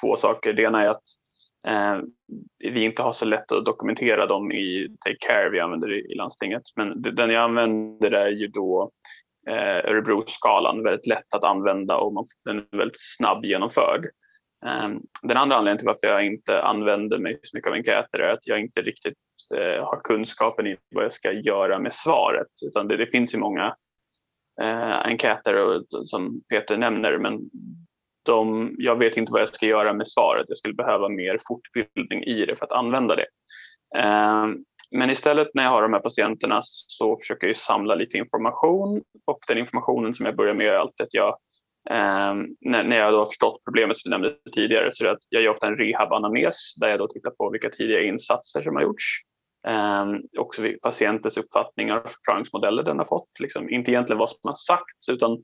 två 0.00 0.16
saker. 0.16 0.52
Det 0.52 0.62
ena 0.62 0.82
är 0.82 0.88
att 0.88 1.02
eh, 1.66 1.98
vi 2.58 2.84
inte 2.84 3.02
har 3.02 3.12
så 3.12 3.24
lätt 3.24 3.52
att 3.52 3.64
dokumentera 3.64 4.26
dem 4.26 4.52
i 4.52 4.96
Take 5.04 5.16
Care 5.26 5.50
vi 5.50 5.60
använder 5.60 5.92
i, 5.92 6.12
i 6.12 6.14
landstinget. 6.14 6.62
Men 6.76 7.02
den 7.02 7.30
jag 7.30 7.44
använder 7.44 8.10
är 8.10 8.30
ju 8.30 8.46
då 8.46 8.90
eh, 9.48 9.90
Örebro-skalan, 9.90 10.82
väldigt 10.82 11.06
lätt 11.06 11.34
att 11.34 11.44
använda 11.44 11.96
och 11.96 12.12
man, 12.12 12.26
den 12.44 12.58
är 12.58 12.76
väldigt 12.76 13.00
snabb 13.16 13.44
genomförd. 13.44 14.06
Ehm, 14.66 15.00
den 15.22 15.36
andra 15.36 15.56
anledningen 15.56 15.78
till 15.78 15.86
varför 15.86 16.06
jag 16.06 16.26
inte 16.26 16.62
använder 16.62 17.18
mig 17.18 17.38
så 17.42 17.56
mycket 17.56 17.68
av 17.68 17.74
enkäter 17.74 18.18
är 18.18 18.32
att 18.32 18.46
jag 18.46 18.60
inte 18.60 18.82
riktigt 18.82 19.18
eh, 19.54 19.84
har 19.84 20.00
kunskapen 20.04 20.66
i 20.66 20.76
vad 20.94 21.04
jag 21.04 21.12
ska 21.12 21.32
göra 21.32 21.78
med 21.78 21.94
svaret. 21.94 22.48
Utan 22.66 22.88
det, 22.88 22.96
det 22.96 23.06
finns 23.06 23.34
ju 23.34 23.38
många 23.38 23.76
eh, 24.62 24.98
enkäter 25.06 25.82
som 26.04 26.40
Peter 26.48 26.76
nämner 26.76 27.18
men 27.18 27.40
de, 28.22 28.74
jag 28.78 28.96
vet 28.96 29.16
inte 29.16 29.32
vad 29.32 29.40
jag 29.40 29.48
ska 29.48 29.66
göra 29.66 29.92
med 29.92 30.08
svaret. 30.08 30.46
Jag 30.48 30.58
skulle 30.58 30.74
behöva 30.74 31.08
mer 31.08 31.38
fortbildning 31.48 32.24
i 32.24 32.46
det 32.46 32.56
för 32.56 32.64
att 32.64 32.72
använda 32.72 33.16
det. 33.16 33.26
Eh, 33.96 34.46
men 34.90 35.10
istället 35.10 35.48
när 35.54 35.62
jag 35.62 35.70
har 35.70 35.82
de 35.82 35.92
här 35.92 36.00
patienterna 36.00 36.60
så 36.64 37.16
försöker 37.16 37.46
jag 37.46 37.56
samla 37.56 37.94
lite 37.94 38.18
information 38.18 39.02
och 39.26 39.38
den 39.48 39.58
informationen 39.58 40.14
som 40.14 40.26
jag 40.26 40.36
börjar 40.36 40.54
med 40.54 40.66
är 40.66 40.78
alltid 40.78 41.04
att 41.04 41.14
jag 41.14 41.36
Um, 41.90 42.56
när, 42.60 42.84
när, 42.84 42.96
jag 42.96 43.12
då 43.12 43.18
har 43.18 43.26
förstått 43.26 43.64
problemet 43.64 43.98
som 43.98 44.10
du 44.10 44.18
nämnde 44.18 44.36
tidigare 44.54 44.90
så 44.92 45.04
är 45.04 45.08
det 45.08 45.12
att 45.12 45.26
jag 45.28 45.42
gör 45.42 45.50
ofta 45.50 45.66
en 45.66 45.76
rehabanamnes 45.76 46.74
där 46.80 46.88
jag 46.88 46.98
då 46.98 47.08
tittar 47.08 47.30
på 47.30 47.50
vilka 47.50 47.70
tidiga 47.70 48.02
insatser 48.02 48.62
som 48.62 48.74
har 48.74 48.82
gjorts. 48.82 49.04
Um, 49.68 50.22
också 50.38 50.62
patientens 50.82 51.36
uppfattningar 51.36 51.96
och 51.96 52.10
förklaringsmodeller 52.10 52.82
den 52.82 52.98
har 52.98 53.04
fått. 53.04 53.40
Liksom, 53.40 53.70
inte 53.70 53.90
egentligen 53.90 54.18
vad 54.18 54.30
som 54.30 54.38
har 54.42 54.54
sagts 54.54 55.08
utan 55.08 55.38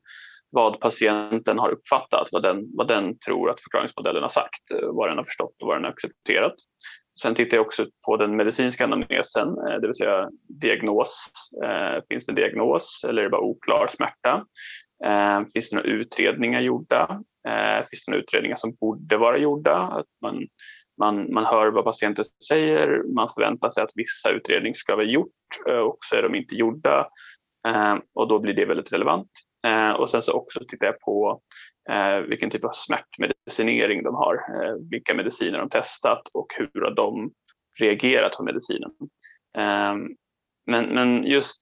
vad 0.50 0.80
patienten 0.80 1.58
har 1.58 1.70
uppfattat, 1.70 2.28
vad 2.32 2.42
den, 2.42 2.76
vad 2.76 2.88
den 2.88 3.18
tror 3.18 3.50
att 3.50 3.62
förklaringsmodellen 3.62 4.22
har 4.22 4.28
sagt, 4.28 4.62
vad 4.92 5.08
den 5.08 5.18
har 5.18 5.24
förstått 5.24 5.62
och 5.62 5.68
vad 5.68 5.76
den 5.76 5.84
har 5.84 5.90
accepterat. 5.90 6.54
Sen 7.22 7.34
tittar 7.34 7.56
jag 7.56 7.66
också 7.66 7.86
på 8.06 8.16
den 8.16 8.36
medicinska 8.36 8.84
anamnesen, 8.84 9.48
eh, 9.48 9.80
det 9.80 9.86
vill 9.86 9.94
säga 9.94 10.30
diagnos. 10.60 11.30
Eh, 11.64 12.02
finns 12.08 12.26
det 12.26 12.30
en 12.32 12.36
diagnos 12.36 13.04
eller 13.08 13.22
är 13.22 13.24
det 13.24 13.30
bara 13.30 13.40
oklar 13.40 13.86
smärta? 13.86 14.44
Eh, 15.04 15.40
finns 15.54 15.70
det 15.70 15.76
några 15.76 15.88
utredningar 15.88 16.60
gjorda? 16.60 17.22
Eh, 17.48 17.86
finns 17.90 18.04
det 18.04 18.10
några 18.10 18.22
utredningar 18.22 18.56
som 18.56 18.74
borde 18.74 19.16
vara 19.16 19.38
gjorda? 19.38 19.76
Att 19.76 20.06
man, 20.22 20.46
man, 20.98 21.32
man 21.32 21.44
hör 21.44 21.70
vad 21.70 21.84
patienten 21.84 22.24
säger, 22.48 23.02
man 23.14 23.28
förväntar 23.34 23.70
sig 23.70 23.82
att 23.82 23.92
vissa 23.94 24.30
utredningar 24.30 24.74
ska 24.74 24.96
vara 24.96 25.06
gjort 25.06 25.30
eh, 25.68 25.78
och 25.78 25.98
så 26.00 26.16
är 26.16 26.22
de 26.22 26.34
inte 26.34 26.54
gjorda 26.54 27.08
eh, 27.68 27.96
och 28.14 28.28
då 28.28 28.38
blir 28.38 28.54
det 28.54 28.64
väldigt 28.64 28.92
relevant. 28.92 29.30
Eh, 29.66 29.90
och 29.90 30.10
sen 30.10 30.22
så 30.22 30.32
också 30.32 30.60
tittar 30.68 30.86
jag 30.86 31.00
på 31.00 31.40
eh, 31.90 32.18
vilken 32.18 32.50
typ 32.50 32.64
av 32.64 32.72
smärtmedicinering 32.74 34.02
de 34.02 34.14
har, 34.14 34.34
eh, 34.34 34.74
vilka 34.90 35.14
mediciner 35.14 35.58
de 35.58 35.70
testat 35.70 36.22
och 36.34 36.46
hur 36.56 36.80
har 36.80 36.94
de 36.94 37.30
reagerat 37.80 38.32
på 38.32 38.42
medicinen. 38.42 38.90
Eh, 39.58 39.94
men, 40.66 40.84
men 40.84 41.24
just 41.24 41.60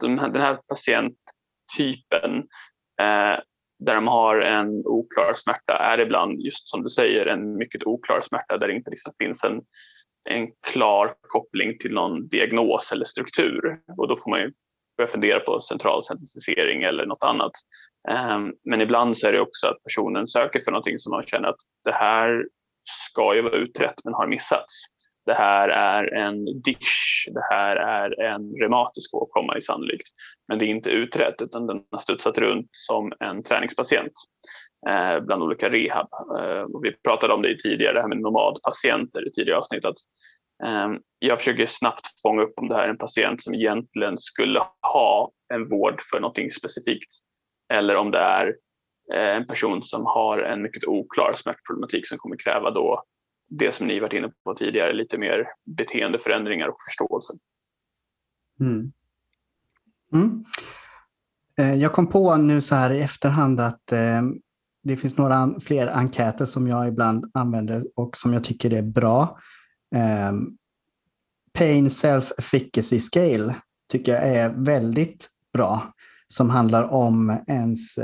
den 0.00 0.18
här 0.18 0.58
patienttypen 0.68 2.48
Eh, 3.00 3.40
där 3.78 3.94
de 3.94 4.06
har 4.06 4.40
en 4.40 4.68
oklar 4.86 5.34
smärta 5.34 5.76
är 5.78 6.00
ibland, 6.00 6.40
just 6.40 6.68
som 6.68 6.82
du 6.82 6.90
säger, 6.90 7.26
en 7.26 7.56
mycket 7.56 7.86
oklar 7.86 8.20
smärta 8.20 8.58
där 8.58 8.68
det 8.68 8.74
inte 8.74 8.90
liksom 8.90 9.12
finns 9.18 9.44
en, 9.44 9.60
en 10.30 10.48
klar 10.72 11.14
koppling 11.20 11.78
till 11.78 11.94
någon 11.94 12.28
diagnos 12.28 12.92
eller 12.92 13.04
struktur. 13.04 13.78
Och 13.96 14.08
då 14.08 14.16
får 14.16 14.30
man 14.30 14.40
ju 14.40 14.52
börja 14.96 15.10
fundera 15.10 15.40
på 15.40 15.60
central 15.60 16.04
sensitisering 16.04 16.82
eller 16.82 17.06
något 17.06 17.24
annat. 17.24 17.52
Ehm, 18.08 18.52
men 18.64 18.80
ibland 18.80 19.18
så 19.18 19.26
är 19.26 19.32
det 19.32 19.40
också 19.40 19.66
att 19.66 19.82
personen 19.82 20.28
söker 20.28 20.60
för 20.60 20.70
någonting 20.70 20.98
som 20.98 21.10
man 21.10 21.22
känner 21.22 21.48
att 21.48 21.60
det 21.84 21.92
här 21.92 22.44
ska 23.08 23.34
ju 23.34 23.42
vara 23.42 23.56
utrett 23.56 24.04
men 24.04 24.14
har 24.14 24.26
missats. 24.26 24.74
Det 25.26 25.34
här 25.34 25.68
är 25.68 26.14
en 26.14 26.44
dish, 26.44 27.28
det 27.34 27.42
här 27.50 27.76
är 27.76 28.20
en 28.22 28.52
reumatisk 28.60 29.14
åkomma 29.14 29.56
i 29.58 29.62
sannolikt. 29.62 30.08
Men 30.48 30.58
det 30.58 30.64
är 30.64 30.68
inte 30.68 30.90
utrett 30.90 31.42
utan 31.42 31.66
den 31.66 31.82
har 31.90 31.98
studsat 31.98 32.38
runt 32.38 32.68
som 32.70 33.12
en 33.20 33.42
träningspatient 33.42 34.12
eh, 34.88 35.20
bland 35.20 35.42
olika 35.42 35.70
rehab. 35.70 36.08
Eh, 36.38 36.60
och 36.60 36.84
vi 36.84 36.92
pratade 36.92 37.34
om 37.34 37.42
det 37.42 37.58
tidigare, 37.58 37.92
det 37.92 38.00
här 38.00 38.08
med 38.08 38.20
nomadpatienter 38.20 39.28
i 39.28 39.32
tidigare 39.32 39.58
avsnitt. 39.58 39.84
Att, 39.84 39.96
eh, 40.64 40.88
jag 41.18 41.38
försöker 41.38 41.66
snabbt 41.66 42.06
fånga 42.22 42.42
upp 42.42 42.54
om 42.56 42.68
det 42.68 42.74
här 42.74 42.84
är 42.84 42.88
en 42.88 42.98
patient 42.98 43.42
som 43.42 43.54
egentligen 43.54 44.18
skulle 44.18 44.62
ha 44.94 45.32
en 45.54 45.68
vård 45.68 46.02
för 46.10 46.20
någonting 46.20 46.52
specifikt. 46.52 47.12
Eller 47.72 47.96
om 47.96 48.10
det 48.10 48.18
är 48.18 48.46
eh, 49.14 49.36
en 49.36 49.46
person 49.46 49.82
som 49.82 50.06
har 50.06 50.38
en 50.38 50.62
mycket 50.62 50.84
oklar 50.84 51.34
smärtproblematik 51.36 52.08
som 52.08 52.18
kommer 52.18 52.36
kräva 52.36 52.70
då 52.70 53.02
det 53.48 53.74
som 53.74 53.86
ni 53.86 54.00
varit 54.00 54.12
inne 54.12 54.32
på 54.44 54.54
tidigare, 54.54 54.92
lite 54.92 55.18
mer 55.18 55.46
beteendeförändringar 55.64 56.68
och 56.68 56.76
förståelse. 56.88 57.32
Mm. 58.60 58.92
Mm. 60.12 60.44
Eh, 61.58 61.74
jag 61.74 61.92
kom 61.92 62.06
på 62.06 62.36
nu 62.36 62.60
så 62.60 62.74
här 62.74 62.92
i 62.92 63.00
efterhand 63.00 63.60
att 63.60 63.92
eh, 63.92 64.22
det 64.82 64.96
finns 64.96 65.18
några 65.18 65.60
fler 65.60 65.86
enkäter 65.86 66.44
som 66.44 66.68
jag 66.68 66.88
ibland 66.88 67.30
använder 67.34 67.84
och 67.94 68.16
som 68.16 68.32
jag 68.32 68.44
tycker 68.44 68.72
är 68.72 68.82
bra. 68.82 69.38
Eh, 69.94 70.32
pain 71.52 71.88
Self-Efficacy 71.88 73.00
Scale 73.00 73.54
tycker 73.88 74.12
jag 74.12 74.28
är 74.28 74.48
väldigt 74.48 75.28
bra, 75.52 75.92
som 76.28 76.50
handlar 76.50 76.84
om 76.84 77.38
ens 77.46 77.98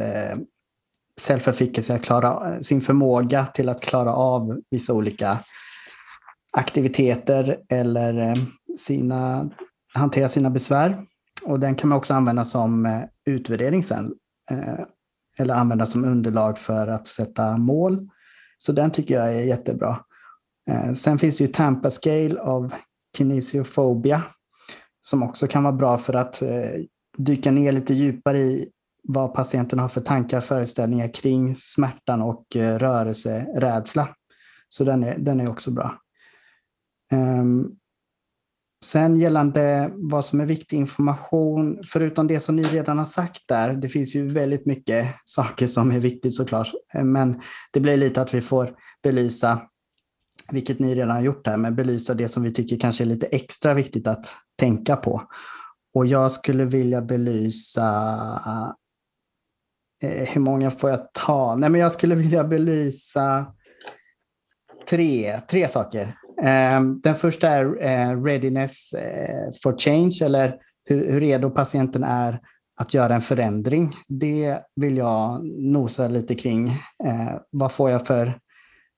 self-efficacy, 1.23 1.95
att 1.95 2.03
klara 2.03 2.55
eh, 2.55 2.61
sin 2.61 2.81
förmåga 2.81 3.47
till 3.47 3.69
att 3.69 3.81
klara 3.81 4.15
av 4.15 4.61
vissa 4.71 4.93
olika 4.93 5.39
aktiviteter 6.53 7.59
eller 7.69 8.19
eh, 8.19 8.35
sina, 8.79 9.51
hantera 9.95 10.29
sina 10.29 10.51
besvär. 10.51 11.05
Och 11.47 11.61
den 11.61 11.75
kan 11.75 11.89
man 11.89 11.99
också 11.99 12.15
använda 12.15 12.45
som 12.45 12.87
eh, 12.87 13.03
utvärdering 13.27 13.85
sen. 13.85 14.15
Eller 15.39 15.55
använda 15.55 15.87
som 15.87 16.05
underlag 16.05 16.59
för 16.59 16.89
att 16.89 17.07
sätta 17.07 17.57
mål. 17.57 18.09
Så 18.59 18.73
den 18.73 18.91
tycker 18.91 19.15
jag 19.15 19.35
är 19.35 19.41
jättebra. 19.41 20.01
Sen 20.95 21.19
finns 21.19 21.39
det 21.39 21.45
ju 21.45 21.53
Tampa 21.53 21.91
Scale 21.91 22.41
av 22.41 22.75
kinesiofobia 23.17 24.23
som 25.01 25.23
också 25.23 25.47
kan 25.47 25.63
vara 25.63 25.73
bra 25.73 25.99
för 25.99 26.15
att 26.15 26.43
dyka 27.19 27.51
ner 27.51 27.73
lite 27.73 27.95
djupare 27.95 28.39
i 28.39 28.72
vad 29.03 29.35
patienten 29.35 29.79
har 29.79 29.89
för 29.89 30.01
tankar 30.01 30.37
och 30.37 30.45
föreställningar 30.45 31.15
kring 31.15 31.55
smärtan 31.55 32.23
och 32.23 32.57
eh, 32.57 32.79
rörelserädsla. 32.79 34.09
Så 34.69 34.85
den 34.85 35.05
är, 35.05 35.19
den 35.19 35.41
är 35.41 35.51
också 35.51 35.71
bra. 35.71 35.99
Ehm, 37.13 37.71
sen 38.85 39.17
gällande 39.17 39.91
vad 39.95 40.25
som 40.25 40.41
är 40.41 40.47
viktig 40.47 40.77
information, 40.77 41.83
förutom 41.87 42.27
det 42.27 42.41
som 42.41 42.57
ni 42.57 42.63
redan 42.63 42.99
har 42.99 43.05
sagt 43.05 43.43
där, 43.49 43.73
det 43.73 43.89
finns 43.89 44.15
ju 44.15 44.33
väldigt 44.33 44.67
mycket 44.67 45.09
saker 45.25 45.67
som 45.67 45.91
är 45.91 45.99
viktigt 45.99 46.35
såklart, 46.35 46.69
eh, 46.95 47.05
men 47.05 47.41
det 47.73 47.81
blir 47.81 47.97
lite 47.97 48.23
att 48.23 48.35
vi 48.35 48.41
får 48.41 48.75
belysa, 49.03 49.63
vilket 50.51 50.79
ni 50.79 50.95
redan 50.95 51.17
har 51.17 51.23
gjort 51.23 51.47
här, 51.47 51.57
men 51.57 51.77
belysa 51.77 52.15
det 52.15 52.29
som 52.29 52.43
vi 52.43 52.53
tycker 52.53 52.79
kanske 52.79 53.05
är 53.05 53.09
lite 53.09 53.27
extra 53.27 53.75
viktigt 53.75 54.07
att 54.07 54.27
tänka 54.59 54.97
på. 54.97 55.23
Och 55.95 56.07
jag 56.07 56.33
skulle 56.33 56.65
vilja 56.65 57.03
belysa 57.03 57.89
Eh, 60.03 60.29
hur 60.29 60.41
många 60.41 60.71
får 60.71 60.91
jag 60.91 61.13
ta? 61.13 61.57
Nej, 61.57 61.71
men 61.71 61.81
jag 61.81 61.93
skulle 61.93 62.15
vilja 62.15 62.45
belysa 62.45 63.47
tre, 64.89 65.41
tre 65.51 65.69
saker. 65.69 66.15
Ehm, 66.43 67.01
den 67.01 67.17
första 67.17 67.49
är 67.49 67.65
eh, 67.83 68.23
readiness 68.23 68.93
eh, 68.93 69.51
for 69.63 69.79
change, 69.79 70.19
eller 70.23 70.57
hur, 70.85 71.13
hur 71.13 71.21
redo 71.21 71.51
patienten 71.51 72.05
är 72.05 72.41
att 72.77 72.95
göra 72.95 73.15
en 73.15 73.21
förändring. 73.21 73.95
Det 74.09 74.59
vill 74.77 74.97
jag 74.97 75.45
nosa 75.45 76.09
lite 76.09 76.35
kring. 76.35 76.69
Eh, 77.05 77.37
vad 77.51 77.73
får 77.73 77.91
jag 77.91 78.07
för 78.07 78.39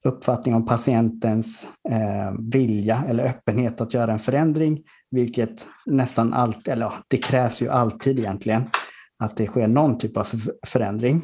uppfattning 0.04 0.54
om 0.54 0.66
patientens 0.66 1.66
eh, 1.90 2.32
vilja 2.52 3.04
eller 3.08 3.24
öppenhet 3.24 3.80
att 3.80 3.94
göra 3.94 4.12
en 4.12 4.18
förändring, 4.18 4.82
vilket 5.10 5.66
nästan 5.86 6.34
alltid, 6.34 6.68
eller 6.68 6.92
det 7.08 7.16
krävs 7.16 7.62
ju 7.62 7.68
alltid 7.68 8.18
egentligen 8.18 8.70
att 9.18 9.36
det 9.36 9.46
sker 9.46 9.68
någon 9.68 9.98
typ 9.98 10.16
av 10.16 10.28
förändring. 10.66 11.22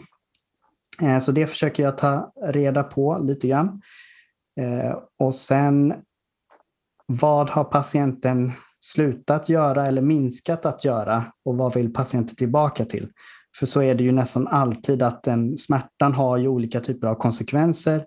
Eh, 1.03 1.19
så 1.19 1.33
det 1.33 1.47
försöker 1.47 1.83
jag 1.83 1.99
ta 1.99 2.33
reda 2.43 2.83
på 2.83 3.19
lite 3.19 3.49
grann. 3.49 3.83
Eh, 4.61 4.97
och 5.19 5.35
sen, 5.35 5.95
vad 7.07 7.51
har 7.51 7.65
patienten 7.65 8.53
slutat 8.81 9.49
göra 9.49 9.87
eller 9.87 10.03
minskat 10.03 10.67
att 10.67 10.85
göra 10.85 11.25
och 11.45 11.57
vad 11.57 11.75
vill 11.75 11.93
patienten 11.93 12.37
tillbaka 12.37 12.85
till? 12.85 13.11
För 13.59 13.67
så 13.67 13.83
är 13.83 13.95
det 13.95 14.05
ju 14.05 14.13
nästan 14.13 14.49
alltid 14.49 15.03
att 15.03 15.23
den 15.23 15.59
smärtan 15.59 16.13
har 16.13 16.37
ju 16.37 16.49
olika 16.49 16.81
typer 16.81 17.09
av 17.09 17.15
konsekvenser 17.15 18.07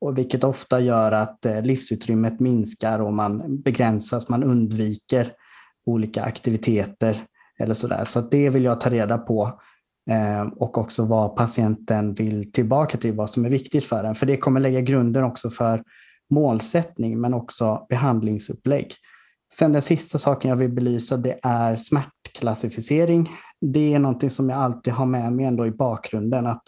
och 0.00 0.18
vilket 0.18 0.44
ofta 0.44 0.80
gör 0.80 1.12
att 1.12 1.46
eh, 1.46 1.62
livsutrymmet 1.62 2.40
minskar 2.40 2.98
och 2.98 3.12
man 3.12 3.62
begränsas, 3.62 4.28
man 4.28 4.42
undviker 4.42 5.32
olika 5.86 6.22
aktiviteter 6.22 7.24
eller 7.58 7.74
sådär. 7.74 8.04
Så 8.04 8.20
det 8.20 8.50
vill 8.50 8.64
jag 8.64 8.80
ta 8.80 8.90
reda 8.90 9.18
på 9.18 9.60
eh, 10.10 10.42
och 10.42 10.78
också 10.78 11.04
vad 11.04 11.36
patienten 11.36 12.14
vill 12.14 12.52
tillbaka 12.52 12.98
till, 12.98 13.12
vad 13.12 13.30
som 13.30 13.44
är 13.44 13.50
viktigt 13.50 13.84
för 13.84 14.02
den. 14.02 14.14
För 14.14 14.26
det 14.26 14.36
kommer 14.36 14.60
lägga 14.60 14.80
grunden 14.80 15.24
också 15.24 15.50
för 15.50 15.82
målsättning 16.30 17.20
men 17.20 17.34
också 17.34 17.86
behandlingsupplägg. 17.88 18.92
Sen 19.54 19.72
den 19.72 19.82
sista 19.82 20.18
saken 20.18 20.48
jag 20.48 20.56
vill 20.56 20.72
belysa 20.72 21.16
det 21.16 21.38
är 21.42 21.76
smärtklassificering. 21.76 23.30
Det 23.60 23.94
är 23.94 23.98
någonting 23.98 24.30
som 24.30 24.50
jag 24.50 24.58
alltid 24.58 24.92
har 24.92 25.06
med 25.06 25.32
mig 25.32 25.44
ändå 25.44 25.66
i 25.66 25.70
bakgrunden 25.70 26.46
att 26.46 26.62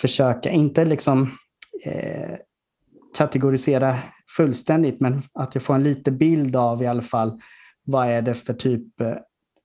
försöka, 0.00 0.50
inte 0.50 0.84
liksom 0.84 1.30
eh, 1.84 2.36
kategorisera 3.16 3.96
fullständigt, 4.36 5.00
men 5.00 5.22
att 5.34 5.54
jag 5.54 5.62
får 5.62 5.74
en 5.74 5.82
liten 5.82 6.18
bild 6.18 6.56
av 6.56 6.82
i 6.82 6.86
alla 6.86 7.02
fall 7.02 7.40
vad 7.84 8.08
är 8.08 8.22
det 8.22 8.34
för 8.34 8.54
typ 8.54 9.00
eh, 9.00 9.14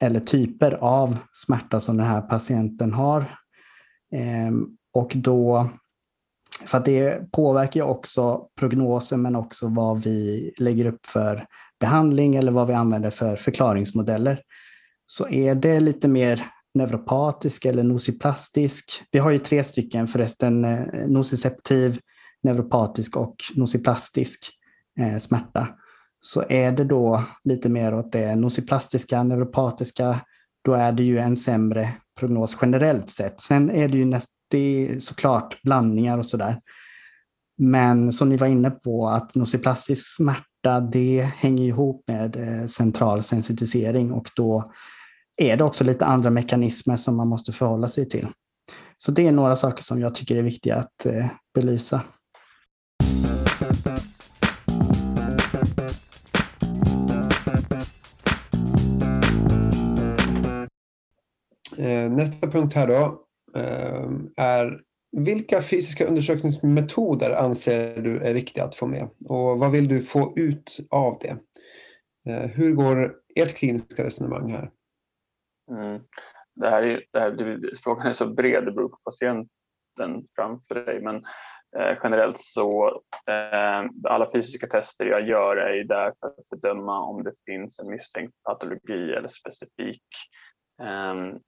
eller 0.02 0.20
typer 0.20 0.72
av 0.72 1.18
smärta 1.34 1.80
som 1.80 1.98
den 1.98 2.08
här 2.08 2.22
patienten 2.22 2.94
har. 2.94 3.26
Ehm, 4.16 4.68
och 4.94 5.12
då, 5.16 5.70
för 6.66 6.78
att 6.78 6.86
det 6.86 7.32
påverkar 7.32 7.82
också 7.82 8.48
prognosen 8.60 9.22
men 9.22 9.36
också 9.36 9.68
vad 9.68 10.04
vi 10.04 10.54
lägger 10.58 10.86
upp 10.86 11.06
för 11.06 11.46
behandling 11.80 12.36
eller 12.36 12.52
vad 12.52 12.68
vi 12.68 12.74
använder 12.74 13.10
för 13.10 13.36
förklaringsmodeller. 13.36 14.42
Så 15.08 15.28
är 15.28 15.56
det 15.56 15.80
lite 15.80 16.08
mer 16.08 16.46
neuropatisk 16.74 17.66
eller 17.66 17.84
nociplastisk. 17.84 19.04
Vi 19.12 19.20
har 19.20 19.32
ju 19.32 19.40
tre 19.40 19.64
stycken 19.64 20.08
förresten, 20.08 20.66
eh, 20.66 21.08
nociceptiv, 21.08 22.00
neuropatisk 22.44 23.18
och 23.18 23.36
nociplastisk 23.56 24.52
eh, 25.00 25.18
smärta 25.18 25.68
så 26.22 26.44
är 26.50 26.72
det 26.72 26.84
då 26.84 27.24
lite 27.44 27.70
mer 27.70 27.94
åt 27.94 28.12
det 28.12 28.36
nociplastiska, 28.36 29.24
neuropatiska, 29.24 30.20
då 30.64 30.74
är 30.74 30.92
det 30.92 31.04
ju 31.04 31.20
en 31.20 31.36
sämre 31.36 31.94
prognos 32.20 32.58
generellt 32.62 33.10
sett. 33.10 33.42
Sen 33.42 33.70
är 33.70 33.88
det 33.88 33.98
ju 33.98 34.06
näst, 34.06 34.32
det 34.48 34.58
är 34.58 35.00
såklart 35.00 35.62
blandningar 35.64 36.18
och 36.18 36.26
sådär. 36.26 36.62
Men 37.58 38.12
som 38.12 38.30
ni 38.30 38.38
var 38.38 38.48
inne 38.48 38.72
på, 38.72 39.10
att 39.10 39.36
nociplastisk 39.36 40.16
smärta, 40.16 40.80
det 40.80 41.22
hänger 41.36 41.64
ihop 41.64 42.04
med 42.08 42.36
eh, 42.36 42.66
central 42.66 43.24
sensitisering 43.24 44.12
och 44.12 44.28
då 44.36 44.72
är 45.38 45.58
det 45.58 45.64
också 45.64 45.84
lite 45.84 46.06
andra 46.06 46.30
mekanismer 46.30 46.98
som 46.98 47.16
man 47.16 47.28
måste 47.28 47.52
förhålla 47.52 47.88
sig 47.88 48.10
till. 48.10 48.28
Så 48.98 49.12
det 49.12 49.28
är 49.28 49.32
några 49.32 49.56
saker 49.56 49.84
som 49.84 50.02
jag 50.02 50.16
tycker 50.16 50.36
är 50.36 50.42
viktiga 50.42 50.76
att 50.76 51.06
eh, 51.06 51.26
belysa. 51.54 52.02
Eh, 61.78 62.12
nästa 62.12 62.48
punkt 62.48 62.74
här 62.74 62.88
då 62.88 63.26
ehm, 63.60 64.30
är 64.38 64.82
vilka 65.12 65.62
fysiska 65.62 66.06
undersökningsmetoder 66.06 67.32
anser 67.32 68.02
du 68.02 68.18
är 68.18 68.34
viktiga 68.34 68.64
att 68.64 68.76
få 68.76 68.88
med 68.88 69.10
och 69.26 69.60
vad 69.60 69.72
vill 69.72 69.88
du 69.88 70.02
få 70.02 70.34
ut 70.36 70.80
av 70.90 71.18
det? 71.22 71.38
Eh, 72.30 72.50
hur 72.50 72.76
går 72.76 73.16
ert 73.36 73.56
kliniska 73.56 74.04
resonemang 74.04 74.52
här? 74.52 74.72
Mm. 75.72 76.02
Det 76.56 76.70
här 76.70 76.84
är, 76.84 77.04
det 77.12 77.20
här, 77.20 77.60
frågan 77.84 78.08
är 78.08 78.14
så 78.14 78.26
bred, 78.26 78.66
det 78.66 78.72
beror 78.72 78.90
på 78.90 78.98
patienten 79.04 80.26
framför 80.36 80.76
dig. 80.76 81.02
Men 81.02 81.16
eh, 81.78 81.98
generellt 82.04 82.38
så 82.38 82.88
eh, 83.28 83.90
alla 84.10 84.32
fysiska 84.34 84.68
tester 84.68 85.06
jag 85.06 85.28
gör 85.28 85.58
är 85.58 85.74
ju 85.74 85.84
där 85.84 86.14
för 86.20 86.28
att 86.28 86.62
bedöma 86.62 87.02
om 87.02 87.24
det 87.24 87.34
finns 87.46 87.80
en 87.80 87.90
misstänkt 87.90 88.34
patologi 88.44 89.14
eller 89.14 89.28
specifik 89.28 90.04
Ehm, 90.82 91.40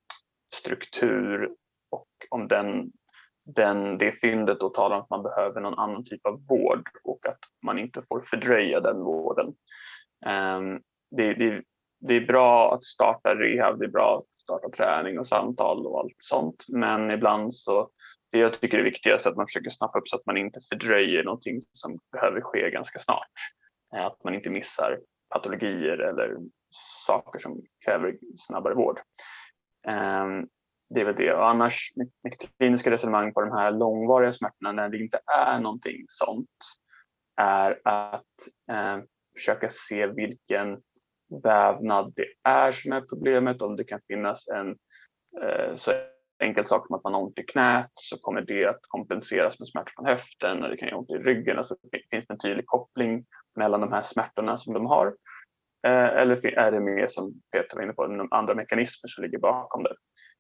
struktur 0.56 1.52
och 1.92 2.08
om 2.30 2.48
den, 2.48 2.92
den, 3.46 3.98
det 3.98 4.12
fyndet 4.12 4.60
då 4.60 4.70
talar 4.70 4.96
om 4.96 5.02
att 5.02 5.10
man 5.10 5.24
behöver 5.24 5.62
någon 5.62 5.80
annan 5.80 6.06
typ 6.06 6.26
av 6.26 6.46
vård 6.48 6.90
och 7.04 7.28
att 7.28 7.40
man 7.66 7.80
inte 7.80 8.04
får 8.08 8.26
fördröja 8.30 8.80
den 8.80 9.04
vården. 9.04 9.54
Ehm, 10.26 10.82
det, 11.12 11.34
det, 11.34 11.64
det 12.00 12.14
är 12.14 12.28
bra 12.28 12.74
att 12.74 12.86
starta 12.86 13.36
rehab, 13.36 13.80
det 13.80 13.86
är 13.86 13.90
bra 13.90 14.18
att 14.18 14.42
starta 14.42 14.70
träning 14.70 15.20
och 15.20 15.28
samtal 15.28 15.88
och 15.88 16.00
allt 16.00 16.18
sånt. 16.20 16.66
Men 16.68 17.12
ibland 17.12 17.56
så, 17.56 17.90
det 18.32 18.38
jag 18.40 18.62
tycker 18.62 18.80
är 18.80 18.84
viktigast 18.84 19.26
är 19.26 19.30
att 19.30 19.38
man 19.38 19.48
försöker 19.48 19.70
snappa 19.70 20.00
upp 20.00 20.08
så 20.08 20.16
att 20.16 20.26
man 20.26 20.38
inte 20.38 20.60
fördröjer 20.70 21.24
någonting 21.24 21.62
som 21.72 22.00
behöver 22.12 22.42
ske 22.42 22.70
ganska 22.70 23.00
snart. 23.00 23.32
Att 23.96 24.24
man 24.24 24.36
inte 24.36 24.50
missar 24.50 25.00
patologier 25.34 25.98
eller 25.98 26.38
saker 27.06 27.40
som 27.40 27.62
kräver 27.86 28.18
snabbare 28.38 28.74
vård. 28.74 29.00
Ehm, 29.88 30.48
det 30.90 31.02
är 31.02 31.06
väl 31.06 31.16
det. 31.16 31.34
Och 31.34 31.50
annars, 31.50 31.92
mitt 32.24 32.58
kliniska 32.58 32.92
resonemang 32.92 33.34
på 33.34 33.42
de 33.42 33.52
här 33.52 33.72
långvariga 33.72 34.34
smärtorna 34.34 34.72
när 34.72 34.90
det 34.90 34.98
inte 34.98 35.20
är 35.26 35.60
någonting 35.60 36.06
sånt 36.08 36.50
är 37.42 37.82
att 37.84 38.22
eh, 38.72 38.98
försöka 39.36 39.70
se 39.72 40.08
vilken 40.08 40.82
vävnad 41.44 42.14
det 42.16 42.50
är 42.50 42.72
som 42.72 42.92
är 42.92 43.02
problemet. 43.02 43.62
Om 43.62 43.76
det 43.76 43.84
kan 43.84 44.00
finnas 44.08 44.48
en 44.48 44.70
eh, 45.44 45.76
så 45.76 45.92
enkel 46.40 46.68
sak 46.68 46.88
som 46.88 46.96
att 46.96 47.04
man 47.04 47.14
har 47.14 47.22
ont 47.22 47.40
i 47.40 47.44
knät 47.44 47.92
så 47.96 48.18
kommer 48.18 48.42
det 48.42 48.66
att 48.66 48.80
kompenseras 48.82 49.60
med 49.60 49.68
smärta 49.68 49.92
från 49.96 50.06
höften 50.06 50.64
och 50.64 50.70
det 50.70 50.78
kan 50.78 50.88
göra 50.88 50.98
ont 50.98 51.10
i 51.10 51.14
ryggen. 51.14 51.58
Alltså 51.58 51.76
finns 52.12 52.28
det 52.28 52.34
en 52.34 52.40
tydlig 52.40 52.66
koppling 52.66 53.26
mellan 53.56 53.82
de 53.82 53.92
här 53.92 54.04
smärtorna 54.04 54.58
som 54.58 54.74
de 54.74 54.86
har? 54.86 55.08
Eh, 55.88 56.08
eller 56.08 56.46
är 56.46 56.72
det 56.72 56.80
mer 56.80 57.08
som 57.08 57.34
Peter 57.52 57.76
var 57.76 57.84
inne 57.84 57.94
på, 57.94 58.08
de 58.08 58.28
andra 58.32 58.56
mekanismer 58.56 59.08
som 59.08 59.24
ligger 59.24 59.40
bakom 59.40 59.84
det? 59.84 59.96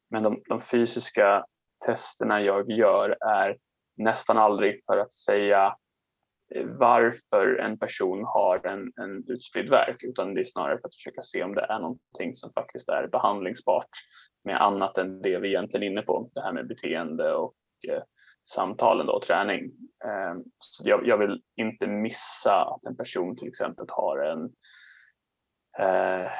Men 0.09 0.23
de, 0.23 0.41
de 0.49 0.61
fysiska 0.61 1.45
testerna 1.85 2.41
jag 2.41 2.71
gör 2.71 3.17
är 3.25 3.57
nästan 3.97 4.37
aldrig 4.37 4.81
för 4.85 4.97
att 4.97 5.15
säga 5.15 5.75
eh, 6.55 6.65
varför 6.65 7.55
en 7.55 7.79
person 7.79 8.23
har 8.23 8.67
en, 8.67 8.91
en 8.95 9.23
utspridd 9.27 9.69
verk 9.69 10.03
utan 10.03 10.33
det 10.33 10.41
är 10.41 10.45
snarare 10.45 10.79
för 10.81 10.87
att 10.87 10.95
försöka 10.95 11.21
se 11.21 11.43
om 11.43 11.55
det 11.55 11.61
är 11.61 11.79
någonting 11.79 12.35
som 12.35 12.53
faktiskt 12.53 12.89
är 12.89 13.07
behandlingsbart 13.07 13.89
med 14.43 14.61
annat 14.61 14.97
än 14.97 15.21
det 15.21 15.39
vi 15.39 15.47
egentligen 15.47 15.83
är 15.83 15.87
inne 15.87 16.01
på, 16.01 16.29
det 16.33 16.41
här 16.41 16.53
med 16.53 16.67
beteende 16.67 17.33
och 17.33 17.55
eh, 17.89 18.03
samtalen 18.53 19.09
och 19.09 19.21
träning. 19.21 19.63
Eh, 20.05 20.35
så 20.59 20.83
jag, 20.85 21.07
jag, 21.07 21.17
vill 21.17 21.41
inte 21.55 21.87
missa 21.87 22.61
att 22.61 22.85
en 22.85 22.97
person 22.97 23.37
till 23.37 23.47
exempel 23.47 23.85
har 23.89 24.17
en 24.17 24.43
eh, 25.79 26.31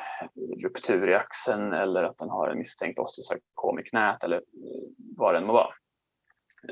ruptur 0.64 1.10
i 1.10 1.14
axeln 1.14 1.74
eller 1.74 2.04
att 2.04 2.18
den 2.18 2.30
har 2.30 2.49
en 2.49 2.58
misstänkt 2.58 2.99
osteosarkom 2.99 3.80
i 3.80 3.84
knät 3.84 4.24
eller 4.24 4.38
eh, 4.38 4.41
vad 5.18 5.34
det 5.34 5.38
än 5.38 5.45
må 5.45 5.54
vara. 5.54 5.74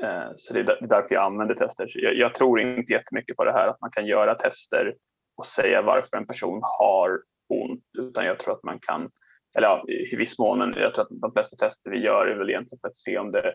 Eh, 0.02 0.30
så 0.36 0.54
det 0.54 0.60
är 0.60 0.86
därför 0.86 1.14
jag 1.14 1.24
använder 1.24 1.54
tester. 1.54 1.86
Jag, 1.94 2.14
jag 2.14 2.34
tror 2.34 2.60
inte 2.60 2.92
jättemycket 2.92 3.36
på 3.36 3.44
det 3.44 3.52
här 3.52 3.68
att 3.68 3.80
man 3.80 3.90
kan 3.90 4.06
göra 4.06 4.34
tester 4.34 4.94
och 5.36 5.46
säga 5.46 5.82
varför 5.82 6.16
en 6.16 6.26
person 6.26 6.60
har 6.62 7.22
ont, 7.48 7.84
utan 7.98 8.24
jag 8.24 8.38
tror 8.38 8.54
att 8.54 8.62
man 8.62 8.78
kan, 8.80 9.10
eller 9.54 9.68
ja, 9.68 9.84
i 9.88 10.16
viss 10.16 10.38
mån, 10.38 10.74
jag 10.76 10.94
tror 10.94 11.02
att 11.04 11.20
de 11.20 11.32
flesta 11.32 11.56
tester 11.56 11.90
vi 11.90 11.98
gör 11.98 12.26
är 12.26 12.38
väl 12.38 12.50
egentligen 12.50 12.80
för 12.80 12.88
att 12.88 12.96
se 12.96 13.18
om 13.18 13.32
det 13.32 13.54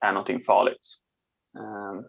är 0.00 0.12
någonting 0.12 0.44
farligt. 0.44 0.88
Eh, 1.58 2.00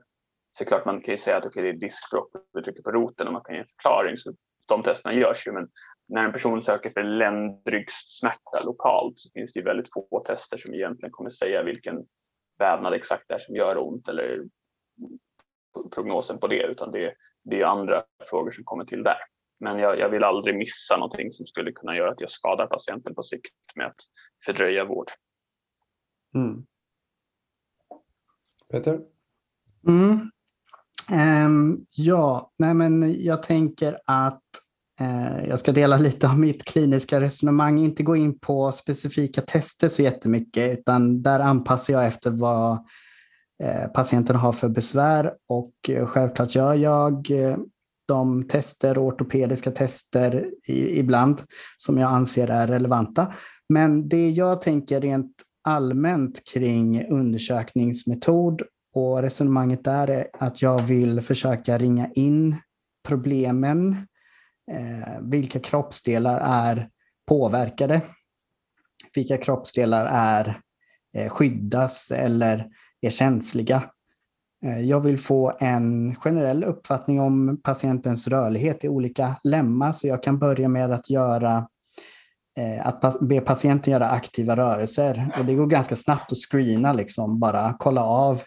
så 0.57 0.65
klart 0.65 0.85
man 0.85 1.01
kan 1.01 1.13
ju 1.13 1.17
säga 1.17 1.37
att 1.37 1.45
okay, 1.45 1.63
det 1.63 1.69
är 1.69 1.73
diskbråck, 1.73 2.29
vi 2.53 2.63
trycker 2.63 2.81
på 2.81 2.91
roten 2.91 3.27
och 3.27 3.33
man 3.33 3.43
kan 3.43 3.55
ge 3.55 3.61
en 3.61 3.67
förklaring. 3.67 4.17
Så 4.17 4.33
de 4.65 4.83
testerna 4.83 5.15
görs 5.15 5.47
ju, 5.47 5.51
men 5.51 5.69
när 6.07 6.25
en 6.25 6.31
person 6.31 6.61
söker 6.61 6.89
för 6.89 7.03
ländryggssmärta 7.03 8.63
lokalt 8.65 9.19
så 9.19 9.29
finns 9.33 9.53
det 9.53 9.59
ju 9.59 9.65
väldigt 9.65 9.93
få 9.93 10.23
tester 10.25 10.57
som 10.57 10.73
egentligen 10.73 11.11
kommer 11.11 11.29
säga 11.29 11.63
vilken 11.63 12.05
vävnad 12.59 12.93
exakt 12.93 13.23
det 13.27 13.33
är 13.33 13.39
som 13.39 13.55
gör 13.55 13.77
ont 13.77 14.07
eller 14.07 14.43
prognosen 15.91 16.39
på 16.39 16.47
det 16.47 16.63
utan 16.63 16.91
det, 16.91 17.13
det 17.43 17.61
är 17.61 17.65
andra 17.65 18.03
frågor 18.29 18.51
som 18.51 18.63
kommer 18.63 18.85
till 18.85 19.03
där. 19.03 19.17
Men 19.61 19.79
jag, 19.79 19.99
jag, 19.99 20.09
vill 20.09 20.23
aldrig 20.23 20.55
missa 20.55 20.97
någonting 20.97 21.31
som 21.31 21.45
skulle 21.45 21.71
kunna 21.71 21.95
göra 21.95 22.11
att 22.11 22.21
jag 22.21 22.31
skadar 22.31 22.67
patienten 22.67 23.15
på 23.15 23.23
sikt 23.23 23.53
med 23.75 23.87
att 23.87 23.99
fördröja 24.45 24.85
vård. 24.85 25.11
Mm. 26.35 26.65
Peter? 28.71 28.99
Mm. 29.87 30.31
Um, 31.45 31.85
ja, 31.89 32.51
nej 32.57 32.73
men 32.73 33.23
jag 33.23 33.43
tänker 33.43 33.99
att 34.05 34.43
Eh, 35.01 35.49
jag 35.49 35.59
ska 35.59 35.71
dela 35.71 35.97
lite 35.97 36.27
av 36.27 36.39
mitt 36.39 36.65
kliniska 36.65 37.21
resonemang, 37.21 37.79
inte 37.79 38.03
gå 38.03 38.15
in 38.15 38.39
på 38.39 38.71
specifika 38.71 39.41
tester 39.41 39.87
så 39.87 40.01
jättemycket, 40.01 40.79
utan 40.79 41.21
där 41.21 41.39
anpassar 41.39 41.93
jag 41.93 42.05
efter 42.05 42.31
vad 42.31 42.71
eh, 43.63 43.87
patienten 43.93 44.35
har 44.35 44.51
för 44.51 44.69
besvär 44.69 45.33
och 45.47 45.73
eh, 45.89 46.05
självklart 46.05 46.55
gör 46.55 46.73
jag 46.73 47.31
de 48.11 48.47
tester, 48.47 48.97
ortopediska 48.97 49.71
tester 49.71 50.49
ibland 50.67 51.41
som 51.77 51.97
jag 51.97 52.11
anser 52.11 52.47
är 52.47 52.67
relevanta. 52.67 53.33
Men 53.69 54.09
det 54.09 54.29
jag 54.29 54.61
tänker 54.61 55.01
rent 55.01 55.35
allmänt 55.63 56.41
kring 56.53 57.07
undersökningsmetod 57.11 58.61
och 58.93 59.21
resonemanget 59.21 59.83
där 59.83 60.07
är 60.07 60.27
att 60.33 60.61
jag 60.61 60.81
vill 60.81 61.21
försöka 61.21 61.77
ringa 61.77 62.09
in 62.15 62.55
problemen 63.07 64.07
eh, 64.71 65.19
vilka 65.21 65.59
kroppsdelar 65.59 66.39
är 66.39 66.89
påverkade? 67.27 68.01
Vilka 69.15 69.37
kroppsdelar 69.37 70.05
är 70.13 70.59
eh, 71.15 71.29
skyddas 71.29 72.11
eller 72.11 72.67
är 73.01 73.09
känsliga? 73.09 73.91
Eh, 74.65 74.79
jag 74.79 74.99
vill 74.99 75.19
få 75.19 75.53
en 75.59 76.15
generell 76.15 76.63
uppfattning 76.63 77.19
om 77.19 77.59
patientens 77.63 78.27
rörlighet 78.27 78.83
i 78.83 78.89
olika 78.89 79.35
lemmar. 79.43 79.91
så 79.91 80.07
jag 80.07 80.23
kan 80.23 80.39
börja 80.39 80.67
med 80.67 80.91
att 80.91 81.09
göra 81.09 81.67
eh, 82.57 82.87
att 82.87 83.19
be 83.21 83.41
patienten 83.41 83.93
göra 83.93 84.09
aktiva 84.09 84.55
rörelser. 84.55 85.31
Och 85.39 85.45
det 85.45 85.55
går 85.55 85.65
ganska 85.65 85.95
snabbt 85.95 86.31
att 86.31 86.37
screena, 86.37 86.93
liksom, 86.93 87.39
bara 87.39 87.75
kolla 87.79 88.03
av 88.03 88.41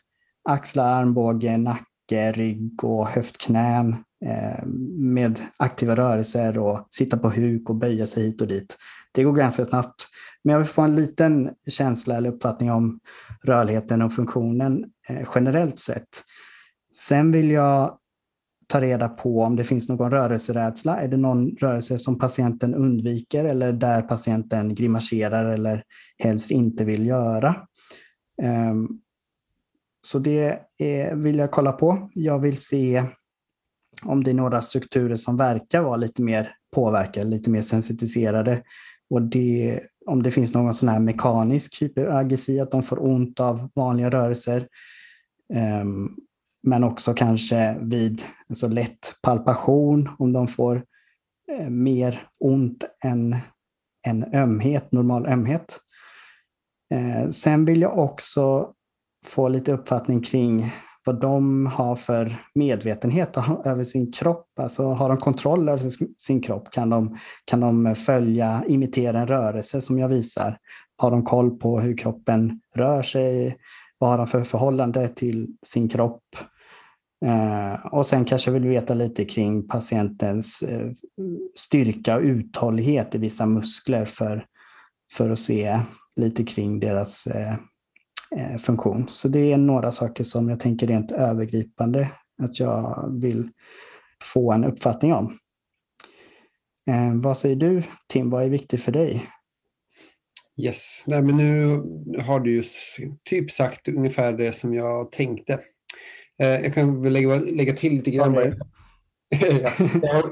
axlar, 0.48 0.92
armbåge, 0.92 1.56
nacke, 1.56 2.32
rygg 2.32 2.84
och 2.84 3.08
höftknän. 3.08 3.96
Eh, 4.24 4.66
med 4.98 5.40
aktiva 5.56 5.96
rörelser 5.96 6.58
och 6.58 6.86
sitta 6.90 7.18
på 7.18 7.30
huk 7.30 7.70
och 7.70 7.76
böja 7.76 8.06
sig 8.06 8.22
hit 8.22 8.40
och 8.40 8.46
dit. 8.46 8.76
Det 9.12 9.24
går 9.24 9.32
ganska 9.32 9.64
snabbt. 9.64 10.08
Men 10.44 10.52
jag 10.52 10.58
vill 10.58 10.68
få 10.68 10.82
en 10.82 10.96
liten 10.96 11.50
känsla 11.68 12.16
eller 12.16 12.30
uppfattning 12.30 12.72
om 12.72 13.00
rörligheten 13.42 14.02
och 14.02 14.12
funktionen 14.12 14.84
Eh, 15.08 15.28
generellt 15.34 15.78
sett. 15.78 16.08
Sen 16.96 17.32
vill 17.32 17.50
jag 17.50 17.98
ta 18.66 18.80
reda 18.80 19.08
på 19.08 19.42
om 19.42 19.56
det 19.56 19.64
finns 19.64 19.88
någon 19.88 20.10
rörelserädsla. 20.10 21.00
Är 21.00 21.08
det 21.08 21.16
någon 21.16 21.50
rörelse 21.50 21.98
som 21.98 22.18
patienten 22.18 22.74
undviker 22.74 23.44
eller 23.44 23.72
där 23.72 24.02
patienten 24.02 24.74
grimaserar 24.74 25.44
eller 25.44 25.84
helst 26.18 26.50
inte 26.50 26.84
vill 26.84 27.06
göra? 27.06 27.56
Ehm, 28.42 28.88
så 30.02 30.18
det 30.18 30.60
vill 31.14 31.38
jag 31.38 31.50
kolla 31.50 31.72
på. 31.72 32.10
Jag 32.14 32.38
vill 32.38 32.56
se 32.56 33.04
om 34.02 34.24
det 34.24 34.30
är 34.30 34.34
några 34.34 34.62
strukturer 34.62 35.16
som 35.16 35.36
verkar 35.36 35.82
vara 35.82 35.96
lite 35.96 36.22
mer 36.22 36.50
påverkade, 36.74 37.26
lite 37.26 37.50
mer 37.50 37.62
sensitiserade. 37.62 38.62
Och 39.10 39.22
det, 39.22 39.80
om 40.06 40.22
det 40.22 40.30
finns 40.30 40.54
någon 40.54 40.74
sån 40.74 40.88
här 40.88 41.00
mekanisk 41.00 41.82
hyperagesi, 41.82 42.60
att 42.60 42.70
de 42.70 42.82
får 42.82 43.02
ont 43.02 43.40
av 43.40 43.70
vanliga 43.74 44.10
rörelser. 44.10 44.68
Ehm, 45.54 46.10
men 46.62 46.84
också 46.84 47.14
kanske 47.14 47.76
vid 47.80 48.22
alltså 48.48 48.68
lätt 48.68 49.18
palpation, 49.22 50.08
om 50.18 50.32
de 50.32 50.48
får 50.48 50.84
eh, 51.52 51.70
mer 51.70 52.28
ont 52.40 52.84
än, 53.04 53.36
än 54.06 54.34
ömhet, 54.34 54.92
normal 54.92 55.26
ömhet. 55.26 55.80
Eh, 56.94 57.28
sen 57.28 57.64
vill 57.64 57.80
jag 57.80 57.98
också 57.98 58.72
få 59.26 59.48
lite 59.48 59.72
uppfattning 59.72 60.22
kring 60.22 60.72
vad 61.06 61.20
de 61.20 61.66
har 61.66 61.96
för 61.96 62.36
medvetenhet 62.54 63.36
över 63.64 63.84
sin 63.84 64.12
kropp. 64.12 64.46
Alltså 64.60 64.86
har 64.86 65.08
de 65.08 65.18
kontroll 65.18 65.68
över 65.68 65.90
sin 66.18 66.42
kropp? 66.42 66.70
Kan 66.70 66.90
de, 66.90 67.18
kan 67.44 67.60
de 67.60 67.94
följa, 67.94 68.64
imitera 68.68 69.20
en 69.20 69.26
rörelse 69.26 69.80
som 69.80 69.98
jag 69.98 70.08
visar? 70.08 70.58
Har 70.96 71.10
de 71.10 71.24
koll 71.24 71.58
på 71.58 71.80
hur 71.80 71.96
kroppen 71.96 72.60
rör 72.74 73.02
sig? 73.02 73.56
Vad 73.98 74.10
har 74.10 74.18
de 74.18 74.26
för 74.26 74.44
förhållande 74.44 75.08
till 75.08 75.56
sin 75.66 75.88
kropp? 75.88 76.36
Eh, 77.24 77.86
och 77.86 78.06
sen 78.06 78.24
kanske 78.24 78.50
vill 78.50 78.68
veta 78.68 78.94
lite 78.94 79.24
kring 79.24 79.68
patientens 79.68 80.62
eh, 80.62 80.90
styrka 81.54 82.16
och 82.16 82.22
uthållighet 82.22 83.14
i 83.14 83.18
vissa 83.18 83.46
muskler 83.46 84.04
för 84.04 84.46
för 85.12 85.30
att 85.30 85.38
se 85.38 85.80
lite 86.16 86.44
kring 86.44 86.80
deras 86.80 87.26
eh, 87.26 87.54
eh 88.36 88.56
funktion. 88.56 89.06
Så 89.08 89.28
det 89.28 89.52
är 89.52 89.56
några 89.56 89.92
saker 89.92 90.24
som 90.24 90.48
jag 90.48 90.60
tänker 90.60 90.86
rent 90.86 91.12
övergripande 91.12 92.10
att 92.42 92.60
jag 92.60 93.08
vill 93.20 93.48
få 94.22 94.52
en 94.52 94.64
uppfattning 94.64 95.14
om. 95.14 95.38
Eh, 96.86 97.14
vad 97.14 97.38
säger 97.38 97.56
du 97.56 97.82
Tim, 98.08 98.30
vad 98.30 98.44
är 98.44 98.48
viktigt 98.48 98.82
för 98.82 98.92
dig? 98.92 99.30
Yes, 100.56 101.04
Nej, 101.06 101.22
men 101.22 101.36
nu 101.36 101.68
har 102.20 102.40
du 102.40 102.54
ju 102.54 102.62
typ 103.24 103.50
sagt 103.50 103.88
ungefär 103.88 104.32
det 104.32 104.52
som 104.52 104.74
jag 104.74 105.12
tänkte. 105.12 105.60
Eh, 106.42 106.48
jag 106.48 106.74
kan 106.74 107.02
väl 107.02 107.12
lägga, 107.12 107.34
lägga 107.34 107.72
till 107.72 107.92
lite 107.92 108.10
grann. 108.10 108.34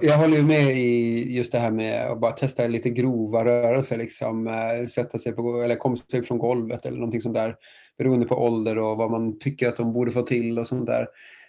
jag, 0.03 0.19
håller 0.19 0.43
med 0.43 0.79
i 0.79 1.37
just 1.37 1.53
det 1.53 1.59
här 1.59 1.71
med 1.71 2.07
att 2.07 2.21
bara 2.21 2.33
testa 2.33 2.67
lite 2.67 2.91
grova 2.91 3.45
rörelser, 3.45 3.97
liksom, 3.97 4.47
eh, 4.47 4.87
sätta 4.87 5.19
sig 5.19 5.33
på, 5.33 5.63
eller 5.63 5.77
komma 5.77 5.97
sig 5.97 6.21
upp 6.21 6.27
från 6.27 6.39
golvet 6.39 6.87
eller 6.87 6.97
någonting 6.99 7.21
sånt 7.21 7.35
där, 7.35 7.57
beroende 7.99 8.27
på 8.27 8.35
ålder 8.35 8.79
och 8.79 8.97
vad 8.97 9.11
man 9.11 9.39
tycker 9.39 9.69
att 9.69 9.77
de 9.77 9.93
borde 9.93 10.11
få 10.11 10.23
till 10.23 10.59
och 10.59 10.67
sånt 10.67 10.87
där. 10.87 11.07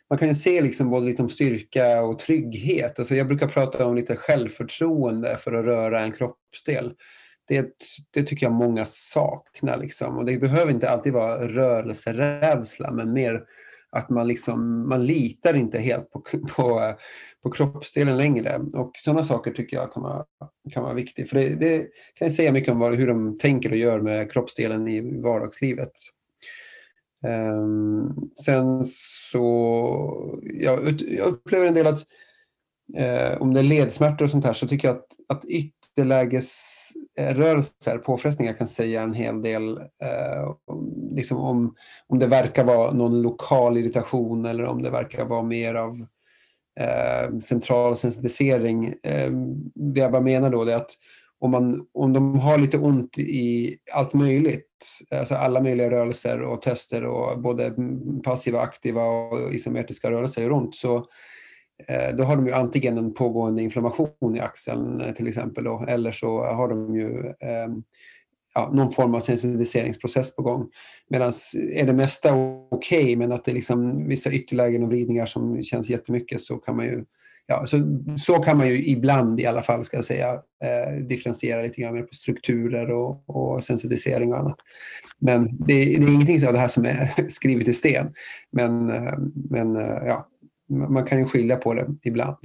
Man 0.10 0.20
kan 0.20 0.28
ju 0.28 0.36
se 0.36 0.62
liksom 0.62 0.90
både 0.90 1.06
lite 1.06 1.22
om 1.22 1.30
styrka 1.30 2.02
och 2.02 2.20
trygghet. 2.20 3.00
Alltså 3.00 3.16
jag 3.16 3.28
brukar 3.28 3.48
prata 3.48 3.86
om 3.86 3.96
lite 3.96 4.16
självförtroende 4.16 5.38
för 5.38 5.54
att 5.54 5.66
röra 5.66 6.02
en 6.02 6.12
kroppsdel. 6.12 6.94
Det, 7.48 7.74
det 8.12 8.24
tycker 8.24 8.46
jag 8.46 8.54
många 8.54 8.86
saknar. 8.86 9.78
Liksom. 9.78 10.18
Och 10.18 10.26
det 10.26 10.38
behöver 10.38 10.72
inte 10.72 10.90
alltid 10.90 11.14
vara 11.14 11.48
rörelserädsla, 11.48 12.92
men 12.92 13.14
mer 13.14 13.44
att 13.96 14.10
man, 14.10 14.28
liksom, 14.28 14.90
man 14.90 15.06
litar 15.06 15.54
inte 15.54 15.80
helt 15.80 16.12
på, 16.12 16.20
på, 16.56 16.96
på 17.44 17.52
kroppsdelen 17.52 18.18
längre. 18.18 18.62
Och 18.74 18.92
sådana 18.98 19.24
saker 19.24 19.52
tycker 19.52 19.78
jag 19.78 19.94
kan 19.94 20.04
vara, 20.04 20.26
kan 20.72 20.84
vara 20.84 20.94
viktigt. 20.94 21.30
För 21.30 21.38
det, 21.38 21.56
det 21.56 21.88
kan 22.14 22.32
säga 22.32 22.52
mycket 22.52 22.72
om 22.72 22.80
vad, 22.80 22.96
hur 22.96 23.08
de 23.08 23.38
tänker 23.38 23.70
och 23.70 23.78
gör 23.78 24.02
med 24.02 24.32
kroppsdelen 24.32 24.88
i 24.88 25.22
vardagslivet. 25.22 25.92
Um, 27.28 28.32
sen 28.46 28.84
så, 28.86 30.40
jag, 30.44 31.02
jag 31.02 31.28
upplever 31.28 31.66
en 31.66 31.74
del 31.74 31.88
att 31.88 32.06
eh, 32.98 33.42
om 33.42 33.54
det 33.54 33.60
är 33.60 33.64
ledsmärtor 33.64 34.26
och 34.26 34.32
sånt 34.32 34.46
här 34.46 34.54
så 34.54 34.68
tycker 34.68 34.88
jag 34.88 34.98
att, 34.98 35.08
att 35.28 35.46
Eh, 37.18 37.36
rörelser, 37.36 37.98
påfrestningar 37.98 38.54
kan 38.54 38.68
säga 38.68 39.02
en 39.02 39.14
hel 39.14 39.42
del. 39.42 39.78
Eh, 39.78 40.56
liksom 41.12 41.38
om, 41.38 41.76
om 42.08 42.20
det 42.20 42.28
verkar 42.28 42.64
vara 42.64 42.94
någon 42.94 43.22
lokal 43.22 43.78
irritation 43.78 44.46
eller 44.46 44.66
om 44.66 44.82
det 44.82 44.90
verkar 44.90 45.26
vara 45.26 45.44
mer 45.44 45.76
av 45.76 46.06
eh, 46.80 47.40
central 47.40 47.96
sensitisering. 47.96 48.86
Eh, 49.04 49.32
det 49.76 50.00
jag 50.00 50.12
bara 50.12 50.22
menar 50.22 50.50
då 50.50 50.64
är 50.64 50.76
att 50.76 50.92
om, 51.40 51.52
man, 51.52 51.86
om 51.94 52.14
de 52.14 52.40
har 52.40 52.58
lite 52.58 52.78
ont 52.78 53.18
i 53.18 53.78
allt 53.92 54.14
möjligt, 54.14 54.70
alltså 55.12 55.36
alla 55.36 55.62
möjliga 55.62 55.92
rörelser 55.92 56.42
och 56.42 56.62
tester 56.62 57.06
och 57.06 57.42
både 57.42 57.76
passiva, 58.24 58.62
aktiva 58.62 59.06
och 59.06 59.54
isometriska 59.54 60.12
rörelser 60.12 60.42
gör 60.42 60.52
ont, 60.52 60.76
så 60.76 61.06
Eh, 61.88 62.16
då 62.16 62.24
har 62.24 62.36
de 62.36 62.48
ju 62.48 62.54
antingen 62.54 62.98
en 62.98 63.14
pågående 63.14 63.62
inflammation 63.62 64.36
i 64.36 64.40
axeln 64.40 65.02
eh, 65.02 65.14
till 65.14 65.28
exempel, 65.28 65.64
då, 65.64 65.86
eller 65.88 66.12
så 66.12 66.46
har 66.46 66.68
de 66.68 66.96
ju 66.96 67.28
eh, 67.28 67.68
ja, 68.54 68.72
någon 68.74 68.92
form 68.92 69.16
av 69.16 69.20
sensitiseringsprocess 69.20 70.36
på 70.36 70.42
gång. 70.42 70.70
Medan 71.10 71.28
eh, 71.30 71.82
är 71.82 71.86
det 71.86 71.94
mesta 71.94 72.34
okej, 72.72 73.04
okay, 73.04 73.16
men 73.16 73.32
att 73.32 73.46
det 73.46 73.52
är 73.52 73.56
liksom 73.56 74.08
vissa 74.08 74.32
ytterlägen 74.32 74.84
och 74.84 74.90
vridningar 74.90 75.26
som 75.26 75.64
känns 75.64 75.90
jättemycket 75.90 76.42
så 76.42 76.58
kan 76.58 76.76
man 76.76 76.86
ju 76.86 77.06
ja, 77.48 77.66
så, 77.66 77.78
så 78.18 78.36
kan 78.36 78.58
man 78.58 78.68
ju 78.68 78.86
ibland 78.86 79.40
i 79.40 79.46
alla 79.46 79.62
fall 79.62 79.84
ska 79.84 79.98
jag 79.98 80.06
säga 80.06 80.34
eh, 80.64 80.94
differentiera 81.08 81.62
lite 81.62 81.82
grann 81.82 81.94
mer 81.94 82.02
på 82.02 82.14
strukturer 82.14 82.92
och, 82.92 83.24
och 83.30 83.64
sensitisering 83.64 84.34
och 84.34 84.40
annat. 84.40 84.58
Men 85.20 85.58
det, 85.58 85.74
det, 85.74 85.96
är 85.96 86.14
ingenting 86.14 86.48
av 86.48 86.54
det 86.54 86.60
här 86.60 86.68
som 86.68 86.86
är 86.86 87.10
skrivet 87.28 87.68
i 87.68 87.74
sten. 87.74 88.14
Men, 88.52 88.86
men 89.50 89.76
ja, 90.06 90.28
man 90.74 91.06
kan 91.06 91.20
ju 91.20 91.26
skilja 91.26 91.56
på 91.56 91.74
det 91.74 91.88
ibland. 92.04 92.38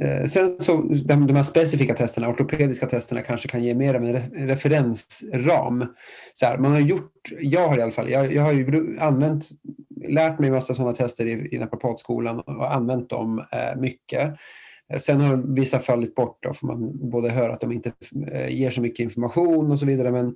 Eh, 0.00 0.24
sen 0.24 0.60
så 0.60 0.76
de, 1.04 1.26
de 1.26 1.36
här 1.36 1.42
specifika 1.42 1.94
testerna, 1.94 2.28
ortopediska 2.28 2.86
testerna, 2.86 3.22
kanske 3.22 3.48
kan 3.48 3.64
ge 3.64 3.74
mer 3.74 3.94
av 3.94 4.04
en 4.04 4.16
referensram. 4.48 5.86
Så 6.34 6.46
här, 6.46 6.58
man 6.58 6.72
har 6.72 6.80
gjort, 6.80 7.12
jag 7.40 7.68
har 7.68 7.78
i 7.78 7.82
alla 7.82 7.92
fall, 7.92 8.10
jag, 8.10 8.32
jag 8.32 8.42
har 8.42 8.52
ju 8.52 8.98
använt 9.00 9.44
lärt 10.08 10.38
mig 10.38 10.50
massa 10.50 10.74
sådana 10.74 10.92
tester 10.92 11.26
i, 11.26 11.54
i 11.54 11.58
naprapatskolan 11.58 12.40
och 12.40 12.74
använt 12.74 13.10
dem 13.10 13.44
eh, 13.52 13.80
mycket. 13.80 14.34
Eh, 14.92 14.98
sen 14.98 15.20
har 15.20 15.54
vissa 15.54 15.78
fallit 15.78 16.14
bort 16.14 16.38
då, 16.40 16.52
för 16.52 16.66
man 16.66 17.10
både 17.10 17.30
hör 17.30 17.50
att 17.50 17.60
de 17.60 17.72
inte 17.72 17.92
eh, 18.32 18.48
ger 18.48 18.70
så 18.70 18.80
mycket 18.80 19.04
information 19.04 19.72
och 19.72 19.78
så 19.78 19.86
vidare. 19.86 20.10
Men 20.10 20.26
eh, 20.26 20.32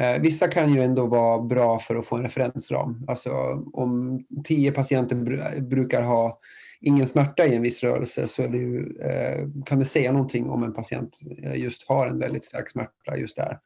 Eh, 0.00 0.20
vissa 0.20 0.48
kan 0.48 0.74
ju 0.74 0.82
ändå 0.82 1.06
vara 1.06 1.42
bra 1.42 1.78
för 1.78 1.96
att 1.96 2.06
få 2.06 2.16
en 2.16 2.22
referensram. 2.22 3.04
Alltså 3.08 3.30
om 3.72 4.20
tio 4.44 4.72
patienter 4.72 5.16
br 5.16 5.60
brukar 5.60 6.02
ha 6.02 6.38
ingen 6.80 7.08
smärta 7.08 7.46
i 7.46 7.54
en 7.54 7.62
viss 7.62 7.82
rörelse 7.82 8.28
så 8.28 8.46
det 8.46 8.58
ju, 8.58 8.96
eh, 9.00 9.48
kan 9.66 9.78
det 9.78 9.84
säga 9.84 10.12
någonting 10.12 10.50
om 10.50 10.62
en 10.62 10.72
patient 10.72 11.20
eh, 11.42 11.54
just 11.54 11.88
har 11.88 12.06
en 12.06 12.18
väldigt 12.18 12.44
stark 12.44 12.70
smärta 12.70 13.16
just 13.16 13.36
där. 13.36 13.58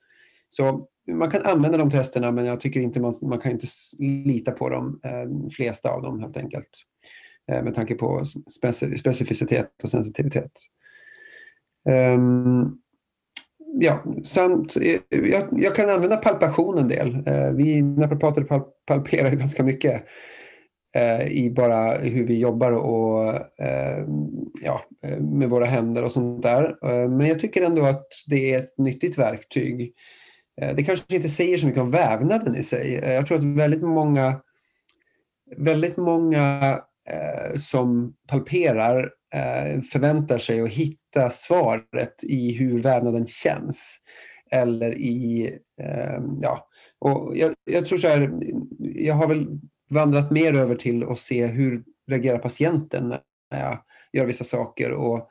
Så 0.48 0.88
man 1.12 1.30
kan 1.30 1.42
använda 1.42 1.78
de 1.78 1.90
testerna 1.90 2.32
men 2.32 2.44
jag 2.44 2.60
tycker 2.60 2.80
inte 2.80 3.00
man, 3.00 3.14
man 3.22 3.38
kan 3.38 3.52
inte 3.52 3.66
lita 3.98 4.52
på 4.52 4.68
de 4.68 5.00
eh, 5.04 5.50
flesta 5.50 5.90
av 5.90 6.02
dem 6.02 6.20
helt 6.20 6.36
enkelt. 6.36 6.70
Eh, 7.52 7.62
med 7.62 7.74
tanke 7.74 7.94
på 7.94 8.24
specificitet 8.98 9.82
och 9.82 9.88
sensitivitet. 9.88 10.52
Um, 12.14 12.78
ja, 13.80 14.04
samt, 14.24 14.76
eh, 14.76 14.98
jag, 15.08 15.42
jag, 15.52 15.74
kan 15.74 15.90
använda 15.90 16.16
palpation 16.16 16.78
en 16.78 16.88
del. 16.88 17.22
Eh, 17.26 17.50
vi 17.50 17.82
naprapater 17.82 18.42
pal 18.42 18.62
palperar 18.86 19.30
ganska 19.30 19.62
mycket 19.62 20.04
eh, 20.96 21.26
i 21.26 21.50
bara 21.50 21.94
hur 21.94 22.26
vi 22.26 22.38
jobbar 22.38 22.72
och 22.72 23.34
eh, 23.64 24.06
ja, 24.62 24.82
eh, 25.06 25.20
med 25.20 25.50
våra 25.50 25.64
händer 25.64 26.04
och 26.04 26.12
sånt 26.12 26.42
där. 26.42 26.64
Eh, 26.64 27.08
men 27.10 27.26
jag 27.26 27.40
tycker 27.40 27.62
ändå 27.62 27.84
att 27.84 28.06
det 28.26 28.54
är 28.54 28.58
ett 28.58 28.78
nyttigt 28.78 29.18
verktyg 29.18 29.94
Eh, 30.60 30.74
det 30.74 30.82
kanske 30.82 31.16
inte 31.16 31.28
säger 31.28 31.56
så 31.56 31.66
mycket 31.66 31.82
om 31.82 31.90
vävnaden 31.90 32.56
i 32.56 32.62
sig. 32.62 32.96
Eh, 32.96 33.12
jag 33.12 33.26
tror 33.26 33.38
att 33.38 33.44
väldigt 33.44 33.82
många, 33.82 34.40
väldigt 35.56 35.96
många 35.96 36.80
eh, 37.10 37.54
som 37.58 38.14
palperar 38.28 39.10
Eh, 39.36 39.80
förväntar 39.80 40.38
sig 40.38 40.60
att 40.60 40.70
hitta 40.72 41.30
svaret 41.30 42.24
i 42.24 42.52
hur 42.52 42.82
vävnaden 42.82 43.26
känns. 43.26 43.98
Eller 44.50 44.98
i, 44.98 45.46
eh, 45.82 46.20
ja, 46.40 46.68
och 46.98 47.36
jag, 47.36 47.54
jag, 47.64 47.84
tror 47.84 47.98
så 47.98 48.08
här, 48.08 48.32
jag 48.78 49.14
har 49.14 49.28
väl 49.28 49.46
vandrat 49.90 50.30
mer 50.30 50.54
över 50.54 50.74
till 50.74 51.04
att 51.04 51.18
se 51.18 51.46
hur 51.46 51.82
reagerar 52.10 52.38
patienten 52.38 53.08
när 53.50 53.60
jag 53.64 53.78
gör 54.12 54.26
vissa 54.26 54.44
saker 54.44 54.90
och 54.90 55.30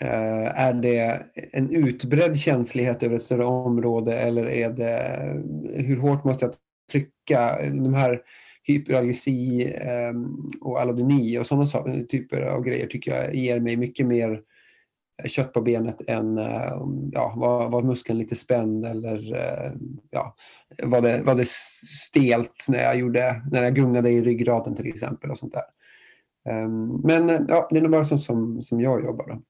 eh, 0.00 0.60
är 0.66 0.72
det 0.72 1.22
en 1.52 1.70
utbredd 1.70 2.38
känslighet 2.38 3.02
över 3.02 3.16
ett 3.16 3.22
större 3.22 3.44
område 3.44 4.18
eller 4.18 4.48
är 4.48 4.70
det 4.70 5.82
hur 5.82 5.96
hårt 5.96 6.24
måste 6.24 6.44
jag 6.44 6.54
trycka? 6.92 7.58
De 7.62 7.94
här 7.94 8.20
hyperalgesi 8.66 9.72
ehm, 9.74 10.50
och 10.60 10.80
allodyni 10.80 11.38
och 11.38 11.46
sådana 11.46 11.66
typer 12.08 12.42
av 12.42 12.62
grejer 12.62 12.86
tycker 12.86 13.10
jag 13.10 13.34
ger 13.34 13.60
mig 13.60 13.76
mycket 13.76 14.06
mer 14.06 14.42
eh, 15.22 15.28
kött 15.28 15.52
på 15.52 15.60
benet 15.60 16.08
än 16.08 16.38
eh, 16.38 16.82
ja, 17.12 17.34
var, 17.36 17.70
var 17.70 17.82
muskeln 17.82 18.18
lite 18.18 18.34
spänd 18.34 18.86
eller 18.86 19.34
eh, 19.34 19.72
ja, 20.10 20.34
var, 20.82 21.00
det, 21.00 21.22
var 21.22 21.34
det 21.34 21.48
stelt 22.06 22.66
när 22.68 22.82
jag, 22.82 22.98
gjorde, 22.98 23.42
när 23.52 23.62
jag 23.62 23.74
gungade 23.74 24.10
i 24.10 24.22
ryggraden 24.22 24.74
till 24.76 24.88
exempel. 24.88 25.30
och 25.30 25.38
sånt 25.38 25.54
där. 25.54 25.64
Ehm, 26.52 27.00
men 27.04 27.46
ja, 27.48 27.68
det 27.70 27.78
är 27.78 27.82
nog 27.82 27.92
bara 27.92 28.04
sånt 28.04 28.22
som, 28.22 28.62
som 28.62 28.80
jag 28.80 29.04
jobbar. 29.04 29.26
Då 29.26 29.40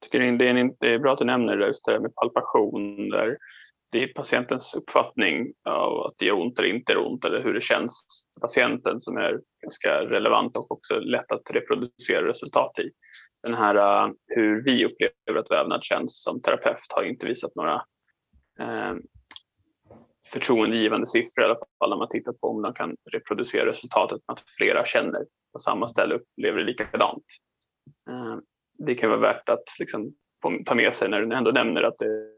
tycker 0.00 0.18
det 0.18 0.48
är, 0.48 0.70
det 0.80 0.94
är 0.94 0.98
bra 0.98 1.12
att 1.12 1.18
du 1.18 1.24
nämner 1.24 1.56
just 1.56 1.84
det 1.84 1.92
här 1.92 2.00
med 2.00 2.14
palpation. 2.14 3.08
Där 3.08 3.36
det 3.90 4.02
är 4.02 4.12
patientens 4.12 4.74
uppfattning 4.74 5.52
av 5.64 6.06
att 6.06 6.14
det 6.18 6.24
gör 6.24 6.40
ont 6.40 6.58
eller 6.58 6.68
inte 6.68 6.92
gör 6.92 7.06
ont 7.06 7.24
eller 7.24 7.42
hur 7.42 7.54
det 7.54 7.60
känns 7.60 8.06
för 8.34 8.40
patienten 8.40 9.00
som 9.00 9.16
är 9.16 9.40
ganska 9.62 9.90
relevant 10.00 10.56
och 10.56 10.72
också 10.72 11.00
lätt 11.00 11.32
att 11.32 11.50
reproducera 11.50 12.28
resultat 12.28 12.78
i. 12.78 12.90
Den 13.42 13.54
här 13.54 14.06
uh, 14.06 14.14
hur 14.26 14.64
vi 14.64 14.84
upplever 14.84 15.40
att 15.40 15.50
vävnad 15.50 15.84
känns 15.84 16.22
som 16.22 16.42
terapeut 16.42 16.92
har 16.94 17.02
inte 17.02 17.26
visat 17.26 17.54
några 17.54 17.84
eh, 18.60 18.90
uh, 18.90 18.96
förtroendegivande 20.32 21.06
siffror 21.06 21.42
i 21.42 21.44
alla 21.44 21.58
fall 21.78 21.90
när 21.90 21.96
man 21.96 22.08
tittar 22.08 22.32
på 22.32 22.48
om 22.48 22.62
de 22.62 22.74
kan 22.74 22.96
reproducera 23.12 23.70
resultatet 23.70 24.20
att 24.26 24.44
flera 24.56 24.84
känner 24.84 25.26
på 25.52 25.58
samma 25.58 25.88
ställe 25.88 26.14
upplever 26.14 26.58
det 26.58 26.64
likadant. 26.64 27.24
Uh, 28.10 28.38
det 28.78 28.94
kan 28.94 29.10
vara 29.10 29.20
värt 29.20 29.48
att 29.48 29.64
liksom 29.78 30.14
ta 30.66 30.74
med 30.74 30.94
sig 30.94 31.08
när 31.08 31.20
du 31.20 31.36
ändå 31.36 31.50
nämner 31.50 31.82
att 31.82 31.98
det, 31.98 32.32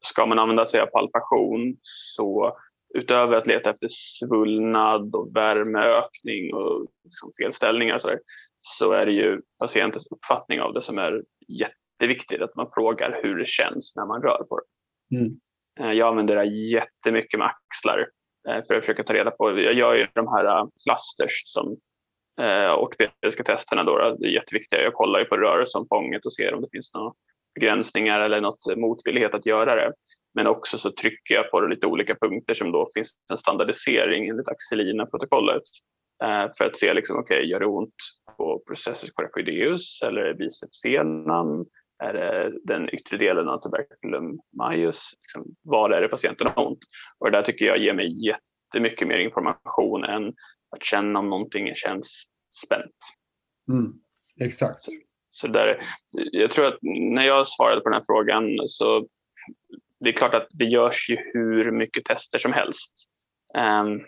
ska 0.00 0.26
man 0.26 0.38
använda 0.38 0.66
sig 0.66 0.80
av 0.80 0.86
palpation 0.86 1.76
så 1.82 2.56
utöver 2.94 3.36
att 3.36 3.46
leta 3.46 3.70
efter 3.70 3.88
svullnad 3.90 5.14
och 5.14 5.36
värmeökning 5.36 6.54
och 6.54 6.86
liksom 7.04 7.30
felställningar 7.42 7.94
och 7.94 8.00
så, 8.00 8.08
där, 8.08 8.20
så 8.60 8.92
är 8.92 9.06
det 9.06 9.12
ju 9.12 9.40
patientens 9.58 10.06
uppfattning 10.06 10.60
av 10.60 10.74
det 10.74 10.82
som 10.82 10.98
är 10.98 11.22
jätteviktigt. 11.48 12.42
Att 12.42 12.56
man 12.56 12.70
frågar 12.74 13.20
hur 13.22 13.38
det 13.38 13.48
känns 13.48 13.96
när 13.96 14.06
man 14.06 14.22
rör 14.22 14.44
på 14.48 14.60
det. 14.60 15.16
Mm. 15.16 15.40
Jag 15.96 16.08
använder 16.08 16.36
det 16.36 16.44
jättemycket 16.44 17.38
med 17.38 17.46
axlar 17.48 18.08
för 18.44 18.74
att 18.74 18.80
försöka 18.80 19.04
ta 19.04 19.14
reda 19.14 19.30
på. 19.30 19.60
Jag 19.60 19.74
gör 19.74 19.94
ju 19.94 20.06
de 20.14 20.28
här 20.28 20.66
clusters 20.84 21.42
som 21.46 21.76
eh, 22.40 22.74
ortopediska 22.74 23.44
testerna. 23.44 23.84
Då, 23.84 24.16
det 24.18 24.26
är 24.26 24.30
jätteviktiga. 24.30 24.82
Jag 24.82 24.94
kollar 24.94 25.18
ju 25.18 25.24
på 25.24 25.36
rörelseomfånget 25.36 26.26
och 26.26 26.32
ser 26.32 26.54
om 26.54 26.62
det 26.62 26.68
finns 26.72 26.94
några 26.94 27.12
begränsningar 27.58 28.20
eller 28.20 28.40
något 28.40 28.76
motvillighet 28.76 29.34
att 29.34 29.46
göra 29.46 29.74
det. 29.74 29.92
Men 30.34 30.46
också 30.46 30.78
så 30.78 30.90
trycker 30.90 31.34
jag 31.34 31.50
på 31.50 31.60
lite 31.60 31.86
olika 31.86 32.14
punkter 32.14 32.54
som 32.54 32.72
då 32.72 32.90
finns 32.94 33.10
en 33.30 33.38
standardisering 33.38 34.28
enligt 34.28 34.48
Axelina-protokollet 34.48 35.62
eh, 36.24 36.46
för 36.58 36.64
att 36.64 36.78
se 36.78 36.94
liksom, 36.94 37.18
okay, 37.18 37.42
gör 37.42 37.60
det 37.60 37.66
ont 37.66 37.94
på 38.36 38.62
processus 38.66 39.10
coracoideus 39.10 40.02
eller 40.02 40.34
bicepssenan? 40.34 41.66
Är 42.02 42.12
det 42.12 42.52
den 42.64 42.94
yttre 42.94 43.16
delen 43.16 43.48
av 43.48 43.58
tuberculum 43.58 44.38
majus? 44.58 45.00
Liksom, 45.22 45.54
var 45.62 45.90
är 45.90 46.02
det 46.02 46.08
patienten 46.08 46.46
har 46.46 46.66
ont? 46.66 46.78
Och 47.18 47.30
det 47.30 47.38
där 47.38 47.42
tycker 47.42 47.64
jag 47.64 47.78
ger 47.78 47.94
mig 47.94 48.26
jättemycket 48.26 49.08
mer 49.08 49.18
information 49.18 50.04
än 50.04 50.28
att 50.76 50.84
känna 50.84 51.18
om 51.18 51.30
någonting 51.30 51.74
känns 51.74 52.24
spänt. 52.64 52.96
Mm, 53.70 53.92
exakt. 54.40 54.80
Så 55.40 55.46
där, 55.46 55.80
jag 56.10 56.50
tror 56.50 56.66
att 56.66 56.78
när 56.82 57.22
jag 57.22 57.48
svarade 57.48 57.80
på 57.80 57.88
den 57.88 57.98
här 57.98 58.04
frågan 58.06 58.68
så 58.68 59.06
det 60.00 60.10
är 60.10 60.12
klart 60.12 60.34
att 60.34 60.46
det 60.50 60.64
görs 60.64 61.08
ju 61.10 61.16
hur 61.32 61.70
mycket 61.70 62.04
tester 62.04 62.38
som 62.38 62.52
helst. 62.52 62.94
Um, 63.58 64.00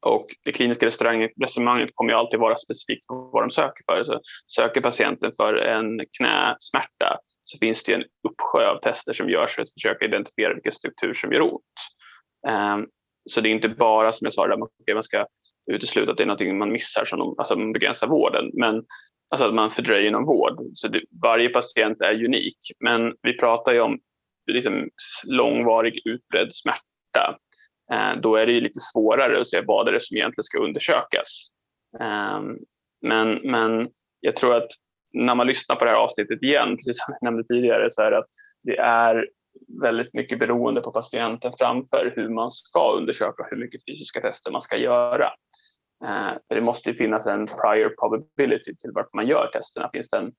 och 0.00 0.26
det 0.44 0.52
kliniska 0.52 0.86
resonemanget 0.86 1.90
kommer 1.94 2.12
ju 2.12 2.18
alltid 2.18 2.40
vara 2.40 2.56
specifikt 2.56 3.06
på 3.06 3.30
vad 3.32 3.42
de 3.42 3.50
söker 3.50 3.84
för. 3.86 4.04
Så 4.04 4.20
söker 4.46 4.80
patienten 4.80 5.32
för 5.36 5.54
en 5.54 6.00
knäsmärta 6.16 7.18
så 7.42 7.58
finns 7.58 7.84
det 7.84 7.94
en 7.94 8.04
uppsjö 8.28 8.68
av 8.68 8.80
tester 8.80 9.12
som 9.12 9.30
görs 9.30 9.54
för 9.54 9.62
att 9.62 9.72
försöka 9.72 10.04
identifiera 10.04 10.54
vilken 10.54 10.72
struktur 10.72 11.14
som 11.14 11.32
gör 11.32 11.40
ont. 11.40 11.62
Um, 12.48 12.88
så 13.30 13.40
det 13.40 13.48
är 13.48 13.50
inte 13.50 13.68
bara 13.68 14.12
som 14.12 14.24
jag 14.24 14.34
sa, 14.34 14.46
där 14.46 14.56
man, 14.56 14.68
man 14.94 15.04
ska 15.04 15.26
utesluta 15.70 16.10
att 16.10 16.16
det 16.16 16.24
är 16.24 16.26
någonting 16.26 16.58
man 16.58 16.72
missar 16.72 17.04
som 17.04 17.34
alltså 17.38 17.56
man 17.56 17.72
begränsar 17.72 18.06
vården. 18.06 18.50
Men 18.54 18.84
alltså 19.32 19.46
att 19.48 19.54
man 19.54 19.70
fördröjer 19.70 20.10
någon 20.10 20.24
vård. 20.24 20.60
Så 20.74 20.88
det, 20.88 21.00
varje 21.22 21.48
patient 21.48 22.02
är 22.02 22.24
unik. 22.24 22.58
Men 22.80 23.14
vi 23.22 23.38
pratar 23.38 23.72
ju 23.72 23.80
om 23.80 24.00
liksom, 24.46 24.88
långvarig 25.26 26.02
utbredd 26.04 26.54
smärta. 26.54 27.38
Eh, 27.92 28.20
då 28.20 28.36
är 28.36 28.46
det 28.46 28.52
ju 28.52 28.60
lite 28.60 28.80
svårare 28.80 29.40
att 29.40 29.48
se 29.48 29.60
vad 29.60 29.86
det 29.86 29.96
är 29.96 30.00
som 30.00 30.16
egentligen 30.16 30.44
ska 30.44 30.58
undersökas. 30.58 31.50
Eh, 32.00 32.40
men, 33.02 33.34
men 33.34 33.88
jag 34.20 34.36
tror 34.36 34.54
att 34.54 34.68
när 35.12 35.34
man 35.34 35.46
lyssnar 35.46 35.76
på 35.76 35.84
det 35.84 35.90
här 35.90 35.98
avsnittet 35.98 36.42
igen, 36.42 36.76
precis 36.76 37.04
som 37.04 37.14
jag 37.20 37.26
nämnde 37.26 37.44
tidigare, 37.44 37.90
så 37.90 38.02
är 38.02 38.10
det 38.10 38.18
att 38.18 38.28
det 38.62 38.76
är 38.78 39.28
väldigt 39.82 40.14
mycket 40.14 40.38
beroende 40.38 40.80
på 40.80 40.92
patienten 40.92 41.52
framför 41.58 42.12
hur 42.16 42.28
man 42.28 42.50
ska 42.52 42.92
undersöka 42.92 43.46
hur 43.50 43.56
mycket 43.56 43.80
fysiska 43.88 44.20
tester 44.20 44.50
man 44.50 44.62
ska 44.62 44.76
göra. 44.76 45.32
Eh, 46.04 46.32
det 46.48 46.60
måste 46.60 46.90
ju 46.90 46.96
finnas 46.96 47.26
en 47.26 47.46
prior 47.46 47.88
probability 47.88 48.76
till 48.76 48.90
varför 48.94 49.10
man 49.16 49.26
gör 49.26 49.50
testerna. 49.52 49.90
Finns 49.92 50.08
det, 50.08 50.16
en, 50.16 50.32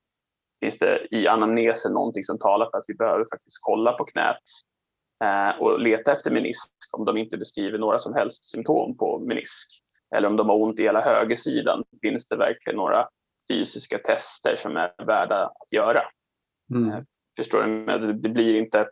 finns 0.60 0.78
det 0.78 1.06
i 1.10 1.26
anamnesen 1.26 1.92
någonting 1.92 2.24
som 2.24 2.38
talar 2.38 2.70
för 2.70 2.78
att 2.78 2.84
vi 2.88 2.94
behöver 2.94 3.24
faktiskt 3.32 3.58
kolla 3.60 3.92
på 3.92 4.04
knät 4.04 4.42
eh, 5.24 5.60
och 5.60 5.80
leta 5.80 6.12
efter 6.12 6.30
menisk 6.30 6.72
om 6.92 7.04
de 7.04 7.16
inte 7.16 7.36
beskriver 7.36 7.78
några 7.78 7.98
som 7.98 8.14
helst 8.14 8.50
symptom 8.50 8.96
på 8.96 9.18
menisk. 9.18 9.80
Eller 10.14 10.28
om 10.28 10.36
de 10.36 10.48
har 10.48 10.56
ont 10.56 10.80
i 10.80 10.82
hela 10.82 11.00
högersidan, 11.00 11.84
finns 12.02 12.26
det 12.26 12.36
verkligen 12.36 12.76
några 12.76 13.08
fysiska 13.48 13.98
tester 13.98 14.56
som 14.56 14.76
är 14.76 15.04
värda 15.06 15.44
att 15.44 15.72
göra? 15.72 16.02
Mm. 16.70 16.90
Eh, 16.90 17.00
Förstår 17.36 17.62
du? 17.62 18.12
Det 18.12 18.28
blir 18.28 18.54
inte... 18.54 18.88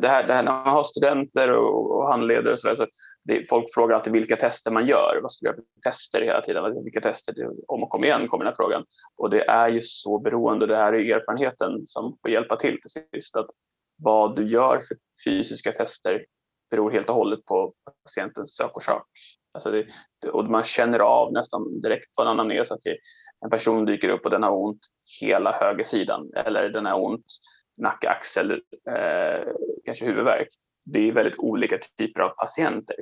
Det 0.00 0.08
här, 0.08 0.26
det 0.26 0.34
här 0.34 0.42
när 0.42 0.52
man 0.52 0.74
har 0.74 0.82
studenter 0.82 1.52
och, 1.52 1.96
och 1.96 2.08
handledare 2.08 2.52
och 2.52 2.58
så, 2.58 2.68
där, 2.68 2.74
så 2.74 2.86
det, 3.24 3.48
folk 3.48 3.74
frågar 3.74 3.96
alltid 3.96 4.12
vilka 4.12 4.36
tester 4.36 4.70
man 4.70 4.86
gör. 4.86 5.18
Vad 5.22 5.32
ska 5.32 5.40
du 5.44 5.46
göra 5.46 5.56
för 5.56 5.90
tester 5.90 6.20
hela 6.20 6.40
tiden? 6.40 6.84
Vilka 6.84 7.00
tester? 7.00 7.34
Om 7.66 7.82
och 7.82 7.94
om 7.94 8.04
igen 8.04 8.28
kommer 8.28 8.44
den 8.44 8.52
här 8.52 8.56
frågan. 8.56 8.84
Och 9.16 9.30
det 9.30 9.48
är 9.48 9.68
ju 9.68 9.80
så 9.82 10.18
beroende. 10.18 10.66
Det 10.66 10.76
här 10.76 10.92
är 10.92 11.16
erfarenheten 11.16 11.86
som 11.86 12.16
får 12.22 12.30
hjälpa 12.30 12.56
till 12.56 12.80
till 12.80 12.90
sist. 12.90 13.36
Att 13.36 13.50
vad 13.96 14.36
du 14.36 14.48
gör 14.48 14.82
för 14.88 14.96
fysiska 15.24 15.72
tester 15.72 16.24
beror 16.70 16.90
helt 16.90 17.08
och 17.08 17.14
hållet 17.14 17.44
på 17.44 17.74
patientens 18.04 18.56
sökorsak. 18.56 19.06
Alltså 19.52 19.70
det, 19.70 19.86
och 20.30 20.44
man 20.44 20.64
känner 20.64 20.98
av 20.98 21.32
nästan 21.32 21.80
direkt 21.80 22.14
på 22.14 22.22
en 22.22 22.28
anamnes 22.28 22.70
att 22.70 22.80
en 23.44 23.50
person 23.50 23.84
dyker 23.84 24.08
upp 24.08 24.24
och 24.24 24.30
den 24.30 24.42
har 24.42 24.56
ont 24.56 24.80
hela 25.20 25.52
högersidan 25.52 26.30
eller 26.34 26.68
den 26.68 26.86
har 26.86 27.00
ont 27.00 27.24
nacke, 27.76 28.08
axel, 28.08 28.50
eh, 28.90 29.52
kanske 29.84 30.04
huvudvärk. 30.04 30.48
Det 30.84 31.08
är 31.08 31.12
väldigt 31.12 31.38
olika 31.38 31.78
typer 31.98 32.20
av 32.20 32.28
patienter. 32.28 32.96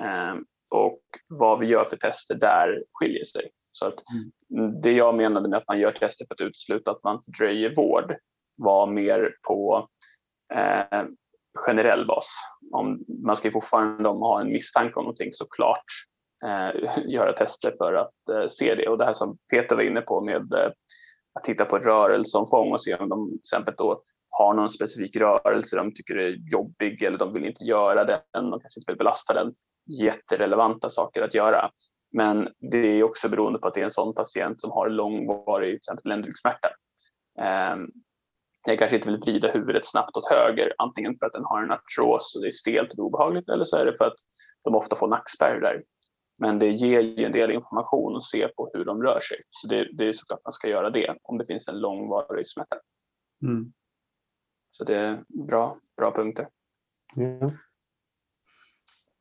Eh, 0.00 0.34
och 0.70 1.02
vad 1.28 1.58
vi 1.58 1.66
gör 1.66 1.84
för 1.84 1.96
tester 1.96 2.34
där 2.34 2.84
skiljer 2.92 3.24
sig. 3.24 3.50
Så 3.72 3.86
att 3.86 4.02
mm. 4.12 4.80
Det 4.80 4.92
jag 4.92 5.14
menade 5.14 5.48
med 5.48 5.56
att 5.56 5.68
man 5.68 5.80
gör 5.80 5.92
tester 5.92 6.26
för 6.26 6.34
att 6.34 6.40
utesluta 6.40 6.90
att 6.90 7.04
man 7.04 7.22
fördröjer 7.22 7.74
vård 7.76 8.16
var 8.56 8.86
mer 8.86 9.34
på 9.42 9.88
eh, 10.54 11.04
generell 11.54 12.06
bas. 12.06 12.26
Om 12.72 13.04
man 13.24 13.36
ska 13.36 13.50
fortfarande 13.50 14.08
om 14.08 14.20
man 14.20 14.30
har 14.30 14.40
en 14.40 14.52
misstanke 14.52 14.94
om 14.94 15.04
någonting 15.04 15.30
såklart 15.32 15.84
eh, 16.44 16.70
göra 17.06 17.32
tester 17.32 17.74
för 17.78 17.92
att 17.94 18.28
eh, 18.32 18.48
se 18.48 18.74
det. 18.74 18.88
Och 18.88 18.98
det 18.98 19.04
här 19.04 19.12
som 19.12 19.38
Peter 19.50 19.76
var 19.76 19.82
inne 19.82 20.00
på 20.00 20.20
med 20.20 20.52
eh, 20.52 20.70
att 21.34 21.44
titta 21.44 21.64
på 21.64 21.78
rörelseomfång 21.78 22.72
och 22.72 22.82
se 22.82 22.94
om 22.94 23.08
de 23.08 23.28
till 23.28 23.38
exempel 23.38 23.74
då 23.76 24.02
har 24.30 24.54
någon 24.54 24.70
specifik 24.70 25.16
rörelse 25.16 25.76
de 25.76 25.94
tycker 25.94 26.16
är 26.16 26.36
jobbig 26.52 27.02
eller 27.02 27.18
de 27.18 27.32
vill 27.32 27.44
inte 27.44 27.64
göra 27.64 28.04
den 28.04 28.52
och 28.52 28.62
kanske 28.62 28.80
inte 28.80 28.92
vill 28.92 28.98
belasta 28.98 29.34
den. 29.34 29.54
Jätterelevanta 30.00 30.90
saker 30.90 31.22
att 31.22 31.34
göra. 31.34 31.70
Men 32.12 32.48
det 32.70 32.78
är 32.78 33.02
också 33.02 33.28
beroende 33.28 33.58
på 33.58 33.68
att 33.68 33.74
det 33.74 33.80
är 33.80 33.84
en 33.84 33.90
sån 33.90 34.14
patient 34.14 34.60
som 34.60 34.70
har 34.70 34.88
långvarig 34.88 35.70
till 35.70 35.76
exempel 35.76 36.08
ländryggsmärta. 36.08 36.68
Ehm, 37.40 37.88
jag 38.66 38.78
kanske 38.78 38.96
inte 38.96 39.10
vill 39.10 39.20
vrida 39.20 39.48
huvudet 39.48 39.86
snabbt 39.86 40.16
åt 40.16 40.30
höger, 40.30 40.74
antingen 40.78 41.18
för 41.18 41.26
att 41.26 41.32
den 41.32 41.44
har 41.44 41.62
en 41.62 41.70
artros 41.70 42.36
och 42.36 42.42
det 42.42 42.48
är 42.48 42.52
stelt 42.52 42.92
och 42.92 42.98
obehagligt 42.98 43.48
eller 43.48 43.64
så 43.64 43.76
är 43.76 43.84
det 43.84 43.96
för 43.98 44.04
att 44.04 44.16
de 44.64 44.74
ofta 44.74 44.96
får 44.96 45.08
nackspärr 45.08 45.60
där. 45.60 45.82
Men 46.40 46.58
det 46.58 46.70
ger 46.70 47.00
ju 47.00 47.24
en 47.24 47.32
del 47.32 47.50
information 47.50 48.16
att 48.16 48.24
se 48.24 48.48
på 48.48 48.70
hur 48.74 48.84
de 48.84 49.02
rör 49.02 49.20
sig. 49.20 49.42
Så 49.50 49.66
det, 49.66 49.88
det 49.92 50.08
är 50.08 50.12
såklart 50.12 50.40
man 50.44 50.52
ska 50.52 50.68
göra 50.68 50.90
det 50.90 51.16
om 51.22 51.38
det 51.38 51.46
finns 51.46 51.68
en 51.68 51.80
långvarig 51.80 52.48
smärta. 52.48 52.76
Mm. 53.42 53.72
Så 54.72 54.84
det 54.84 54.96
är 54.96 55.24
bra, 55.46 55.76
bra 55.96 56.14
punkter. 56.14 56.48
Ja. 57.14 57.50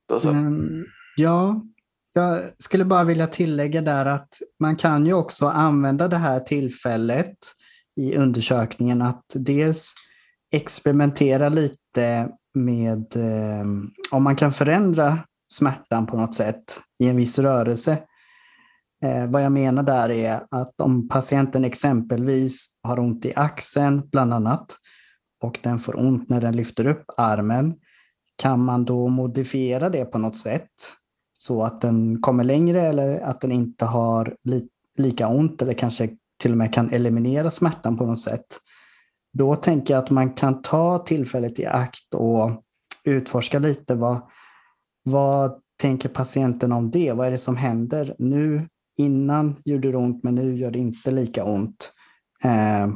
Då 0.08 0.20
så. 0.20 0.30
Mm, 0.30 0.86
ja, 1.18 1.62
jag 2.14 2.52
skulle 2.58 2.86
bara 2.86 3.04
vilja 3.04 3.28
tillägga 3.28 3.82
där 3.82 4.06
att 4.06 4.34
man 4.60 4.76
kan 4.76 5.06
ju 5.06 5.14
också 5.14 5.48
använda 5.48 6.08
det 6.08 6.18
här 6.18 6.40
tillfället 6.40 7.38
i 7.96 8.16
undersökningen 8.16 9.02
att 9.02 9.26
dels 9.34 9.94
experimentera 10.52 11.50
lite 11.50 12.30
med 12.54 13.16
eh, 13.16 13.66
om 14.12 14.24
man 14.24 14.36
kan 14.36 14.52
förändra 14.52 15.18
smärtan 15.52 16.08
på 16.08 16.18
något 16.18 16.36
sätt 16.36 16.80
i 17.00 17.08
en 17.08 17.16
viss 17.16 17.40
rörelse. 17.40 18.04
Eh, 19.04 19.28
vad 19.28 19.44
jag 19.44 19.52
menar 19.52 19.84
där 19.84 20.10
är 20.10 20.42
att 20.52 20.82
om 20.82 21.10
patienten 21.10 21.66
exempelvis 21.66 22.68
har 22.84 23.00
ont 23.00 23.26
i 23.26 23.34
axeln 23.36 24.10
bland 24.12 24.34
annat 24.34 24.76
och 25.44 25.60
den 25.64 25.80
får 25.80 26.00
ont 26.00 26.30
när 26.30 26.42
den 26.42 26.56
lyfter 26.56 26.88
upp 26.88 27.06
armen, 27.18 27.76
kan 28.36 28.60
man 28.60 28.86
då 28.86 29.08
modifiera 29.08 29.90
det 29.90 30.06
på 30.06 30.18
något 30.18 30.36
sätt 30.36 30.70
så 31.34 31.64
att 31.64 31.82
den 31.82 32.22
kommer 32.22 32.44
längre 32.44 32.82
eller 32.82 33.20
att 33.20 33.42
den 33.42 33.52
inte 33.52 33.86
har 33.86 34.36
li 34.44 34.68
lika 34.98 35.28
ont 35.28 35.62
eller 35.62 35.74
kanske 35.74 36.10
till 36.42 36.52
och 36.52 36.58
med 36.58 36.74
kan 36.74 36.90
eliminera 36.90 37.52
smärtan 37.52 37.98
på 37.98 38.06
något 38.06 38.22
sätt. 38.22 38.46
Då 39.34 39.56
tänker 39.56 39.94
jag 39.94 40.04
att 40.04 40.10
man 40.10 40.34
kan 40.34 40.62
ta 40.62 41.00
tillfället 41.00 41.60
i 41.60 41.66
akt 41.66 42.14
och 42.14 42.64
utforska 43.04 43.60
lite 43.60 43.96
vad, 43.96 44.22
vad 45.12 45.60
tänker 45.82 46.10
patienten 46.10 46.72
om 46.72 46.92
det? 46.92 47.12
Vad 47.12 47.28
är 47.28 47.32
det 47.32 47.38
som 47.38 47.56
händer? 47.58 48.16
Nu 48.20 48.68
innan 48.98 49.56
gjorde 49.66 49.92
det 49.92 49.98
ont 49.98 50.24
men 50.24 50.36
nu 50.36 50.58
gör 50.58 50.72
det 50.72 50.80
inte 50.80 51.12
lika 51.12 51.44
ont. 51.44 51.94
Eh, 52.44 52.88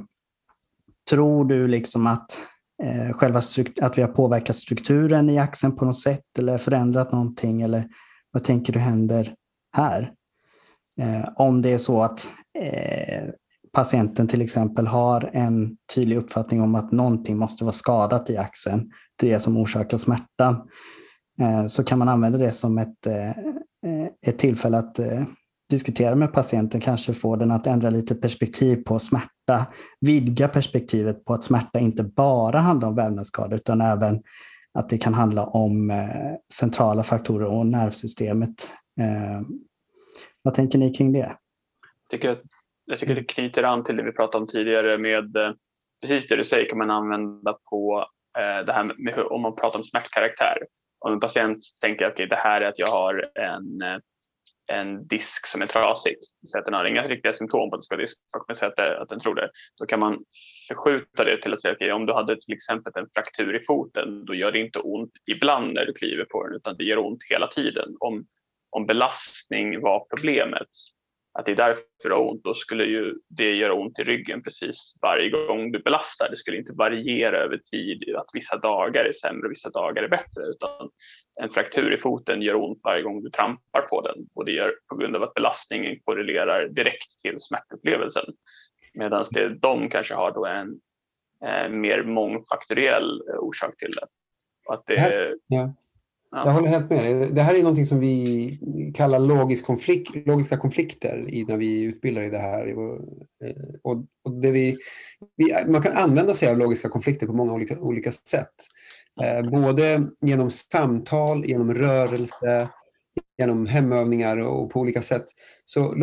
tror 1.09 1.45
du 1.45 1.68
liksom 1.68 2.07
att, 2.07 2.39
eh, 2.84 3.14
själva 3.14 3.41
att 3.82 3.97
vi 3.97 4.01
har 4.01 4.09
påverkat 4.09 4.55
strukturen 4.55 5.30
i 5.30 5.39
axeln 5.39 5.76
på 5.76 5.86
något 5.86 5.99
sätt 5.99 6.38
eller 6.38 6.57
förändrat 6.57 7.11
någonting? 7.11 7.61
Eller 7.61 7.88
vad 8.32 8.43
tänker 8.43 8.74
du 8.74 8.80
händer 8.80 9.36
här? 9.76 10.14
Eh, 10.97 11.30
om 11.36 11.61
det 11.61 11.74
är 11.74 11.78
så 11.78 12.01
att 12.01 12.28
eh, 12.59 13.30
patienten 13.74 14.28
till 14.28 14.41
exempel 14.41 14.88
har 14.88 15.30
en 15.34 15.78
tydlig 15.95 16.18
uppfattning 16.18 16.61
om 16.61 16.76
att 16.76 16.91
någonting 16.91 17.38
måste 17.38 17.64
vara 17.64 17.74
skadat 17.74 18.30
i 18.30 18.38
axeln, 18.38 18.91
det 19.16 19.30
är 19.30 19.34
det 19.34 19.39
som 19.39 19.57
orsakar 19.57 19.97
smärtan, 19.97 20.68
så 21.70 21.84
kan 21.84 22.00
man 22.00 22.10
använda 22.10 22.38
det 22.38 22.52
som 22.52 22.78
ett, 22.78 23.08
ett 24.26 24.40
tillfälle 24.40 24.78
att 24.78 25.00
diskutera 25.70 26.16
med 26.16 26.34
patienten 26.34 26.82
kanske 26.82 27.14
få 27.14 27.36
den 27.36 27.52
att 27.52 27.68
ändra 27.68 27.90
lite 27.90 28.16
perspektiv 28.16 28.84
på 28.84 29.00
smärta, 29.00 29.66
vidga 30.02 30.48
perspektivet 30.48 31.26
på 31.26 31.34
att 31.34 31.44
smärta 31.44 31.80
inte 31.80 32.04
bara 32.04 32.60
handlar 32.60 32.88
om 32.88 32.96
vävnadsskador 32.96 33.56
utan 33.56 33.82
även 33.82 34.24
att 34.74 34.90
det 34.90 34.98
kan 34.98 35.14
handla 35.14 35.46
om 35.46 35.92
eh, 35.92 36.36
centrala 36.54 37.04
faktorer 37.04 37.46
och 37.46 37.68
nervsystemet. 37.68 38.72
Eh, 39.02 39.42
vad 40.42 40.54
tänker 40.54 40.80
ni 40.80 40.94
kring 40.94 41.14
det? 41.14 41.38
Jag 42.10 42.10
tycker, 42.10 42.42
jag 42.86 43.00
tycker 43.00 43.16
det 43.16 43.24
knyter 43.24 43.64
an 43.64 43.84
till 43.84 43.98
det 43.98 44.04
vi 44.04 44.12
pratade 44.12 44.42
om 44.42 44.48
tidigare 44.48 44.98
med 44.98 45.36
eh, 45.36 45.52
precis 46.02 46.28
det 46.28 46.36
du 46.36 46.46
säger 46.46 46.70
kan 46.70 46.78
man 46.78 46.90
använda 46.90 47.58
på 47.70 48.06
eh, 48.38 48.66
det 48.66 48.74
här 48.74 48.84
med 48.98 49.20
om 49.20 49.42
man 49.42 49.56
pratar 49.56 49.80
om 49.80 49.86
smärtkaraktär. 49.86 50.58
Om 51.04 51.14
en 51.14 51.20
patient 51.20 51.60
tänker 51.82 52.06
att 52.06 52.14
okay, 52.14 52.26
det 52.26 52.36
här 52.36 52.62
är 52.62 52.66
att 52.66 52.80
jag 52.80 52.88
har 52.88 53.32
en 53.36 53.82
eh, 53.82 53.97
en 54.68 55.08
disk 55.08 55.47
som 55.47 55.62
är 55.62 55.68
trasig, 55.68 56.16
så 56.45 56.60
att 56.60 56.66
den 56.66 56.74
har 56.74 56.86
inga 56.86 57.08
riktiga 57.08 57.34
symptom 57.34 57.70
på 57.70 57.76
att 57.76 57.82
det 57.82 57.86
ska 57.86 57.95
disk, 57.95 58.18
men 58.47 58.56
säga 58.56 58.72
att, 58.72 58.80
att 58.80 59.10
den 59.10 59.20
tror 59.20 59.36
det, 59.36 59.49
då 59.80 59.86
kan 59.86 59.99
man 59.99 60.26
förskjuta 60.68 61.24
det 61.24 61.41
till 61.41 61.54
att 61.54 61.62
säga 61.62 61.74
okay, 61.74 61.91
om 61.91 62.06
du 62.06 62.14
hade 62.14 62.41
till 62.41 62.54
exempel 62.54 62.93
en 62.95 63.10
fraktur 63.14 63.56
i 63.56 63.66
foten, 63.66 64.26
då 64.26 64.36
gör 64.36 64.51
det 64.51 64.60
inte 64.60 64.80
ont 64.80 65.12
ibland 65.26 65.74
när 65.74 65.86
du 65.86 65.93
kliver 65.93 66.26
på 66.26 66.43
den, 66.43 66.56
utan 66.56 66.78
det 66.78 66.84
gör 66.84 66.97
ont 66.97 67.24
hela 67.30 67.47
tiden. 67.47 67.95
Om, 67.99 68.26
om 68.70 68.86
belastning 68.86 69.82
var 69.82 70.06
problemet, 70.16 70.68
att 71.34 71.46
det 71.46 71.52
är 71.52 71.56
därför 71.56 71.84
det 72.04 72.14
har 72.14 72.30
ont, 72.30 72.44
då 72.44 72.54
skulle 72.54 72.84
ju 72.84 73.14
det 73.30 73.54
göra 73.56 73.74
ont 73.74 74.00
i 74.00 74.04
ryggen 74.04 74.44
precis 74.44 74.98
varje 75.02 75.30
gång 75.30 75.72
du 75.72 75.80
belastar. 75.80 76.30
Det 76.30 76.38
skulle 76.38 76.58
inte 76.58 76.74
variera 76.74 77.38
över 77.38 77.58
tid, 77.58 78.16
att 78.16 78.30
vissa 78.34 78.58
dagar 78.58 79.06
är 79.06 79.14
sämre 79.14 79.46
och 79.46 79.52
vissa 79.52 79.70
dagar 79.70 80.04
är 80.04 80.08
bättre, 80.08 80.44
utan 80.44 80.90
en 81.42 81.50
fraktur 81.50 81.94
i 81.94 81.98
foten 81.98 82.42
gör 82.42 82.56
ont 82.56 82.80
varje 82.84 83.02
gång 83.02 83.24
du 83.24 83.30
trampar 83.30 83.82
på 83.82 84.02
den 84.02 84.16
och 84.36 84.46
det 84.46 84.52
gör 84.52 84.74
på 84.90 84.96
grund 84.96 85.16
av 85.16 85.24
att 85.24 85.34
belastningen 85.34 86.00
korrelerar 86.04 86.68
direkt 86.68 87.22
till 87.22 87.38
smärtupplevelsen. 87.42 88.26
Medan 88.94 89.26
det 89.32 89.50
de 89.50 89.90
kanske 89.90 90.14
har 90.14 90.32
då 90.32 90.46
en 90.46 90.80
eh, 91.46 91.70
mer 91.70 92.04
mångfaktoriell 92.04 93.22
eh, 93.30 93.40
orsak 93.40 93.78
till 93.78 93.92
det. 93.92 94.08
Att 94.74 94.84
det, 94.86 95.36
ja. 95.48 95.58
Ja. 95.58 95.74
Jag 96.36 96.52
håller 96.52 96.68
helt 96.68 96.90
med 96.90 97.36
Det 97.36 97.42
här 97.42 97.56
är 97.56 97.60
någonting 97.60 97.86
som 97.86 98.00
vi 98.00 98.94
kallar 98.96 99.20
logisk 99.20 99.66
konflikt, 99.66 100.28
logiska 100.28 100.58
konflikter 100.58 101.30
i, 101.30 101.46
när 101.46 101.58
vi 101.58 101.82
utbildar 101.82 102.22
i 102.22 102.30
det 102.30 102.40
här. 102.40 102.74
Och, 103.84 103.96
och 104.24 104.32
det 104.42 104.52
vi, 104.52 104.78
vi, 105.36 105.56
man 105.68 105.82
kan 105.82 105.94
använda 105.98 106.34
sig 106.34 106.50
av 106.50 106.58
logiska 106.58 106.90
konflikter 106.90 107.28
på 107.28 107.34
många 107.34 107.54
olika, 107.54 107.80
olika 107.80 108.12
sätt. 108.12 108.54
Eh, 109.22 109.50
både 109.50 110.08
genom 110.22 110.52
samtal, 110.52 111.46
genom 111.46 111.74
rörelse, 111.74 112.70
genom 113.38 113.66
hemövningar 113.66 114.38
och 114.38 114.72
på 114.72 114.80
olika 114.80 115.02
sätt. 115.02 115.26
Så 115.66 115.94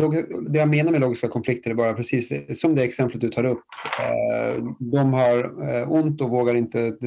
det 0.49 0.59
jag 0.59 0.69
menar 0.69 0.91
med 0.91 1.01
logiska 1.01 1.27
konflikter 1.27 1.71
är 1.71 1.75
bara 1.75 1.93
precis 1.93 2.59
som 2.61 2.75
det 2.75 2.83
exemplet 2.83 3.21
du 3.21 3.29
tar 3.29 3.45
upp. 3.45 3.63
Eh, 3.99 4.63
de 4.79 5.13
har 5.13 5.37
eh, 5.69 5.91
ont 5.91 6.21
och 6.21 6.29
vågar 6.29 6.55
inte 6.55 6.97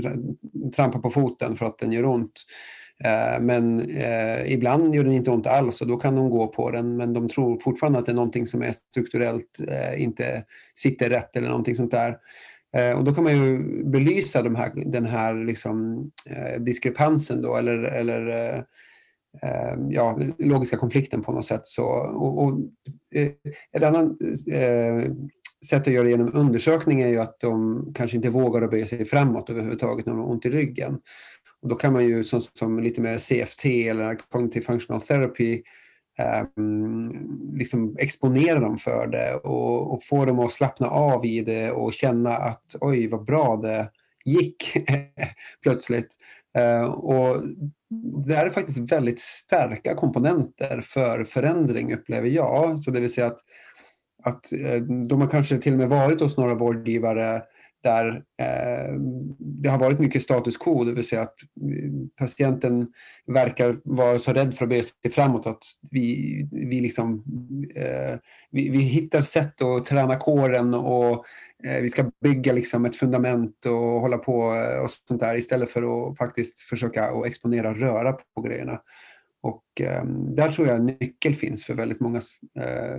trampa 0.76 0.98
på 0.98 1.10
foten 1.10 1.56
för 1.56 1.66
att 1.66 1.78
den 1.78 1.92
gör 1.92 2.04
ont. 2.04 2.32
Eh, 3.04 3.40
men 3.40 3.90
eh, 3.90 4.52
ibland 4.52 4.94
gör 4.94 5.04
den 5.04 5.12
inte 5.12 5.30
ont 5.30 5.46
alls 5.46 5.80
och 5.80 5.86
då 5.86 5.96
kan 5.96 6.16
de 6.16 6.30
gå 6.30 6.46
på 6.46 6.70
den 6.70 6.96
men 6.96 7.12
de 7.12 7.28
tror 7.28 7.58
fortfarande 7.58 7.98
att 7.98 8.06
det 8.06 8.12
är 8.12 8.16
någonting 8.16 8.46
som 8.46 8.62
är 8.62 8.72
strukturellt 8.90 9.60
eh, 9.68 10.02
inte 10.02 10.44
sitter 10.74 11.10
rätt 11.10 11.36
eller 11.36 11.48
någonting 11.48 11.76
sånt 11.76 11.90
där. 11.90 12.18
Eh, 12.76 12.98
och 12.98 13.04
då 13.04 13.14
kan 13.14 13.24
man 13.24 13.32
ju 13.32 13.58
belysa 13.84 14.42
de 14.42 14.54
här, 14.54 14.72
den 14.86 15.06
här 15.06 15.34
liksom, 15.34 16.10
eh, 16.26 16.60
diskrepansen 16.60 17.42
då 17.42 17.56
eller, 17.56 17.78
eller 17.78 18.64
ja, 19.90 20.18
logiska 20.38 20.76
konflikten 20.76 21.22
på 21.22 21.32
något 21.32 21.46
sätt. 21.46 21.66
Så, 21.66 21.84
och, 21.84 22.44
och 22.44 22.58
ett 23.72 23.82
annat 23.82 24.12
sätt 25.70 25.86
att 25.86 25.92
göra 25.92 26.04
det 26.04 26.10
genom 26.10 26.30
undersökning 26.34 27.00
är 27.00 27.08
ju 27.08 27.18
att 27.18 27.40
de 27.40 27.82
kanske 27.94 28.16
inte 28.16 28.30
vågar 28.30 28.68
böja 28.68 28.86
sig 28.86 29.04
framåt 29.04 29.50
överhuvudtaget 29.50 30.06
när 30.06 30.12
de 30.12 30.20
har 30.20 30.30
ont 30.30 30.46
i 30.46 30.50
ryggen. 30.50 30.98
Och 31.64 31.70
då 31.70 31.76
kan 31.76 31.92
man 31.92 32.04
ju 32.04 32.24
som, 32.24 32.40
som 32.40 32.82
lite 32.82 33.00
mer 33.00 33.18
CFT 33.18 33.64
eller 33.64 34.16
Cognitive 34.30 34.64
Functional 34.64 35.02
Therapy 35.02 35.62
um, 36.56 37.52
liksom 37.54 37.96
exponera 37.98 38.60
dem 38.60 38.78
för 38.78 39.06
det 39.06 39.34
och, 39.34 39.94
och, 39.94 40.04
få 40.04 40.24
dem 40.24 40.38
att 40.38 40.52
slappna 40.52 40.90
av 40.90 41.26
i 41.26 41.40
det 41.40 41.70
och 41.70 41.92
känna 41.92 42.36
att 42.36 42.76
oj 42.80 43.08
vad 43.08 43.24
bra 43.24 43.56
det 43.56 43.90
gick 44.24 44.76
plötsligt. 45.62 46.16
Uh, 46.58 46.90
och 46.90 47.42
det 48.26 48.34
är 48.34 48.50
faktiskt 48.50 48.92
väldigt 48.92 49.20
starka 49.20 49.94
komponenter 49.94 50.80
för 50.80 51.24
förändring 51.24 51.94
upplever 51.94 52.28
jag. 52.28 52.80
Så 52.80 52.90
det 52.90 53.00
vill 53.00 53.12
säga 53.12 53.26
att, 53.26 53.40
att 54.22 54.52
eh, 54.52 54.82
de 54.82 55.20
har 55.20 55.28
kanske 55.28 55.58
till 55.58 55.72
och 55.72 55.78
med 55.78 55.88
varit 55.88 56.20
hos 56.20 56.36
några 56.36 56.54
vårdgivare 56.54 57.42
där 57.84 58.22
eh, 58.38 58.94
det 59.38 59.68
har 59.68 59.78
varit 59.78 59.98
mycket 59.98 60.22
status 60.22 60.56
quo, 60.56 60.84
det 60.84 60.92
vill 60.92 61.08
säga 61.08 61.22
att 61.22 61.42
eh, 61.42 61.90
patienten 62.18 62.88
verkar 63.26 63.76
vara 63.84 64.18
så 64.18 64.32
rädd 64.32 64.54
för 64.54 64.64
att 64.64 64.68
bege 64.68 64.82
sig 64.82 65.10
framåt 65.10 65.46
att 65.46 65.62
vi, 65.90 66.48
vi, 66.52 66.80
liksom, 66.80 67.24
eh, 67.76 68.18
vi, 68.50 68.68
vi, 68.68 68.78
hittar 68.78 69.22
sätt 69.22 69.62
att 69.62 69.86
träna 69.86 70.16
kåren 70.16 70.74
och 70.74 71.24
vi 71.80 71.88
ska 71.88 72.10
bygga 72.20 72.52
liksom 72.52 72.84
ett 72.84 72.96
fundament 72.96 73.66
och 73.66 74.00
hålla 74.00 74.18
på 74.18 74.36
och 74.82 74.90
sånt 75.08 75.20
där 75.20 75.36
istället 75.36 75.70
för 75.70 76.10
att 76.10 76.18
faktiskt 76.18 76.60
försöka 76.60 77.04
att 77.04 77.26
exponera 77.26 77.74
röra 77.74 78.12
på 78.12 78.42
grejerna. 78.42 78.80
Och 79.42 79.64
där 80.36 80.52
tror 80.52 80.68
jag 80.68 80.76
en 80.76 80.86
nyckel 80.86 81.34
finns 81.34 81.64
för 81.64 81.74
väldigt 81.74 82.00
många 82.00 82.20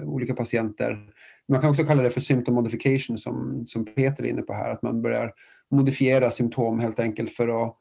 olika 0.05 0.33
patienter 0.33 0.97
man 1.47 1.61
kan 1.61 1.69
också 1.69 1.83
kalla 1.83 2.03
det 2.03 2.09
för 2.09 2.21
symptom 2.21 2.55
modification 2.55 3.17
som, 3.17 3.65
som 3.65 3.85
Peter 3.85 4.23
är 4.23 4.27
inne 4.27 4.41
på 4.41 4.53
här, 4.53 4.69
att 4.69 4.81
man 4.81 5.01
börjar 5.01 5.33
modifiera 5.71 6.31
symptom 6.31 6.79
helt 6.79 6.99
enkelt 6.99 7.31
för 7.31 7.63
att 7.63 7.75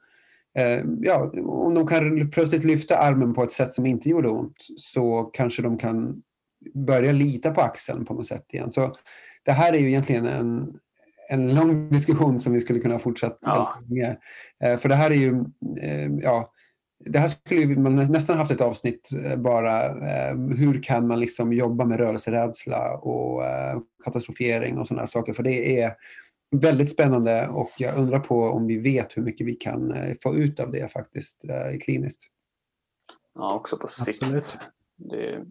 eh, 0.59 0.85
Ja, 1.01 1.33
om 1.45 1.75
de 1.75 1.87
kan 1.87 2.31
plötsligt 2.31 2.65
lyfta 2.65 2.99
armen 2.99 3.35
på 3.35 3.43
ett 3.43 3.53
sätt 3.53 3.75
som 3.75 3.87
inte 3.87 4.09
gjorde 4.09 4.29
ont 4.29 4.57
så 4.77 5.23
kanske 5.23 5.63
de 5.63 5.79
kan 5.79 6.23
börja 6.75 7.13
lita 7.13 7.51
på 7.51 7.61
axeln 7.61 8.05
på 8.05 8.15
något 8.15 8.27
sätt 8.27 8.47
igen. 8.49 8.73
Så 8.73 8.97
det 9.45 9.53
här 9.53 9.73
är 9.73 9.79
ju 9.79 9.89
egentligen 9.89 10.27
en, 10.27 10.75
en 11.29 11.55
lång 11.55 11.89
diskussion 11.91 12.41
som 12.41 12.53
vi 12.53 12.61
skulle 12.61 12.79
kunna 12.79 12.99
fortsätta 12.99 13.37
ja. 13.43 13.79
med. 13.89 14.17
Eh, 14.65 14.79
för 14.79 14.89
det 14.89 14.95
här 14.95 15.11
är 15.11 15.15
ju, 15.15 15.45
eh, 15.83 16.11
ja, 16.23 16.53
det 17.07 17.19
här 17.19 17.29
skulle 17.29 17.81
man 17.81 17.97
nästan 17.97 18.39
haft 18.39 18.51
ett 18.51 18.61
avsnitt 18.61 19.11
eh, 19.25 19.37
bara. 19.37 19.85
Eh, 19.87 20.37
hur 20.37 20.83
kan 20.83 21.07
man 21.07 21.21
liksom 21.21 21.53
jobba 21.53 21.85
med 21.85 21.99
rörelserädsla 21.99 22.97
och 22.97 23.45
eh, 23.45 23.79
katastrofering 24.05 24.79
och 24.79 24.87
sådana 24.87 25.07
saker. 25.07 25.33
För 25.33 25.43
det 25.43 25.81
är 25.81 25.97
väldigt 26.51 26.93
spännande 26.93 27.49
och 27.49 27.71
jag 27.77 27.99
undrar 27.99 28.21
på 28.21 28.45
om 28.45 28.67
vi 28.67 28.79
vet 28.79 29.17
hur 29.17 29.23
mycket 29.23 29.47
vi 29.47 29.55
kan 29.55 29.95
få 30.23 30.37
ut 30.37 30.61
av 30.61 30.73
det 30.73 30.93
faktiskt 30.93 31.45
kliniskt. 31.85 32.23
Ja, 33.35 33.55
också 33.55 33.77
på 33.77 33.89
sikt. 33.89 34.09
Absolut. 34.09 34.59
Det 34.97 35.45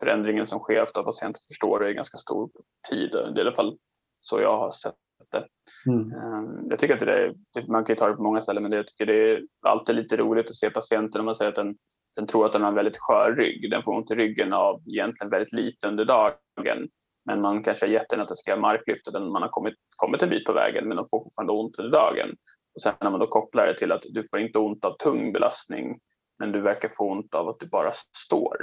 förändringen 0.00 0.46
som 0.46 0.58
sker 0.58 0.82
efter 0.82 1.00
att 1.00 1.06
patienten 1.06 1.42
förstår 1.48 1.80
det 1.80 1.88
är 1.88 1.92
ganska 1.92 2.18
stor 2.18 2.50
tid. 2.90 3.10
Det 3.10 3.18
är 3.18 3.38
i 3.38 3.40
alla 3.40 3.56
fall 3.56 3.78
så 4.20 4.40
jag 4.40 4.58
har 4.58 4.72
sett 4.72 4.94
det. 5.34 5.46
Mm. 5.90 6.12
Ehm, 6.12 6.66
jag 6.70 6.78
tycker 6.78 6.94
att 6.94 7.00
det 7.00 7.12
är, 7.12 7.68
man 7.68 7.84
kan 7.84 7.92
ju 7.94 7.98
ta 7.98 8.08
det 8.08 8.16
på 8.16 8.22
många 8.22 8.42
ställen, 8.42 8.62
men 8.62 8.72
jag 8.72 8.86
tycker 8.86 9.06
det 9.06 9.32
är 9.32 9.42
alltid 9.62 9.94
lite 9.94 10.16
roligt 10.16 10.50
att 10.50 10.56
se 10.56 10.70
patienten 10.70 11.20
om 11.20 11.24
man 11.24 11.36
säger 11.36 11.48
att 11.48 11.56
den, 11.56 11.76
den 12.16 12.26
tror 12.26 12.46
att 12.46 12.52
den 12.52 12.62
har 12.62 12.68
en 12.68 12.74
väldigt 12.74 12.98
skör 12.98 13.34
rygg. 13.38 13.70
Den 13.70 13.82
får 13.82 13.96
ont 13.96 14.10
i 14.10 14.14
ryggen 14.14 14.52
av 14.52 14.80
egentligen 14.88 15.30
väldigt 15.30 15.52
lite 15.52 15.88
under 15.88 16.04
dagen. 16.04 16.88
Men 17.24 17.40
man 17.40 17.64
kanske 17.64 17.86
har 17.86 17.90
gett 17.90 18.08
den 18.08 18.20
att 18.20 18.28
den 18.28 18.36
ska 18.36 18.50
göra 18.50 18.60
marklyft 18.60 19.06
och 19.06 19.12
den, 19.12 19.32
man 19.32 19.42
har 19.42 19.48
kommit, 19.48 19.74
kommit 19.96 20.22
en 20.22 20.30
bit 20.30 20.44
på 20.44 20.52
vägen 20.52 20.88
men 20.88 20.96
de 20.96 21.06
får 21.10 21.24
fortfarande 21.24 21.52
ont 21.52 21.78
under 21.78 21.92
dagen. 21.92 22.36
Och 22.74 22.82
sen 22.82 22.94
när 23.00 23.10
man 23.10 23.20
då 23.20 23.26
kopplar 23.26 23.66
det 23.66 23.78
till 23.78 23.92
att 23.92 24.02
du 24.10 24.28
får 24.30 24.40
inte 24.40 24.58
ont 24.58 24.84
av 24.84 24.96
tung 24.96 25.32
belastning 25.32 25.98
men 26.38 26.52
du 26.52 26.60
verkar 26.60 26.92
få 26.96 27.10
ont 27.10 27.34
av 27.34 27.48
att 27.48 27.60
du 27.60 27.66
bara 27.66 27.92
står. 28.26 28.56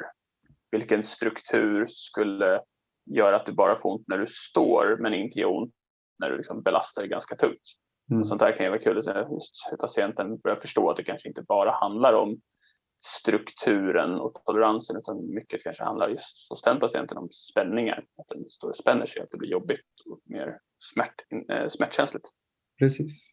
Vilken 0.72 1.04
struktur 1.04 1.86
skulle 1.88 2.62
göra 3.06 3.36
att 3.36 3.46
du 3.46 3.52
bara 3.52 3.80
får 3.80 3.92
ont 3.92 4.08
när 4.08 4.18
du 4.18 4.28
står 4.28 4.98
men 5.00 5.14
inte 5.14 5.40
gör 5.40 5.50
ont 5.50 5.74
när 6.22 6.30
du 6.30 6.38
liksom 6.38 6.62
belastar 6.62 7.02
det 7.02 7.08
ganska 7.08 7.36
tungt. 7.36 7.68
Mm. 8.12 8.26
Sånt 8.26 8.40
där 8.40 8.58
kan 8.58 8.66
ju 8.66 8.70
vara 8.70 8.82
kul 8.82 8.98
att 8.98 9.32
just 9.32 9.68
hur 9.72 9.78
patienten 9.78 10.40
börjar 10.40 10.60
förstå 10.60 10.90
att 10.90 10.98
det 10.98 11.04
kanske 11.04 11.28
inte 11.28 11.42
bara 11.42 11.72
handlar 11.72 12.14
om 12.14 12.42
strukturen 13.06 14.20
och 14.20 14.34
toleransen 14.46 14.98
utan 14.98 15.34
mycket 15.34 15.64
kanske 15.64 15.84
handlar 15.84 16.10
just 16.10 16.50
hos 16.50 16.62
den 16.62 16.80
patienten 16.80 17.18
om 17.18 17.30
spänningar. 17.32 18.06
Att 18.18 18.28
den 18.28 18.50
står 18.50 18.70
och 18.70 18.78
spänner 18.78 19.06
sig, 19.06 19.22
att 19.22 19.32
det 19.32 19.38
blir 19.38 19.50
jobbigt 19.50 19.86
och 20.06 20.20
mer 20.26 20.60
smärt, 20.94 21.16
äh, 21.50 21.68
smärtkänsligt. 21.68 22.26
Precis. 22.80 23.28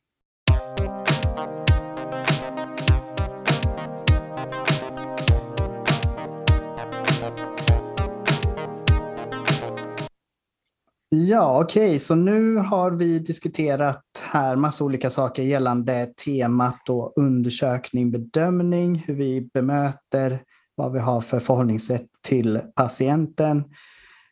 Ja, 11.11 11.61
okej, 11.63 11.89
okay. 11.89 11.99
så 11.99 12.15
nu 12.15 12.57
har 12.57 12.91
vi 12.91 13.19
diskuterat 13.19 14.03
här 14.33 14.57
massa 14.57 14.85
olika 14.85 15.11
saker 15.11 15.43
gällande 15.43 16.13
temat 16.25 16.89
och 16.89 17.13
undersökning, 17.17 18.11
bedömning, 18.11 19.05
hur 19.07 19.15
vi 19.15 19.49
bemöter 19.55 20.43
vad 20.75 20.93
vi 20.93 20.99
har 20.99 21.21
för 21.21 21.41
förhållningssätt 21.41 22.07
till 22.23 22.61
patienten, 22.75 23.65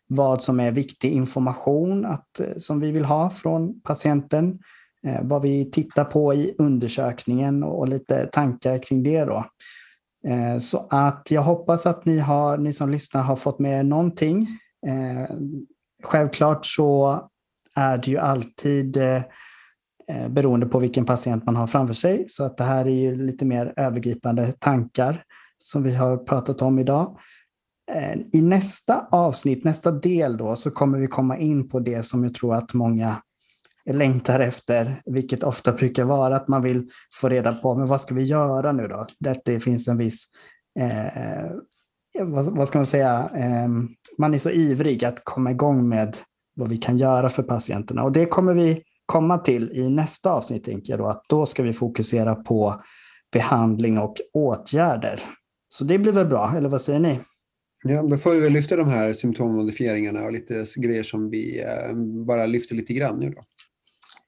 vad 0.06 0.42
som 0.42 0.60
är 0.60 0.72
viktig 0.72 1.12
information 1.12 2.04
att, 2.04 2.40
eh, 2.40 2.56
som 2.56 2.80
vi 2.80 2.90
vill 2.90 3.04
ha 3.04 3.30
från 3.30 3.80
patienten, 3.80 4.58
eh, 5.06 5.20
vad 5.22 5.42
vi 5.42 5.70
tittar 5.70 6.04
på 6.04 6.34
i 6.34 6.54
undersökningen 6.58 7.62
och 7.62 7.88
lite 7.88 8.26
tankar 8.26 8.78
kring 8.78 9.02
det. 9.02 9.24
Då. 9.24 9.44
Eh, 10.26 10.58
så 10.58 10.86
att 10.90 11.26
jag 11.30 11.42
hoppas 11.42 11.86
att 11.86 12.04
ni, 12.04 12.18
har, 12.18 12.58
ni 12.58 12.72
som 12.72 12.90
lyssnar 12.90 13.22
har 13.22 13.36
fått 13.36 13.58
med 13.58 13.86
någonting. 13.86 14.48
Självklart 16.06 16.66
så 16.66 17.20
är 17.74 17.98
det 17.98 18.10
ju 18.10 18.18
alltid 18.18 18.96
eh, 18.96 19.22
eh, 20.08 20.28
beroende 20.28 20.66
på 20.66 20.78
vilken 20.78 21.04
patient 21.04 21.44
man 21.44 21.56
har 21.56 21.66
framför 21.66 21.94
sig. 21.94 22.24
Så 22.28 22.44
att 22.44 22.56
det 22.56 22.64
här 22.64 22.84
är 22.84 22.90
ju 22.90 23.16
lite 23.16 23.44
mer 23.44 23.72
övergripande 23.76 24.52
tankar 24.52 25.24
som 25.58 25.82
vi 25.82 25.94
har 25.94 26.16
pratat 26.16 26.62
om 26.62 26.78
idag. 26.78 27.18
Eh, 27.92 28.18
I 28.32 28.42
nästa 28.42 29.06
avsnitt, 29.10 29.64
nästa 29.64 29.90
del 29.90 30.36
då, 30.36 30.56
så 30.56 30.70
kommer 30.70 30.98
vi 30.98 31.06
komma 31.06 31.38
in 31.38 31.68
på 31.68 31.80
det 31.80 32.02
som 32.02 32.24
jag 32.24 32.34
tror 32.34 32.54
att 32.54 32.74
många 32.74 33.22
längtar 33.90 34.40
efter, 34.40 35.02
vilket 35.04 35.42
ofta 35.42 35.72
brukar 35.72 36.04
vara 36.04 36.36
att 36.36 36.48
man 36.48 36.62
vill 36.62 36.90
få 37.20 37.28
reda 37.28 37.54
på, 37.54 37.74
men 37.74 37.86
vad 37.86 38.00
ska 38.00 38.14
vi 38.14 38.22
göra 38.22 38.72
nu 38.72 38.88
då? 38.88 39.06
Där 39.18 39.36
det 39.44 39.60
finns 39.60 39.88
en 39.88 39.96
viss, 39.96 40.24
eh, 40.78 41.50
vad, 42.24 42.56
vad, 42.56 42.68
ska 42.68 42.78
man 42.78 42.86
säga, 42.86 43.30
eh, 43.34 43.68
man 44.18 44.34
är 44.34 44.38
så 44.38 44.50
ivrig 44.50 45.04
att 45.04 45.24
komma 45.24 45.50
igång 45.50 45.88
med 45.88 46.16
vad 46.54 46.68
vi 46.68 46.76
kan 46.76 46.98
göra 46.98 47.28
för 47.28 47.42
patienterna. 47.42 48.02
Och 48.02 48.12
det 48.12 48.26
kommer 48.26 48.54
vi 48.54 48.82
komma 49.06 49.38
till 49.38 49.70
i 49.72 49.90
nästa 49.90 50.30
avsnitt, 50.32 50.64
tänker 50.64 50.92
jag 50.92 51.00
då, 51.00 51.06
att 51.06 51.22
då 51.28 51.46
ska 51.46 51.62
vi 51.62 51.72
fokusera 51.72 52.34
på 52.34 52.82
behandling 53.32 53.98
och 53.98 54.16
åtgärder. 54.32 55.20
Så 55.68 55.84
det 55.84 55.98
blir 55.98 56.12
väl 56.12 56.26
bra, 56.26 56.52
eller 56.56 56.68
vad 56.68 56.80
säger 56.80 57.00
ni? 57.00 57.20
Ja, 57.84 58.02
då 58.02 58.16
får 58.16 58.30
vi 58.30 58.40
väl 58.40 58.52
lyfta 58.52 58.76
de 58.76 58.88
här 58.88 59.12
symptommodifieringarna 59.12 60.24
och 60.24 60.32
lite 60.32 60.64
grejer 60.76 61.02
som 61.02 61.30
vi 61.30 61.62
eh, 61.62 61.94
bara 62.26 62.46
lyfter 62.46 62.74
lite 62.74 62.92
grann 62.92 63.18
nu 63.18 63.30
då. 63.30 63.42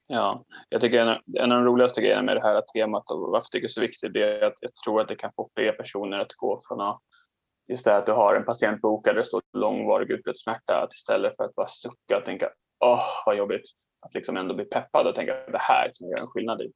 Ja, 0.07 0.45
jag 0.68 0.80
tycker 0.80 0.99
en, 0.99 1.18
en 1.39 1.53
av 1.53 1.59
de 1.59 1.64
roligaste 1.64 2.01
grejerna 2.01 2.22
med 2.22 2.36
det 2.36 2.43
här 2.43 2.61
temat 2.61 3.11
och 3.11 3.20
varför 3.20 3.36
jag 3.36 3.51
tycker 3.51 3.66
det 3.66 3.70
är 3.70 3.72
så 3.72 3.80
viktigt 3.80 4.14
det 4.14 4.22
är 4.22 4.47
att 4.47 4.57
jag 4.61 4.70
tror 4.84 5.01
att 5.01 5.09
det 5.09 5.16
kan 5.16 5.30
få 5.36 5.51
fler 5.55 5.72
personer 5.72 6.18
att 6.18 6.32
gå 6.36 6.62
från 6.68 6.80
att 6.80 7.01
just 7.68 7.84
det 7.84 7.96
att 7.96 8.06
du 8.06 8.12
har 8.12 8.34
en 8.34 8.44
patient 8.44 8.80
bokad 8.80 9.14
där 9.14 9.20
det 9.20 9.26
står 9.26 9.42
långvarig 9.52 10.10
utbredd 10.10 10.38
smärta 10.38 10.82
att 10.82 10.94
istället 10.94 11.36
för 11.36 11.44
att 11.44 11.54
bara 11.54 11.68
sucka 11.68 12.16
och 12.16 12.24
tänka 12.24 12.50
åh 12.84 13.04
vad 13.26 13.36
jobbigt 13.36 13.64
att 14.06 14.14
liksom 14.14 14.36
ändå 14.36 14.54
bli 14.54 14.64
peppad 14.64 15.06
och 15.06 15.14
tänka 15.14 15.32
att 15.32 15.52
det 15.52 15.58
här 15.58 15.92
kan 15.94 16.08
göra 16.08 16.20
en 16.20 16.26
skillnad 16.26 16.60
i. 16.60 16.72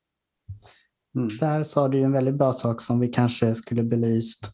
Mm. 1.17 1.39
Där 1.39 1.63
sa 1.63 1.89
du 1.89 2.03
en 2.03 2.13
väldigt 2.13 2.35
bra 2.35 2.53
sak 2.53 2.81
som 2.81 3.01
vi 3.01 3.09
kanske 3.09 3.55
skulle 3.55 3.83
belyst 3.83 4.47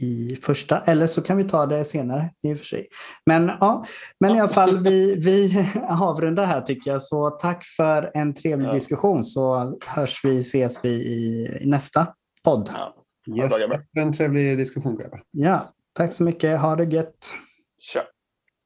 i 0.00 0.36
första, 0.36 0.80
eller 0.80 1.06
så 1.06 1.22
kan 1.22 1.36
vi 1.36 1.44
ta 1.44 1.66
det 1.66 1.84
senare 1.84 2.30
i 2.42 2.54
och 2.54 2.58
för 2.58 2.64
sig. 2.64 2.88
Men, 3.26 3.50
ja, 3.60 3.84
men 4.20 4.36
i 4.36 4.40
alla 4.40 4.48
fall, 4.48 4.84
vi, 4.84 5.14
vi 5.14 5.66
avrundar 5.88 6.46
här 6.46 6.60
tycker 6.60 6.90
jag. 6.90 7.02
Så 7.02 7.30
tack 7.30 7.64
för 7.76 8.10
en 8.14 8.34
trevlig 8.34 8.68
ja. 8.68 8.72
diskussion 8.72 9.24
så 9.24 9.74
hörs 9.86 10.24
vi, 10.24 10.40
ses 10.40 10.84
vi 10.84 10.88
i, 10.88 11.46
i 11.62 11.66
nästa 11.66 12.06
podd. 12.44 12.70
Ja. 12.72 13.03
Yes, 13.26 13.52
en 13.92 14.12
trevlig 14.12 14.58
diskussion 14.58 14.96
grabbar. 14.96 15.22
Ja, 15.30 15.74
tack 15.92 16.12
så 16.12 16.24
mycket. 16.24 16.60
Ha 16.60 16.76
det 16.76 16.84
gött. 16.84 17.34
Tja. 17.78 18.02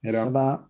Hej 0.03 0.13
då. 0.13 0.69